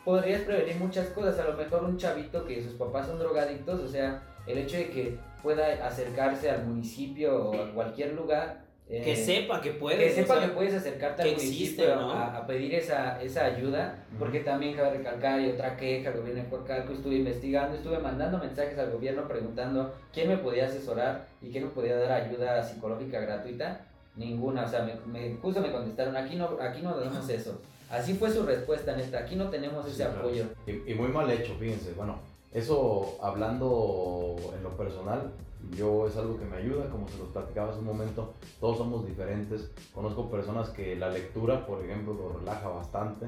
podrías 0.04 0.42
prevenir 0.42 0.74
muchas 0.80 1.06
cosas, 1.10 1.38
a 1.38 1.44
lo 1.44 1.56
mejor 1.56 1.84
un 1.84 1.96
chavito 1.96 2.44
que 2.44 2.60
sus 2.64 2.72
papás 2.72 3.06
son 3.06 3.20
drogadictos, 3.20 3.78
o 3.78 3.88
sea, 3.88 4.24
el 4.48 4.58
hecho 4.58 4.78
de 4.78 4.90
que 4.90 5.18
pueda 5.44 5.86
acercarse 5.86 6.50
al 6.50 6.66
municipio 6.66 7.50
o 7.50 7.62
a 7.62 7.72
cualquier 7.72 8.14
lugar 8.14 8.64
que 8.90 9.12
eh, 9.12 9.16
sepa 9.16 9.60
que 9.60 9.70
puedes. 9.70 10.14
Que 10.14 10.22
sepa 10.22 10.40
que 10.40 10.48
puedes 10.48 10.74
acercarte 10.74 11.22
al 11.22 11.30
municipio 11.30 11.94
a, 11.94 12.44
pedir 12.44 12.74
esa, 12.74 13.22
esa 13.22 13.44
ayuda, 13.44 14.04
porque 14.18 14.40
también 14.40 14.74
cabe 14.74 14.98
recalcar, 14.98 15.40
y 15.40 15.50
otra 15.50 15.76
queja, 15.76 16.10
el 16.10 16.18
gobierno 16.18 16.42
de 16.42 16.48
Coacalco, 16.48 16.92
estuve 16.92 17.16
investigando, 17.16 17.76
estuve 17.76 18.00
mandando 18.00 18.38
mensajes 18.38 18.76
al 18.78 18.90
gobierno 18.90 19.28
preguntando 19.28 19.94
quién 20.12 20.28
me 20.28 20.38
podía 20.38 20.66
asesorar 20.66 21.28
y 21.40 21.50
quién 21.50 21.64
me 21.64 21.70
podía 21.70 21.96
dar 21.96 22.10
ayuda 22.10 22.64
psicológica 22.64 23.20
gratuita. 23.20 23.82
Ninguna, 24.16 24.64
o 24.64 24.68
sea, 24.68 24.82
me, 24.82 24.96
me 25.06 25.36
justo 25.36 25.60
me 25.60 25.70
contestaron, 25.70 26.16
aquí 26.16 26.34
no, 26.34 26.58
aquí 26.60 26.82
no 26.82 26.96
damos 26.96 27.28
eso. 27.28 27.60
Así 27.88 28.14
fue 28.14 28.30
su 28.30 28.44
respuesta, 28.44 28.96
neta, 28.96 29.20
aquí 29.20 29.36
no 29.36 29.50
tenemos 29.50 29.86
ese 29.86 30.02
apoyo. 30.02 30.46
Y, 30.66 30.90
y 30.90 30.94
muy 30.94 31.08
mal 31.08 31.30
hecho, 31.30 31.54
fíjense, 31.60 31.92
bueno, 31.92 32.18
eso 32.52 33.18
hablando 33.22 34.36
en 34.56 34.64
lo 34.64 34.76
personal, 34.76 35.30
yo 35.76 36.06
es 36.06 36.16
algo 36.16 36.38
que 36.38 36.44
me 36.44 36.56
ayuda, 36.56 36.88
como 36.88 37.08
se 37.08 37.18
los 37.18 37.28
platicaba 37.28 37.70
hace 37.70 37.80
un 37.80 37.86
momento, 37.86 38.34
todos 38.60 38.78
somos 38.78 39.06
diferentes. 39.06 39.70
Conozco 39.94 40.30
personas 40.30 40.70
que 40.70 40.96
la 40.96 41.10
lectura, 41.10 41.66
por 41.66 41.84
ejemplo, 41.84 42.14
lo 42.14 42.38
relaja 42.38 42.68
bastante 42.68 43.26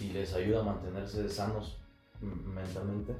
y 0.00 0.10
les 0.10 0.32
ayuda 0.34 0.60
a 0.60 0.64
mantenerse 0.64 1.28
sanos 1.28 1.78
mentalmente. 2.20 3.14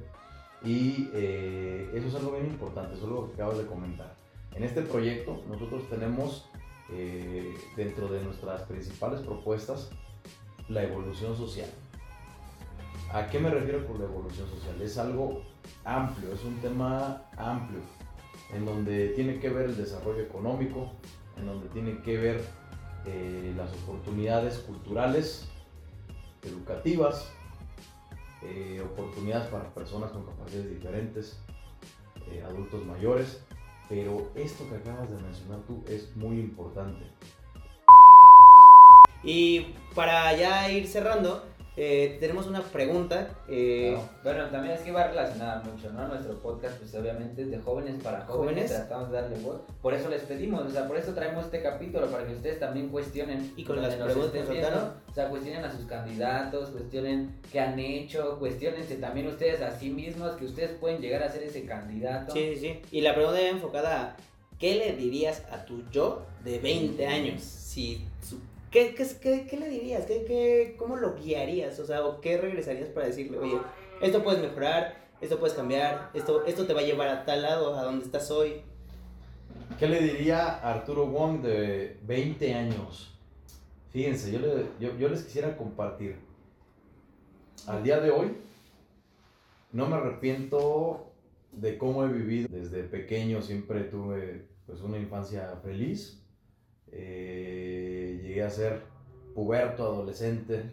Y 0.63 1.09
eh, 1.13 1.91
eso 1.93 2.07
es 2.07 2.15
algo 2.15 2.31
bien 2.31 2.47
importante, 2.47 2.95
eso 2.95 3.05
es 3.05 3.11
lo 3.11 3.27
que 3.27 3.33
acabo 3.35 3.57
de 3.57 3.67
comentar. 3.67 4.15
En 4.53 4.63
este 4.63 4.81
proyecto 4.81 5.43
nosotros 5.47 5.87
tenemos 5.89 6.49
eh, 6.91 7.53
dentro 7.75 8.07
de 8.07 8.23
nuestras 8.23 8.61
principales 8.63 9.19
propuestas 9.21 9.89
la 10.69 10.83
evolución 10.83 11.35
social. 11.35 11.69
¿A 13.13 13.27
qué 13.27 13.39
me 13.39 13.49
refiero 13.49 13.85
con 13.85 13.99
la 13.99 14.05
evolución 14.05 14.47
social? 14.49 14.81
Es 14.81 14.97
algo 14.97 15.41
amplio, 15.83 16.33
es 16.33 16.43
un 16.43 16.55
tema 16.57 17.21
amplio 17.37 17.81
en 18.55 18.65
donde 18.65 19.09
tiene 19.09 19.39
que 19.39 19.49
ver 19.49 19.65
el 19.65 19.75
desarrollo 19.75 20.21
económico, 20.21 20.93
en 21.37 21.45
donde 21.45 21.67
tiene 21.69 22.01
que 22.01 22.17
ver 22.17 22.41
eh, 23.05 23.53
las 23.55 23.71
oportunidades 23.73 24.59
culturales, 24.59 25.47
educativas, 26.41 27.29
eh, 28.43 28.81
oportunidades 28.81 29.47
para 29.49 29.73
personas 29.73 30.11
con 30.11 30.25
capacidades 30.25 30.69
diferentes, 30.69 31.37
eh, 32.31 32.43
adultos 32.47 32.85
mayores, 32.85 33.41
pero 33.89 34.31
esto 34.35 34.67
que 34.69 34.75
acabas 34.77 35.09
de 35.09 35.21
mencionar 35.21 35.59
tú 35.67 35.83
es 35.87 36.15
muy 36.15 36.39
importante. 36.39 37.05
Y 39.21 39.73
para 39.93 40.33
ya 40.37 40.71
ir 40.71 40.87
cerrando, 40.87 41.43
eh, 41.77 42.17
tenemos 42.19 42.47
una 42.47 42.61
pregunta. 42.61 43.27
Eh, 43.49 43.97
bueno, 44.23 44.45
también 44.49 44.75
es 44.75 44.81
que 44.81 44.91
va 44.91 45.07
relacionada 45.07 45.61
mucho, 45.63 45.91
¿no? 45.91 46.07
Nuestro 46.07 46.39
podcast, 46.39 46.77
pues 46.77 46.95
obviamente 46.95 47.41
es 47.41 47.51
de 47.51 47.59
jóvenes 47.59 48.01
para 48.01 48.21
jóvenes, 48.21 48.71
tratamos 48.71 49.11
de 49.11 49.21
darle 49.21 49.37
voz. 49.39 49.61
Por 49.81 49.93
eso 49.93 50.09
les 50.09 50.21
pedimos, 50.21 50.65
o 50.65 50.69
sea, 50.69 50.87
por 50.87 50.97
eso 50.97 51.13
traemos 51.13 51.45
este 51.45 51.61
capítulo, 51.61 52.07
para 52.07 52.25
que 52.25 52.33
ustedes 52.33 52.59
también 52.59 52.89
cuestionen. 52.89 53.53
Y 53.57 53.63
con 53.63 53.81
las 53.81 53.95
preguntas, 53.95 54.49
viendo, 54.49 54.93
O 55.09 55.13
sea, 55.13 55.29
cuestionen 55.29 55.65
a 55.65 55.71
sus 55.71 55.85
candidatos, 55.85 56.69
cuestionen 56.69 57.35
qué 57.51 57.59
han 57.59 57.77
hecho, 57.77 58.39
cuestionense 58.39 58.95
también 58.95 59.27
ustedes 59.27 59.61
a 59.61 59.77
sí 59.77 59.89
mismos, 59.89 60.35
que 60.37 60.45
ustedes 60.45 60.71
pueden 60.71 61.01
llegar 61.01 61.23
a 61.23 61.31
ser 61.31 61.43
ese 61.43 61.65
candidato. 61.65 62.33
Sí, 62.33 62.55
sí, 62.55 62.59
sí. 62.59 62.81
Y 62.91 63.01
la 63.01 63.13
pregunta 63.13 63.41
es 63.41 63.51
enfocada 63.51 64.01
a, 64.01 64.15
¿qué 64.59 64.75
le 64.75 64.95
dirías 64.95 65.43
a 65.51 65.65
tu 65.65 65.83
yo 65.91 66.25
de 66.43 66.59
20 66.59 67.05
años? 67.05 67.41
Si 67.41 68.01
¿Qué, 68.75 68.93
qué, 68.93 69.47
qué, 69.49 69.57
le 69.57 69.69
dirías? 69.69 70.05
¿Qué, 70.05 70.25
qué, 70.25 70.75
¿Cómo 70.77 70.97
lo 70.97 71.15
guiarías? 71.15 71.79
O 71.79 71.85
sea, 71.85 72.05
¿o 72.05 72.19
qué 72.19 72.35
regresarías 72.35 72.89
para 72.89 73.07
decirle, 73.07 73.37
oye, 73.37 73.57
esto 74.01 74.21
puedes 74.21 74.41
mejorar, 74.41 74.97
esto 75.21 75.39
puedes 75.39 75.55
cambiar, 75.55 76.09
esto, 76.13 76.45
esto 76.45 76.67
te 76.67 76.73
va 76.73 76.81
a 76.81 76.83
llevar 76.83 77.07
a 77.07 77.23
tal 77.23 77.43
lado, 77.43 77.77
a 77.77 77.83
donde 77.83 78.03
estás 78.03 78.29
hoy? 78.31 78.63
¿Qué 79.79 79.87
le 79.87 80.01
diría 80.01 80.55
a 80.55 80.73
Arturo 80.73 81.07
Wong 81.07 81.41
de 81.41 82.01
20 82.03 82.53
años? 82.53 83.17
Fíjense, 83.93 84.29
yo, 84.29 84.39
le, 84.39 84.65
yo, 84.77 84.93
yo 84.97 85.07
les 85.07 85.23
quisiera 85.23 85.55
compartir. 85.55 86.17
Al 87.67 87.81
día 87.81 88.01
de 88.01 88.11
hoy, 88.11 88.35
no 89.71 89.87
me 89.87 89.95
arrepiento 89.95 91.13
de 91.53 91.77
cómo 91.77 92.03
he 92.03 92.09
vivido. 92.09 92.49
Desde 92.51 92.83
pequeño 92.83 93.41
siempre 93.41 93.85
tuve 93.85 94.49
pues, 94.65 94.81
una 94.81 94.97
infancia 94.97 95.61
feliz 95.63 96.21
eh, 96.97 97.84
llegué 98.35 98.47
a 98.47 98.49
ser 98.49 98.81
puberto, 99.33 99.83
adolescente. 99.83 100.69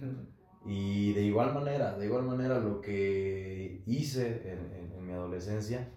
Y 0.66 1.12
de 1.12 1.22
igual 1.22 1.54
manera, 1.54 1.96
de 1.96 2.06
igual 2.06 2.24
manera 2.24 2.58
lo 2.58 2.80
que 2.80 3.82
hice 3.86 4.52
en, 4.52 5.06
mi 5.06 5.12
adolescencia, 5.12 5.88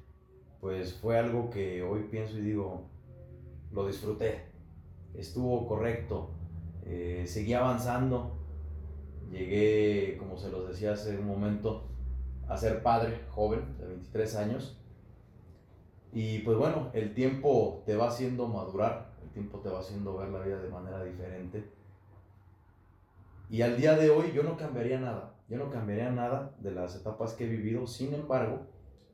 pues 0.60 0.94
fue 0.94 1.20
algo 1.20 1.52
que 1.52 1.84
hoy 1.84 2.08
pienso 2.10 2.40
y 2.40 2.42
digo, 2.42 2.90
lo 3.72 3.86
disfruté, 3.86 4.46
estuvo 5.14 5.68
correcto, 5.68 6.32
eh, 6.84 7.26
seguí 7.28 7.54
avanzando, 7.54 8.36
llegué, 9.32 10.18
como 10.18 10.38
se 10.38 10.50
los 10.50 10.68
decía 10.68 10.94
hace 10.94 11.20
un 11.20 11.28
momento, 11.28 11.84
a 12.48 12.58
ser 12.58 12.82
padre 12.82 13.22
joven, 13.30 13.78
de 13.78 13.88
23 13.88 14.36
años. 14.38 14.82
Y 16.12 16.40
pues 16.40 16.58
bueno, 16.58 16.90
el 16.94 17.14
tiempo 17.14 17.84
te 17.86 17.96
va 17.96 18.08
haciendo 18.08 18.48
madurar, 18.48 19.15
tiempo 19.36 19.60
te 19.60 19.70
va 19.70 19.82
haciendo 19.82 20.18
ver 20.18 20.30
la 20.30 20.40
vida 20.40 20.60
de 20.60 20.70
manera 20.70 21.04
diferente. 21.04 21.70
Y 23.50 23.62
al 23.62 23.78
día 23.78 23.96
de 23.96 24.10
hoy 24.10 24.32
yo 24.34 24.42
no 24.44 24.58
cambiaría 24.58 24.98
nada, 24.98 25.36
yo 25.50 25.58
no 25.58 25.70
cambiaría 25.70 26.10
nada 26.10 26.56
de 26.60 26.72
las 26.72 26.96
etapas 26.96 27.34
que 27.34 27.46
he 27.46 27.50
vivido, 27.50 27.86
sin 27.86 28.14
embargo, 28.14 28.62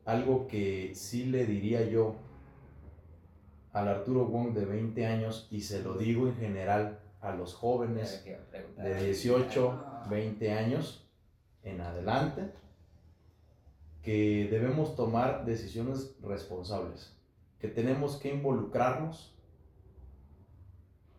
algo 0.06 0.48
que 0.48 0.94
sí 0.96 1.26
le 1.26 1.46
diría 1.46 1.84
yo 1.90 2.16
al 3.74 3.88
Arturo 3.88 4.26
Wong 4.26 4.54
de 4.54 4.66
20 4.66 5.06
años, 5.08 5.48
y 5.50 5.62
se 5.62 5.82
lo 5.82 5.96
digo 5.96 6.28
en 6.28 6.36
general 6.36 7.00
a 7.20 7.34
los 7.34 7.56
jóvenes 7.56 8.24
de 8.78 9.06
18, 9.06 10.06
20 10.10 10.52
años 10.54 11.10
en 11.64 11.82
adelante, 11.82 12.52
que 14.04 14.48
debemos 14.52 14.96
tomar 14.96 15.46
decisiones 15.46 16.16
responsables, 16.22 17.18
que 17.60 17.68
tenemos 17.68 18.18
que 18.18 18.34
involucrarnos 18.34 19.36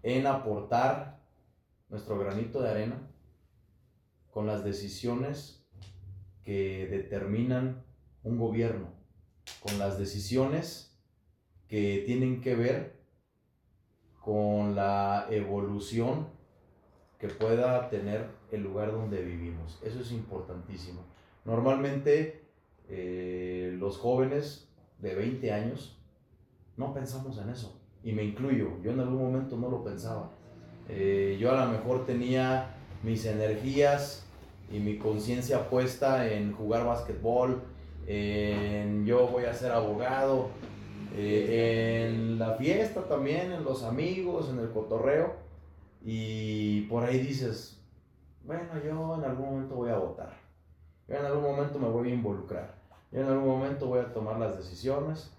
en 0.03 0.27
aportar 0.27 1.21
nuestro 1.89 2.19
granito 2.19 2.61
de 2.61 2.71
arena 2.71 2.97
con 4.31 4.47
las 4.47 4.65
decisiones 4.65 5.65
que 6.45 6.89
determinan 6.91 7.85
un 8.25 8.39
gobierno, 8.39 8.89
con 9.61 9.79
las 9.79 9.99
decisiones 9.99 10.99
que 11.69 12.03
tienen 12.07 12.41
que 12.41 12.55
ver 12.55 13.03
con 14.21 14.75
la 14.75 15.27
evolución 15.31 16.29
que 17.19 17.29
pueda 17.29 17.89
tener 17.89 18.31
el 18.51 18.63
lugar 18.63 18.93
donde 18.93 19.23
vivimos. 19.23 19.79
Eso 19.83 20.01
es 20.01 20.11
importantísimo. 20.13 21.05
Normalmente 21.45 22.45
eh, 22.89 23.75
los 23.79 23.99
jóvenes 23.99 24.69
de 24.99 25.15
20 25.15 25.53
años 25.53 26.01
no 26.77 26.93
pensamos 26.95 27.39
en 27.39 27.51
eso 27.51 27.82
y 28.05 28.13
me 28.13 28.25
incluyo, 28.25 28.71
yo 28.83 28.93
en 28.93 29.01
algún 29.01 29.23
momento 29.23 29.57
no 29.57 29.69
lo 29.69 29.85
pensaba. 29.85 30.31
Eh, 30.89 31.39
yo 31.41 31.53
a 31.53 31.65
lo 31.65 31.73
mejor 31.73 32.05
tenía 32.05 32.75
mis 33.03 33.25
energías 33.27 34.27
y 34.71 34.79
mi 34.79 34.99
conciencia 34.99 35.69
puesta 35.69 36.29
en 36.31 36.53
jugar 36.53 36.85
básquetbol, 36.87 37.63
en 38.07 39.07
yo 39.07 39.29
voy 39.29 39.45
a 39.45 39.55
ser 39.55 39.73
abogado, 39.73 40.49
eh, 41.15 42.09
en 42.09 42.39
la 42.39 42.55
fiesta 42.55 43.03
también, 43.03 43.53
en 43.53 43.65
los 43.65 43.83
amigos, 43.83 44.49
en 44.51 44.59
el 44.59 44.71
cotorreo. 44.71 45.35
Y 46.05 46.83
por 46.83 47.05
ahí 47.05 47.19
dices, 47.21 47.81
bueno, 48.45 48.71
yo 48.85 49.15
en 49.17 49.25
algún 49.25 49.51
momento 49.51 49.75
voy 49.77 49.91
a 49.91 49.99
votar. 49.99 50.37
Yo 51.07 51.17
en 51.17 51.27
algún 51.27 51.43
momento 51.43 51.79
me 51.79 51.89
voy 51.89 52.11
a 52.11 52.15
involucrar. 52.15 52.75
Yo 53.13 53.21
en 53.21 53.27
algún 53.27 53.49
momento 53.49 53.87
voy 53.87 54.01
a 54.01 54.13
tomar 54.13 54.39
las 54.39 54.57
decisiones. 54.57 55.33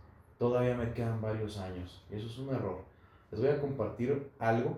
Todavía 0.43 0.75
me 0.75 0.91
quedan 0.91 1.21
varios 1.21 1.57
años. 1.57 2.05
Y 2.11 2.15
eso 2.15 2.27
es 2.27 2.37
un 2.37 2.53
error. 2.53 2.83
Les 3.31 3.39
voy 3.39 3.49
a 3.49 3.61
compartir 3.61 4.29
algo. 4.39 4.77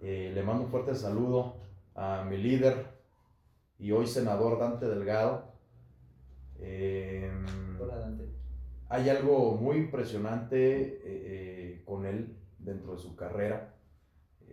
Eh, 0.00 0.30
le 0.32 0.40
mando 0.44 0.62
un 0.62 0.70
fuerte 0.70 0.94
saludo 0.94 1.56
a 1.96 2.22
mi 2.22 2.36
líder 2.36 2.86
y 3.80 3.90
hoy 3.90 4.06
senador 4.06 4.56
Dante 4.56 4.86
Delgado. 4.86 5.46
Em, 6.60 7.44
Hola 7.80 7.96
Dante. 7.96 8.28
Hay 8.88 9.08
algo 9.08 9.56
muy 9.56 9.78
impresionante 9.78 10.56
eh, 10.80 11.00
eh, 11.02 11.82
con 11.84 12.06
él 12.06 12.36
dentro 12.60 12.92
de 12.92 12.98
su 13.00 13.16
carrera. 13.16 13.74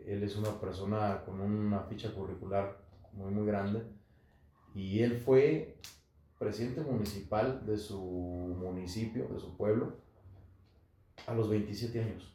Él 0.07 0.23
es 0.23 0.36
una 0.38 0.59
persona 0.59 1.21
con 1.23 1.39
una 1.39 1.82
ficha 1.82 2.11
curricular 2.15 2.80
muy, 3.13 3.30
muy 3.30 3.45
grande. 3.45 3.84
Y 4.73 5.03
él 5.03 5.19
fue 5.19 5.76
presidente 6.39 6.82
municipal 6.82 7.63
de 7.67 7.78
su 7.78 8.01
municipio, 8.01 9.28
de 9.28 9.39
su 9.39 9.55
pueblo, 9.55 10.03
a 11.28 11.34
los 11.34 11.49
27 11.49 12.01
años. 12.01 12.32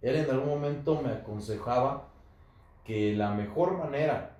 Él 0.00 0.16
en 0.16 0.30
algún 0.30 0.48
momento 0.48 1.00
me 1.02 1.10
aconsejaba 1.10 2.08
que 2.84 3.14
la 3.14 3.32
mejor 3.32 3.76
manera 3.76 4.36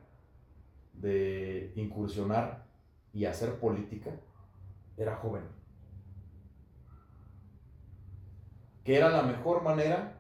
de 0.95 1.73
incursionar 1.77 2.65
y 3.13 3.25
hacer 3.25 3.59
política 3.59 4.11
era 4.97 5.17
joven. 5.17 5.43
Que 8.85 8.97
era 8.97 9.11
la 9.11 9.23
mejor 9.23 9.63
manera 9.63 10.19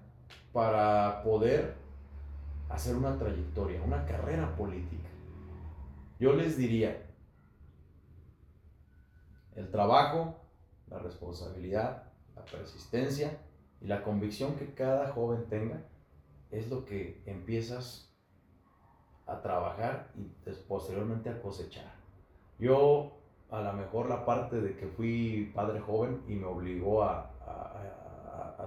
para 0.53 1.23
poder 1.23 1.77
hacer 2.69 2.97
una 2.97 3.17
trayectoria, 3.17 3.83
una 3.83 4.05
carrera 4.05 4.55
política. 4.57 5.09
Yo 6.19 6.35
les 6.35 6.57
diría, 6.57 7.07
el 9.55 9.71
trabajo, 9.71 10.38
la 10.91 10.99
responsabilidad, 10.99 12.05
la 12.35 12.45
persistencia 12.45 13.39
y 13.81 13.87
la 13.87 14.03
convicción 14.03 14.57
que 14.57 14.75
cada 14.75 15.13
joven 15.13 15.47
tenga 15.49 15.83
es 16.51 16.69
lo 16.69 16.85
que 16.85 17.23
empiezas 17.27 18.15
a 19.27 19.43
trabajar 19.43 20.11
y 20.17 20.25
posteriormente 20.67 21.29
a 21.29 21.41
cosechar. 21.41 21.93
Yo 22.59 23.19
a 23.51 23.61
lo 23.63 23.73
mejor 23.75 24.09
la 24.09 24.25
parte 24.25 24.61
de 24.61 24.77
que 24.77 24.87
fui 24.87 25.53
padre 25.55 25.81
joven 25.81 26.23
y 26.27 26.35
me 26.35 26.47
obligó 26.47 27.03
a, 27.03 27.35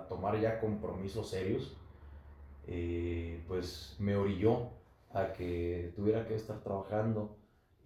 tomar 0.09 0.37
ya 0.41 0.59
compromisos 0.59 1.29
serios, 1.29 1.77
eh, 2.67 3.41
pues 3.47 3.95
me 3.97 4.17
orilló 4.17 4.71
a 5.13 5.31
que 5.31 5.93
tuviera 5.95 6.27
que 6.27 6.35
estar 6.35 6.59
trabajando, 6.59 7.37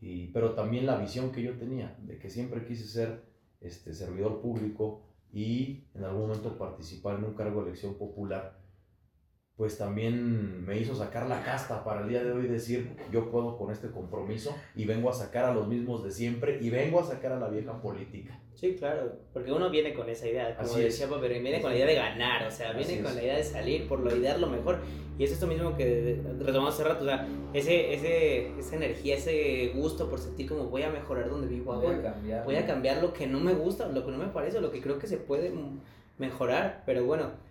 y, 0.02 0.28
pero 0.28 0.54
también 0.56 0.88
la 0.88 0.98
visión 0.98 1.32
que 1.32 1.44
yo 1.44 1.56
tenía, 1.56 1.96
de 2.00 2.18
que 2.18 2.32
siempre 2.32 2.66
quise 2.66 2.86
ser 2.88 3.24
este, 3.66 3.94
servidor 3.94 4.42
público 4.42 5.02
y 5.34 5.84
en 5.94 6.04
algún 6.04 6.28
momento 6.28 6.58
participar 6.58 7.18
en 7.18 7.26
un 7.26 7.34
cargo 7.34 7.62
de 7.62 7.70
elección 7.70 7.96
popular 7.96 8.65
pues 9.58 9.78
también 9.78 10.66
me 10.66 10.78
hizo 10.78 10.94
sacar 10.96 11.28
la 11.28 11.42
casta 11.42 11.84
para 11.86 12.02
el 12.02 12.10
día 12.10 12.22
de 12.22 12.34
hoy 12.34 12.48
decir, 12.48 12.92
yo 13.10 13.32
puedo 13.32 13.58
con 13.58 13.72
este 13.72 13.90
compromiso 13.90 14.54
y 14.76 14.86
vengo 14.86 15.10
a 15.10 15.14
sacar 15.14 15.46
a 15.46 15.54
los 15.54 15.68
mismos 15.68 16.04
de 16.04 16.12
siempre 16.12 16.60
y 16.62 16.70
vengo 16.70 17.00
a 17.00 17.06
sacar 17.06 17.32
a 17.32 17.40
la 17.40 17.48
vieja 17.48 17.82
política. 17.82 18.38
Sí, 18.54 18.76
claro, 18.76 19.14
porque 19.34 19.54
uno 19.54 19.70
viene 19.70 19.94
con 19.94 20.10
esa 20.10 20.28
idea, 20.28 20.58
como 20.58 20.74
decía 20.76 21.08
pero 21.10 21.22
viene 21.22 21.62
con 21.62 21.72
la 21.72 21.78
idea 21.78 21.86
de 21.86 21.96
ganar, 21.96 22.46
o 22.46 22.52
sea, 22.52 22.74
viene 22.74 23.02
con 23.02 23.16
la 23.16 23.24
idea 23.24 23.38
de 23.38 23.44
salir 23.44 23.88
por 23.88 24.00
lo 24.00 24.14
ideal 24.14 24.42
lo 24.42 24.48
mejor. 24.48 24.80
Y 25.18 25.24
es 25.24 25.32
esto 25.32 25.48
mismo 25.48 25.78
que 25.78 26.22
retomamos 26.40 26.74
hace 26.74 26.84
rato, 26.84 27.04
o 27.04 27.08
sea, 27.08 27.26
ese, 27.54 27.94
ese, 27.94 28.60
esa 28.60 28.76
energía, 28.76 29.16
ese 29.16 29.72
gusto 29.74 30.10
por 30.10 30.20
sentir 30.20 30.50
como 30.50 30.66
voy 30.66 30.84
a 30.84 30.90
mejorar 30.90 31.30
donde 31.30 31.48
vivo 31.48 31.74
voy 31.74 31.96
a 31.96 32.02
cambiar, 32.02 32.44
voy 32.44 32.56
a 32.58 32.66
cambiar 32.66 33.02
lo 33.02 33.14
que 33.14 33.26
no 33.26 33.40
me 33.40 33.54
gusta, 33.54 33.88
lo 33.88 34.06
que 34.06 34.12
no 34.12 34.18
me 34.18 34.28
parece, 34.28 34.60
lo 34.60 34.72
que 34.72 34.82
creo 34.82 35.00
que 35.00 35.08
se 35.08 35.16
puede 35.16 35.54
mejorar, 36.18 36.84
pero 36.86 37.06
bueno 37.06 37.46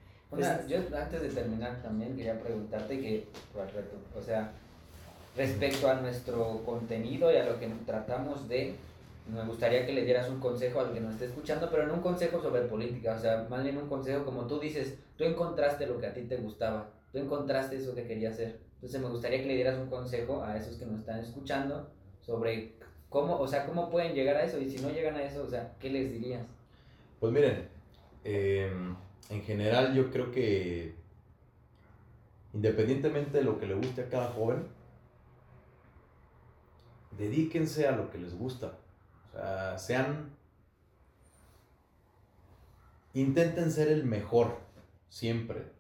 yo 0.69 0.79
antes 0.97 1.23
de 1.23 1.29
terminar 1.29 1.81
también 1.83 2.17
quería 2.17 2.41
preguntarte 2.41 3.01
que, 3.01 3.27
o 4.17 4.23
sea, 4.23 4.53
respecto 5.37 5.89
a 5.89 5.95
nuestro 5.95 6.63
contenido 6.65 7.33
y 7.33 7.37
a 7.37 7.45
lo 7.45 7.59
que 7.59 7.69
tratamos 7.87 8.49
de, 8.49 8.75
me 9.33 9.45
gustaría 9.45 9.87
que 9.87 9.93
le 9.93 10.05
dieras 10.05 10.29
un 10.29 10.41
consejo 10.41 10.81
al 10.81 10.93
que 10.93 11.01
nos 11.01 11.15
esté 11.15 11.27
escuchando, 11.27 11.69
pero 11.71 11.87
no 11.87 11.95
un 11.95 12.01
consejo 12.01 12.41
sobre 12.41 12.63
política, 12.63 13.15
o 13.17 13.21
sea, 13.21 13.47
más 13.49 13.63
bien 13.63 13.79
un 13.79 13.89
consejo 13.89 14.25
como 14.25 14.47
tú 14.47 14.59
dices, 14.59 14.99
tú 15.17 15.25
encontraste 15.25 15.87
lo 15.87 15.99
que 15.99 16.07
a 16.07 16.15
ti 16.15 16.23
te 16.23 16.37
gustaba, 16.37 16.91
tú 17.13 17.19
encontraste 17.19 17.77
eso 17.77 17.95
que 17.95 18.07
querías 18.07 18.35
hacer. 18.35 18.59
Entonces 18.75 19.01
me 19.01 19.09
gustaría 19.09 19.41
que 19.41 19.47
le 19.47 19.55
dieras 19.55 19.79
un 19.79 19.89
consejo 19.89 20.43
a 20.43 20.57
esos 20.57 20.77
que 20.77 20.85
nos 20.85 21.01
están 21.01 21.21
escuchando 21.21 21.91
sobre 22.21 22.75
cómo, 23.09 23.39
o 23.39 23.49
sea, 23.49 23.65
cómo 23.67 23.89
pueden 23.91 24.13
llegar 24.13 24.37
a 24.37 24.45
eso 24.45 24.59
y 24.59 24.69
si 24.69 24.83
no 24.83 24.91
llegan 24.91 25.15
a 25.15 25.23
eso, 25.23 25.43
o 25.43 25.49
sea, 25.49 25.73
¿qué 25.81 25.89
les 25.89 26.13
dirías? 26.13 26.43
Pues 27.19 27.33
miren, 27.33 27.69
eh, 28.25 28.71
en 29.31 29.43
general 29.43 29.95
yo 29.95 30.11
creo 30.11 30.31
que 30.31 30.95
independientemente 32.55 33.39
de 33.39 33.45
lo 33.45 33.59
que 33.59 33.67
le 33.67 33.75
guste 33.75 34.03
a 34.03 34.09
cada 34.09 34.31
joven, 34.31 34.67
dedíquense 37.19 37.87
a 37.87 37.93
lo 37.93 38.11
que 38.11 38.19
les 38.19 38.37
gusta. 38.37 38.79
O 39.29 39.33
sea, 39.33 39.79
sean... 39.79 40.31
Intenten 43.13 43.71
ser 43.71 43.89
el 43.89 44.05
mejor, 44.05 44.59
siempre. 45.09 45.71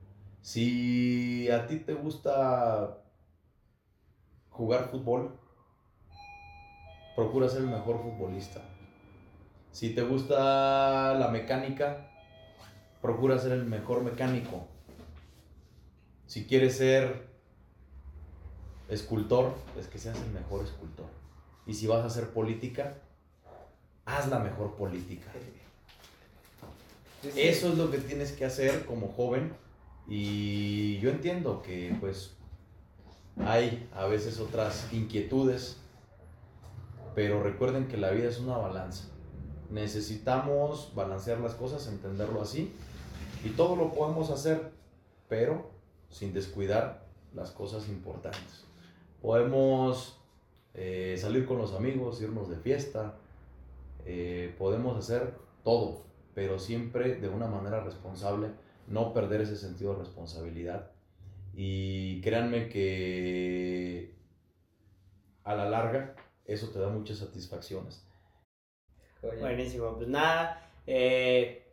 Si 0.41 1.51
a 1.51 1.67
ti 1.67 1.81
te 1.81 1.95
gusta 1.95 2.99
jugar 4.51 4.89
fútbol, 4.91 5.37
procura 7.17 7.49
ser 7.49 7.63
el 7.63 7.69
mejor 7.69 8.01
futbolista. 8.03 8.61
Si 9.73 9.95
te 9.97 10.03
gusta 10.03 11.15
la 11.15 11.29
mecánica, 11.29 12.14
procura 13.05 13.39
ser 13.39 13.53
el 13.53 13.67
mejor 13.67 14.03
mecánico. 14.03 14.67
Si 16.27 16.47
quieres 16.47 16.79
ser 16.79 17.27
escultor, 18.89 19.55
es 19.79 19.89
que 19.89 19.99
seas 19.99 20.17
el 20.17 20.31
mejor 20.31 20.65
escultor. 20.65 21.05
Y 21.67 21.75
si 21.75 21.87
vas 21.87 22.03
a 22.03 22.07
hacer 22.07 22.31
política, 22.31 22.95
haz 24.07 24.29
la 24.29 24.39
mejor 24.39 24.77
política. 24.77 25.31
Eso 27.37 27.69
es 27.69 27.77
lo 27.77 27.91
que 27.91 27.99
tienes 27.99 28.33
que 28.33 28.47
hacer 28.47 28.87
como 28.87 29.09
joven. 29.09 29.53
Y 30.09 30.99
yo 31.01 31.11
entiendo 31.11 31.61
que 31.61 31.95
pues 32.01 32.33
hay 33.37 33.87
a 33.95 34.07
veces 34.07 34.41
otras 34.41 34.91
inquietudes, 34.95 35.77
pero 37.15 37.43
recuerden 37.43 37.87
que 37.87 37.99
la 37.99 38.13
vida 38.13 38.31
es 38.31 38.39
una 38.39 38.57
balanza. 38.57 39.05
Necesitamos 39.69 40.95
balancear 40.95 41.41
las 41.41 41.53
cosas, 41.53 41.87
entenderlo 41.87 42.41
así 42.41 42.73
y 43.45 43.51
todo 43.51 43.77
lo 43.77 43.93
podemos 43.93 44.31
hacer, 44.31 44.73
pero 45.29 45.71
sin 46.11 46.33
descuidar 46.33 47.05
las 47.35 47.51
cosas 47.51 47.89
importantes. 47.89 48.65
Podemos 49.21 50.19
eh, 50.75 51.17
salir 51.19 51.45
con 51.47 51.59
los 51.59 51.75
amigos, 51.75 52.23
irnos 52.23 52.49
de 52.49 52.57
fiesta, 52.57 53.17
eh, 54.07 54.55
podemos 54.59 54.97
hacer 54.97 55.35
todo, 55.63 56.03
pero 56.35 56.59
siempre 56.59 57.17
de 57.17 57.29
una 57.29 57.47
manera 57.47 57.81
responsable, 57.81 58.49
no 58.89 59.13
perder 59.13 59.43
ese 59.43 59.57
sentido 59.57 59.95
de 59.95 60.01
responsabilidad. 60.01 60.91
Y 61.55 62.21
créanme 62.23 62.69
que 62.69 64.15
a 65.45 65.55
la 65.55 65.69
larga 65.69 66.17
eso 66.47 66.71
te 66.71 66.79
da 66.79 66.89
muchas 66.89 67.19
satisfacciones. 67.19 68.07
Buenísimo, 69.23 69.95
pues 69.97 70.09
nada, 70.09 70.71
eh, 70.87 71.64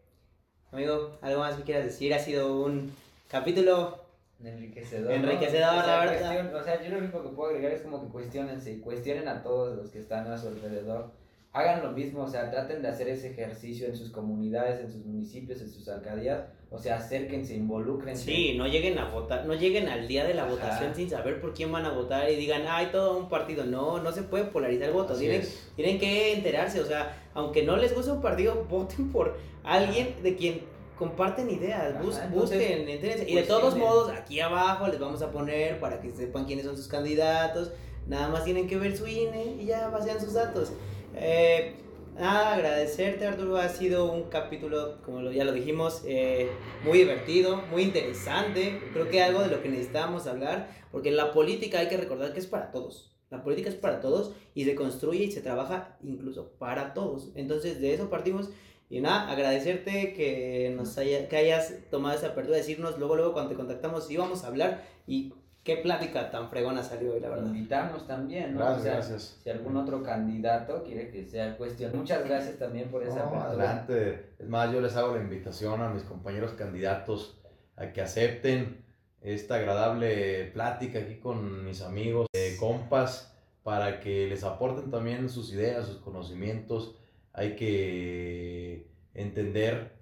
Amigo, 0.71 1.17
¿algo 1.21 1.41
más 1.41 1.57
que 1.57 1.63
quieras 1.63 1.83
decir? 1.83 2.13
Ha 2.13 2.19
sido 2.19 2.63
un 2.63 2.93
capítulo 3.27 4.05
enriquecedor. 4.41 5.11
Enriquecedor, 5.11 5.75
la 5.75 6.05
verdad. 6.05 6.55
o 6.55 6.63
sea, 6.63 6.81
yo 6.81 6.91
lo 6.91 6.99
único 6.99 7.21
que 7.21 7.29
puedo 7.29 7.49
agregar 7.49 7.73
es 7.73 7.81
como 7.81 8.01
que 8.01 8.07
cuestionense, 8.07 8.79
cuestionen 8.79 9.27
a 9.27 9.43
todos 9.43 9.75
los 9.75 9.89
que 9.89 9.99
están 9.99 10.31
a 10.31 10.37
su 10.37 10.47
alrededor. 10.47 11.11
Hagan 11.51 11.83
lo 11.83 11.91
mismo, 11.91 12.23
o 12.23 12.27
sea, 12.29 12.49
traten 12.49 12.81
de 12.81 12.87
hacer 12.87 13.09
ese 13.09 13.31
ejercicio 13.31 13.85
en 13.87 13.97
sus 13.97 14.11
comunidades, 14.11 14.79
en 14.79 14.89
sus 14.89 15.05
municipios, 15.05 15.59
en 15.59 15.69
sus 15.69 15.89
alcaldías. 15.89 16.45
O 16.73 16.79
sea, 16.79 16.95
acérquense, 16.97 17.53
involucren. 17.53 18.15
Sí, 18.15 18.55
no 18.57 18.65
lleguen 18.65 18.97
a 18.97 19.09
votar, 19.09 19.45
no 19.45 19.53
lleguen 19.53 19.89
al 19.89 20.07
día 20.07 20.23
de 20.23 20.33
la 20.33 20.45
votación 20.45 20.95
sin 20.95 21.09
saber 21.09 21.41
por 21.41 21.53
quién 21.53 21.69
van 21.69 21.85
a 21.85 21.91
votar 21.91 22.29
y 22.29 22.37
digan, 22.37 22.63
hay 22.65 22.87
todo 22.87 23.17
un 23.17 23.27
partido. 23.27 23.65
No, 23.65 23.99
no 24.01 24.11
se 24.13 24.23
puede 24.23 24.45
polarizar 24.45 24.87
el 24.87 24.93
voto. 24.93 25.13
Tienen, 25.15 25.41
tienen 25.75 25.99
que 25.99 26.33
enterarse, 26.33 26.79
o 26.79 26.85
sea, 26.85 27.21
aunque 27.33 27.63
no 27.63 27.75
les 27.75 27.93
guste 27.93 28.11
un 28.11 28.21
partido, 28.21 28.65
voten 28.69 29.11
por 29.11 29.37
alguien 29.65 30.15
de 30.23 30.35
quien 30.37 30.61
comparten 30.97 31.49
ideas, 31.49 31.93
Ajá, 31.95 32.01
bus- 32.03 32.17
entonces, 32.23 32.57
busquen, 32.59 32.87
entérense. 32.87 33.29
Y 33.29 33.35
de 33.35 33.43
todos 33.43 33.61
cuestionen. 33.73 33.89
modos, 33.89 34.11
aquí 34.11 34.39
abajo 34.39 34.87
les 34.87 34.99
vamos 34.99 35.21
a 35.21 35.29
poner 35.31 35.77
para 35.79 35.99
que 35.99 36.11
sepan 36.13 36.45
quiénes 36.45 36.63
son 36.65 36.77
sus 36.77 36.87
candidatos. 36.87 37.71
Nada 38.07 38.29
más 38.29 38.45
tienen 38.45 38.67
que 38.67 38.77
ver 38.77 38.95
su 38.95 39.05
INE 39.07 39.57
y 39.59 39.65
ya 39.65 39.89
vacian 39.89 40.21
sus 40.21 40.33
datos. 40.35 40.71
Eh, 41.15 41.73
nada, 42.15 42.55
agradecerte 42.55 43.25
Arturo, 43.25 43.57
ha 43.57 43.69
sido 43.69 44.11
un 44.11 44.29
capítulo, 44.29 45.01
como 45.03 45.31
ya 45.31 45.43
lo 45.43 45.53
dijimos, 45.53 46.03
eh, 46.05 46.49
muy 46.83 46.99
divertido, 46.99 47.63
muy 47.71 47.83
interesante. 47.83 48.81
Creo 48.93 49.09
que 49.09 49.21
algo 49.21 49.41
de 49.41 49.47
lo 49.47 49.61
que 49.61 49.69
necesitamos 49.69 50.27
hablar, 50.27 50.69
porque 50.91 51.11
la 51.11 51.31
política 51.33 51.79
hay 51.79 51.87
que 51.87 51.97
recordar 51.97 52.33
que 52.33 52.39
es 52.39 52.47
para 52.47 52.71
todos. 52.71 53.11
La 53.29 53.43
política 53.43 53.69
es 53.69 53.75
para 53.75 54.01
todos 54.01 54.33
y 54.53 54.65
se 54.65 54.75
construye 54.75 55.23
y 55.23 55.31
se 55.31 55.41
trabaja 55.41 55.97
incluso 56.03 56.51
para 56.59 56.93
todos. 56.93 57.31
Entonces 57.35 57.79
de 57.79 57.93
eso 57.93 58.09
partimos. 58.09 58.49
Y 58.89 58.99
nada, 58.99 59.31
agradecerte 59.31 60.13
que 60.13 60.73
nos 60.75 60.97
haya, 60.97 61.29
que 61.29 61.37
hayas 61.37 61.75
tomado 61.89 62.17
esa 62.17 62.27
apertura, 62.27 62.57
decirnos 62.57 62.99
luego, 62.99 63.15
luego 63.15 63.31
cuando 63.31 63.51
te 63.51 63.55
contactamos 63.55 64.11
íbamos 64.11 64.43
a 64.43 64.47
hablar 64.47 64.83
y 65.07 65.33
qué 65.63 65.77
plática 65.77 66.31
tan 66.31 66.49
fregona 66.49 66.83
salió 66.83 67.13
hoy, 67.13 67.19
la 67.19 67.29
verdad. 67.29 67.45
Invitamos 67.45 68.07
también, 68.07 68.53
¿no? 68.53 68.59
Gracias, 68.59 68.79
O 68.79 68.83
sea, 68.83 68.93
gracias. 68.93 69.39
Si 69.43 69.49
algún 69.49 69.77
otro 69.77 70.01
candidato 70.03 70.83
quiere 70.83 71.09
que 71.09 71.25
sea 71.25 71.57
cuestión. 71.57 71.95
Muchas 71.95 72.23
gracias 72.25 72.57
también 72.57 72.89
por 72.89 73.03
esa 73.03 73.25
No, 73.25 73.39
adelante. 73.39 74.33
Es 74.39 74.47
más, 74.47 74.71
yo 74.71 74.81
les 74.81 74.95
hago 74.95 75.15
la 75.15 75.21
invitación 75.21 75.81
a 75.81 75.89
mis 75.89 76.03
compañeros 76.03 76.53
candidatos 76.53 77.39
a 77.75 77.93
que 77.93 78.01
acepten 78.01 78.83
esta 79.21 79.55
agradable 79.55 80.45
plática 80.45 80.99
aquí 80.99 81.15
con 81.15 81.63
mis 81.63 81.81
amigos, 81.81 82.27
eh, 82.33 82.55
compas, 82.59 83.37
para 83.63 83.99
que 83.99 84.27
les 84.27 84.43
aporten 84.43 84.89
también 84.89 85.29
sus 85.29 85.53
ideas, 85.53 85.85
sus 85.85 85.97
conocimientos. 85.97 86.95
Hay 87.33 87.55
que 87.55 88.87
entender 89.13 90.01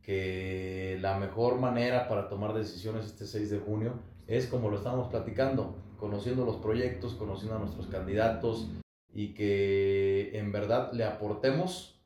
que 0.00 0.98
la 1.00 1.18
mejor 1.18 1.56
manera 1.56 2.08
para 2.08 2.28
tomar 2.28 2.54
decisiones 2.54 3.06
este 3.06 3.26
6 3.26 3.50
de 3.50 3.58
junio 3.58 3.92
es 4.26 4.46
como 4.46 4.70
lo 4.70 4.76
estamos 4.76 5.08
platicando, 5.08 5.74
conociendo 5.98 6.44
los 6.44 6.56
proyectos, 6.56 7.14
conociendo 7.14 7.56
a 7.56 7.58
nuestros 7.58 7.86
candidatos 7.88 8.68
y 9.12 9.34
que 9.34 10.36
en 10.38 10.52
verdad 10.52 10.92
le 10.92 11.04
aportemos 11.04 12.00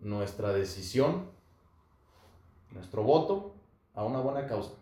nuestra 0.00 0.52
decisión, 0.52 1.30
nuestro 2.70 3.02
voto 3.02 3.54
a 3.94 4.04
una 4.04 4.20
buena 4.20 4.46
causa. 4.46 4.72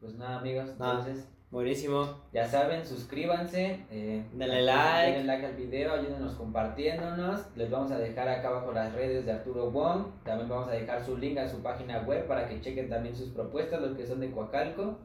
Pues 0.00 0.14
nada, 0.14 0.38
amigos, 0.38 0.66
Nada. 0.78 1.00
entonces 1.00 1.28
Buenísimo. 1.50 2.22
ya 2.32 2.46
saben, 2.48 2.84
suscríbanse, 2.86 3.84
eh, 3.90 4.24
Denle 4.32 4.62
like. 4.62 5.12
denle 5.18 5.24
like 5.24 5.46
al 5.46 5.54
video, 5.54 5.92
ayúdenos 5.92 6.32
compartiéndonos. 6.34 7.42
Les 7.56 7.70
vamos 7.70 7.92
a 7.92 7.98
dejar 7.98 8.26
acá 8.26 8.48
abajo 8.48 8.72
las 8.72 8.94
redes 8.94 9.26
de 9.26 9.32
Arturo 9.32 9.70
Wong. 9.70 10.06
También 10.24 10.48
vamos 10.48 10.68
a 10.68 10.72
dejar 10.72 11.04
su 11.04 11.18
link 11.18 11.36
a 11.36 11.46
su 11.46 11.58
página 11.58 12.00
web 12.02 12.26
para 12.26 12.48
que 12.48 12.60
chequen 12.62 12.88
también 12.88 13.14
sus 13.14 13.28
propuestas, 13.30 13.82
los 13.82 13.94
que 13.96 14.06
son 14.06 14.20
de 14.20 14.30
Coacalco. 14.30 14.96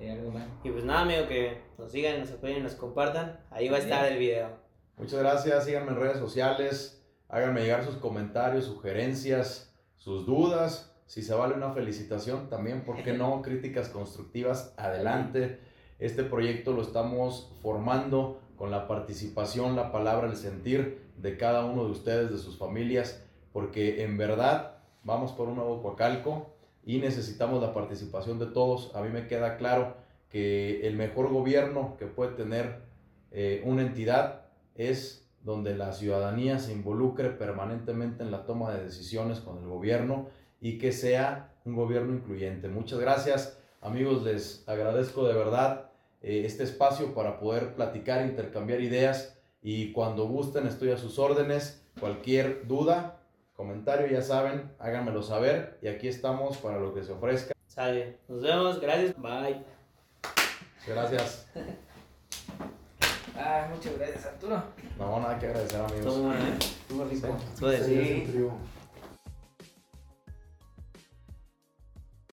Eh, 0.00 0.10
algo 0.10 0.30
más. 0.30 0.48
Y 0.64 0.70
pues 0.70 0.82
nada, 0.84 1.02
amigo, 1.02 1.28
que 1.28 1.60
nos 1.76 1.92
sigan, 1.92 2.20
nos 2.20 2.32
apoyen, 2.32 2.62
nos 2.62 2.74
compartan. 2.74 3.38
Ahí 3.50 3.68
va 3.68 3.76
a 3.76 3.80
estar 3.80 4.10
el 4.10 4.18
video. 4.18 4.48
Muchas 4.96 5.20
gracias, 5.20 5.66
síganme 5.66 5.90
en 5.90 5.96
redes 5.96 6.18
sociales, 6.18 7.04
háganme 7.28 7.62
llegar 7.62 7.84
sus 7.84 7.96
comentarios, 7.96 8.64
sugerencias, 8.64 9.74
sus 9.96 10.24
dudas. 10.24 10.94
Si 11.04 11.22
se 11.22 11.34
vale 11.34 11.54
una 11.54 11.72
felicitación, 11.72 12.48
también, 12.48 12.84
¿por 12.84 13.02
qué 13.02 13.12
no? 13.12 13.42
Críticas 13.42 13.90
constructivas, 13.90 14.72
adelante. 14.78 15.60
Este 15.98 16.24
proyecto 16.24 16.72
lo 16.72 16.80
estamos 16.80 17.52
formando 17.62 18.40
con 18.56 18.70
la 18.70 18.88
participación, 18.88 19.76
la 19.76 19.92
palabra, 19.92 20.28
el 20.28 20.36
sentir 20.36 21.10
de 21.18 21.36
cada 21.36 21.66
uno 21.66 21.84
de 21.84 21.90
ustedes, 21.90 22.30
de 22.30 22.38
sus 22.38 22.56
familias, 22.56 23.22
porque 23.52 24.02
en 24.02 24.16
verdad 24.16 24.78
vamos 25.04 25.32
por 25.32 25.48
un 25.48 25.56
nuevo 25.56 25.82
Coacalco 25.82 26.54
y 26.84 26.98
necesitamos 26.98 27.62
la 27.62 27.74
participación 27.74 28.38
de 28.38 28.46
todos. 28.46 28.94
A 28.94 29.02
mí 29.02 29.08
me 29.08 29.26
queda 29.26 29.56
claro 29.56 29.96
que 30.30 30.86
el 30.86 30.96
mejor 30.96 31.28
gobierno 31.28 31.96
que 31.98 32.06
puede 32.06 32.32
tener 32.32 32.82
eh, 33.30 33.62
una 33.64 33.82
entidad 33.82 34.46
es 34.74 35.28
donde 35.42 35.74
la 35.76 35.92
ciudadanía 35.92 36.58
se 36.58 36.72
involucre 36.72 37.30
permanentemente 37.30 38.22
en 38.22 38.30
la 38.30 38.44
toma 38.44 38.72
de 38.72 38.84
decisiones 38.84 39.40
con 39.40 39.58
el 39.58 39.68
gobierno 39.68 40.28
y 40.60 40.78
que 40.78 40.92
sea 40.92 41.54
un 41.64 41.74
gobierno 41.74 42.12
incluyente. 42.12 42.68
Muchas 42.68 42.98
gracias 42.98 43.60
amigos, 43.80 44.22
les 44.22 44.66
agradezco 44.68 45.26
de 45.26 45.34
verdad 45.34 45.90
eh, 46.22 46.42
este 46.44 46.64
espacio 46.64 47.14
para 47.14 47.38
poder 47.38 47.74
platicar, 47.74 48.26
intercambiar 48.26 48.80
ideas 48.80 49.38
y 49.62 49.92
cuando 49.92 50.26
gusten 50.26 50.66
estoy 50.66 50.90
a 50.90 50.98
sus 50.98 51.18
órdenes. 51.18 51.82
Cualquier 51.98 52.66
duda, 52.66 53.19
comentario, 53.60 54.06
ya 54.06 54.22
saben, 54.22 54.72
háganmelo 54.78 55.22
saber 55.22 55.76
y 55.82 55.88
aquí 55.88 56.08
estamos 56.08 56.56
para 56.56 56.78
lo 56.78 56.94
que 56.94 57.04
se 57.04 57.12
ofrezca. 57.12 57.52
Sale. 57.66 58.16
Nos 58.26 58.40
vemos. 58.40 58.80
Gracias. 58.80 59.14
Bye. 59.20 59.62
Muchas 60.80 60.86
gracias. 60.88 61.46
Ah, 63.42 63.68
muchas 63.74 63.96
gracias, 63.96 64.26
Arturo. 64.26 64.62
No, 64.98 65.18
nada 65.20 65.38
que 65.38 65.46
agradecer 65.46 65.80
amigos. 65.80 65.98
Estuvo 66.06 66.26
bueno, 66.26 66.40
¿eh? 66.44 66.58
Estuvo 66.60 67.04
rico. 67.06 67.26
Sí. 67.38 67.46
Estuvo 67.54 67.68
de- 67.70 67.84
Sí, 67.84 68.26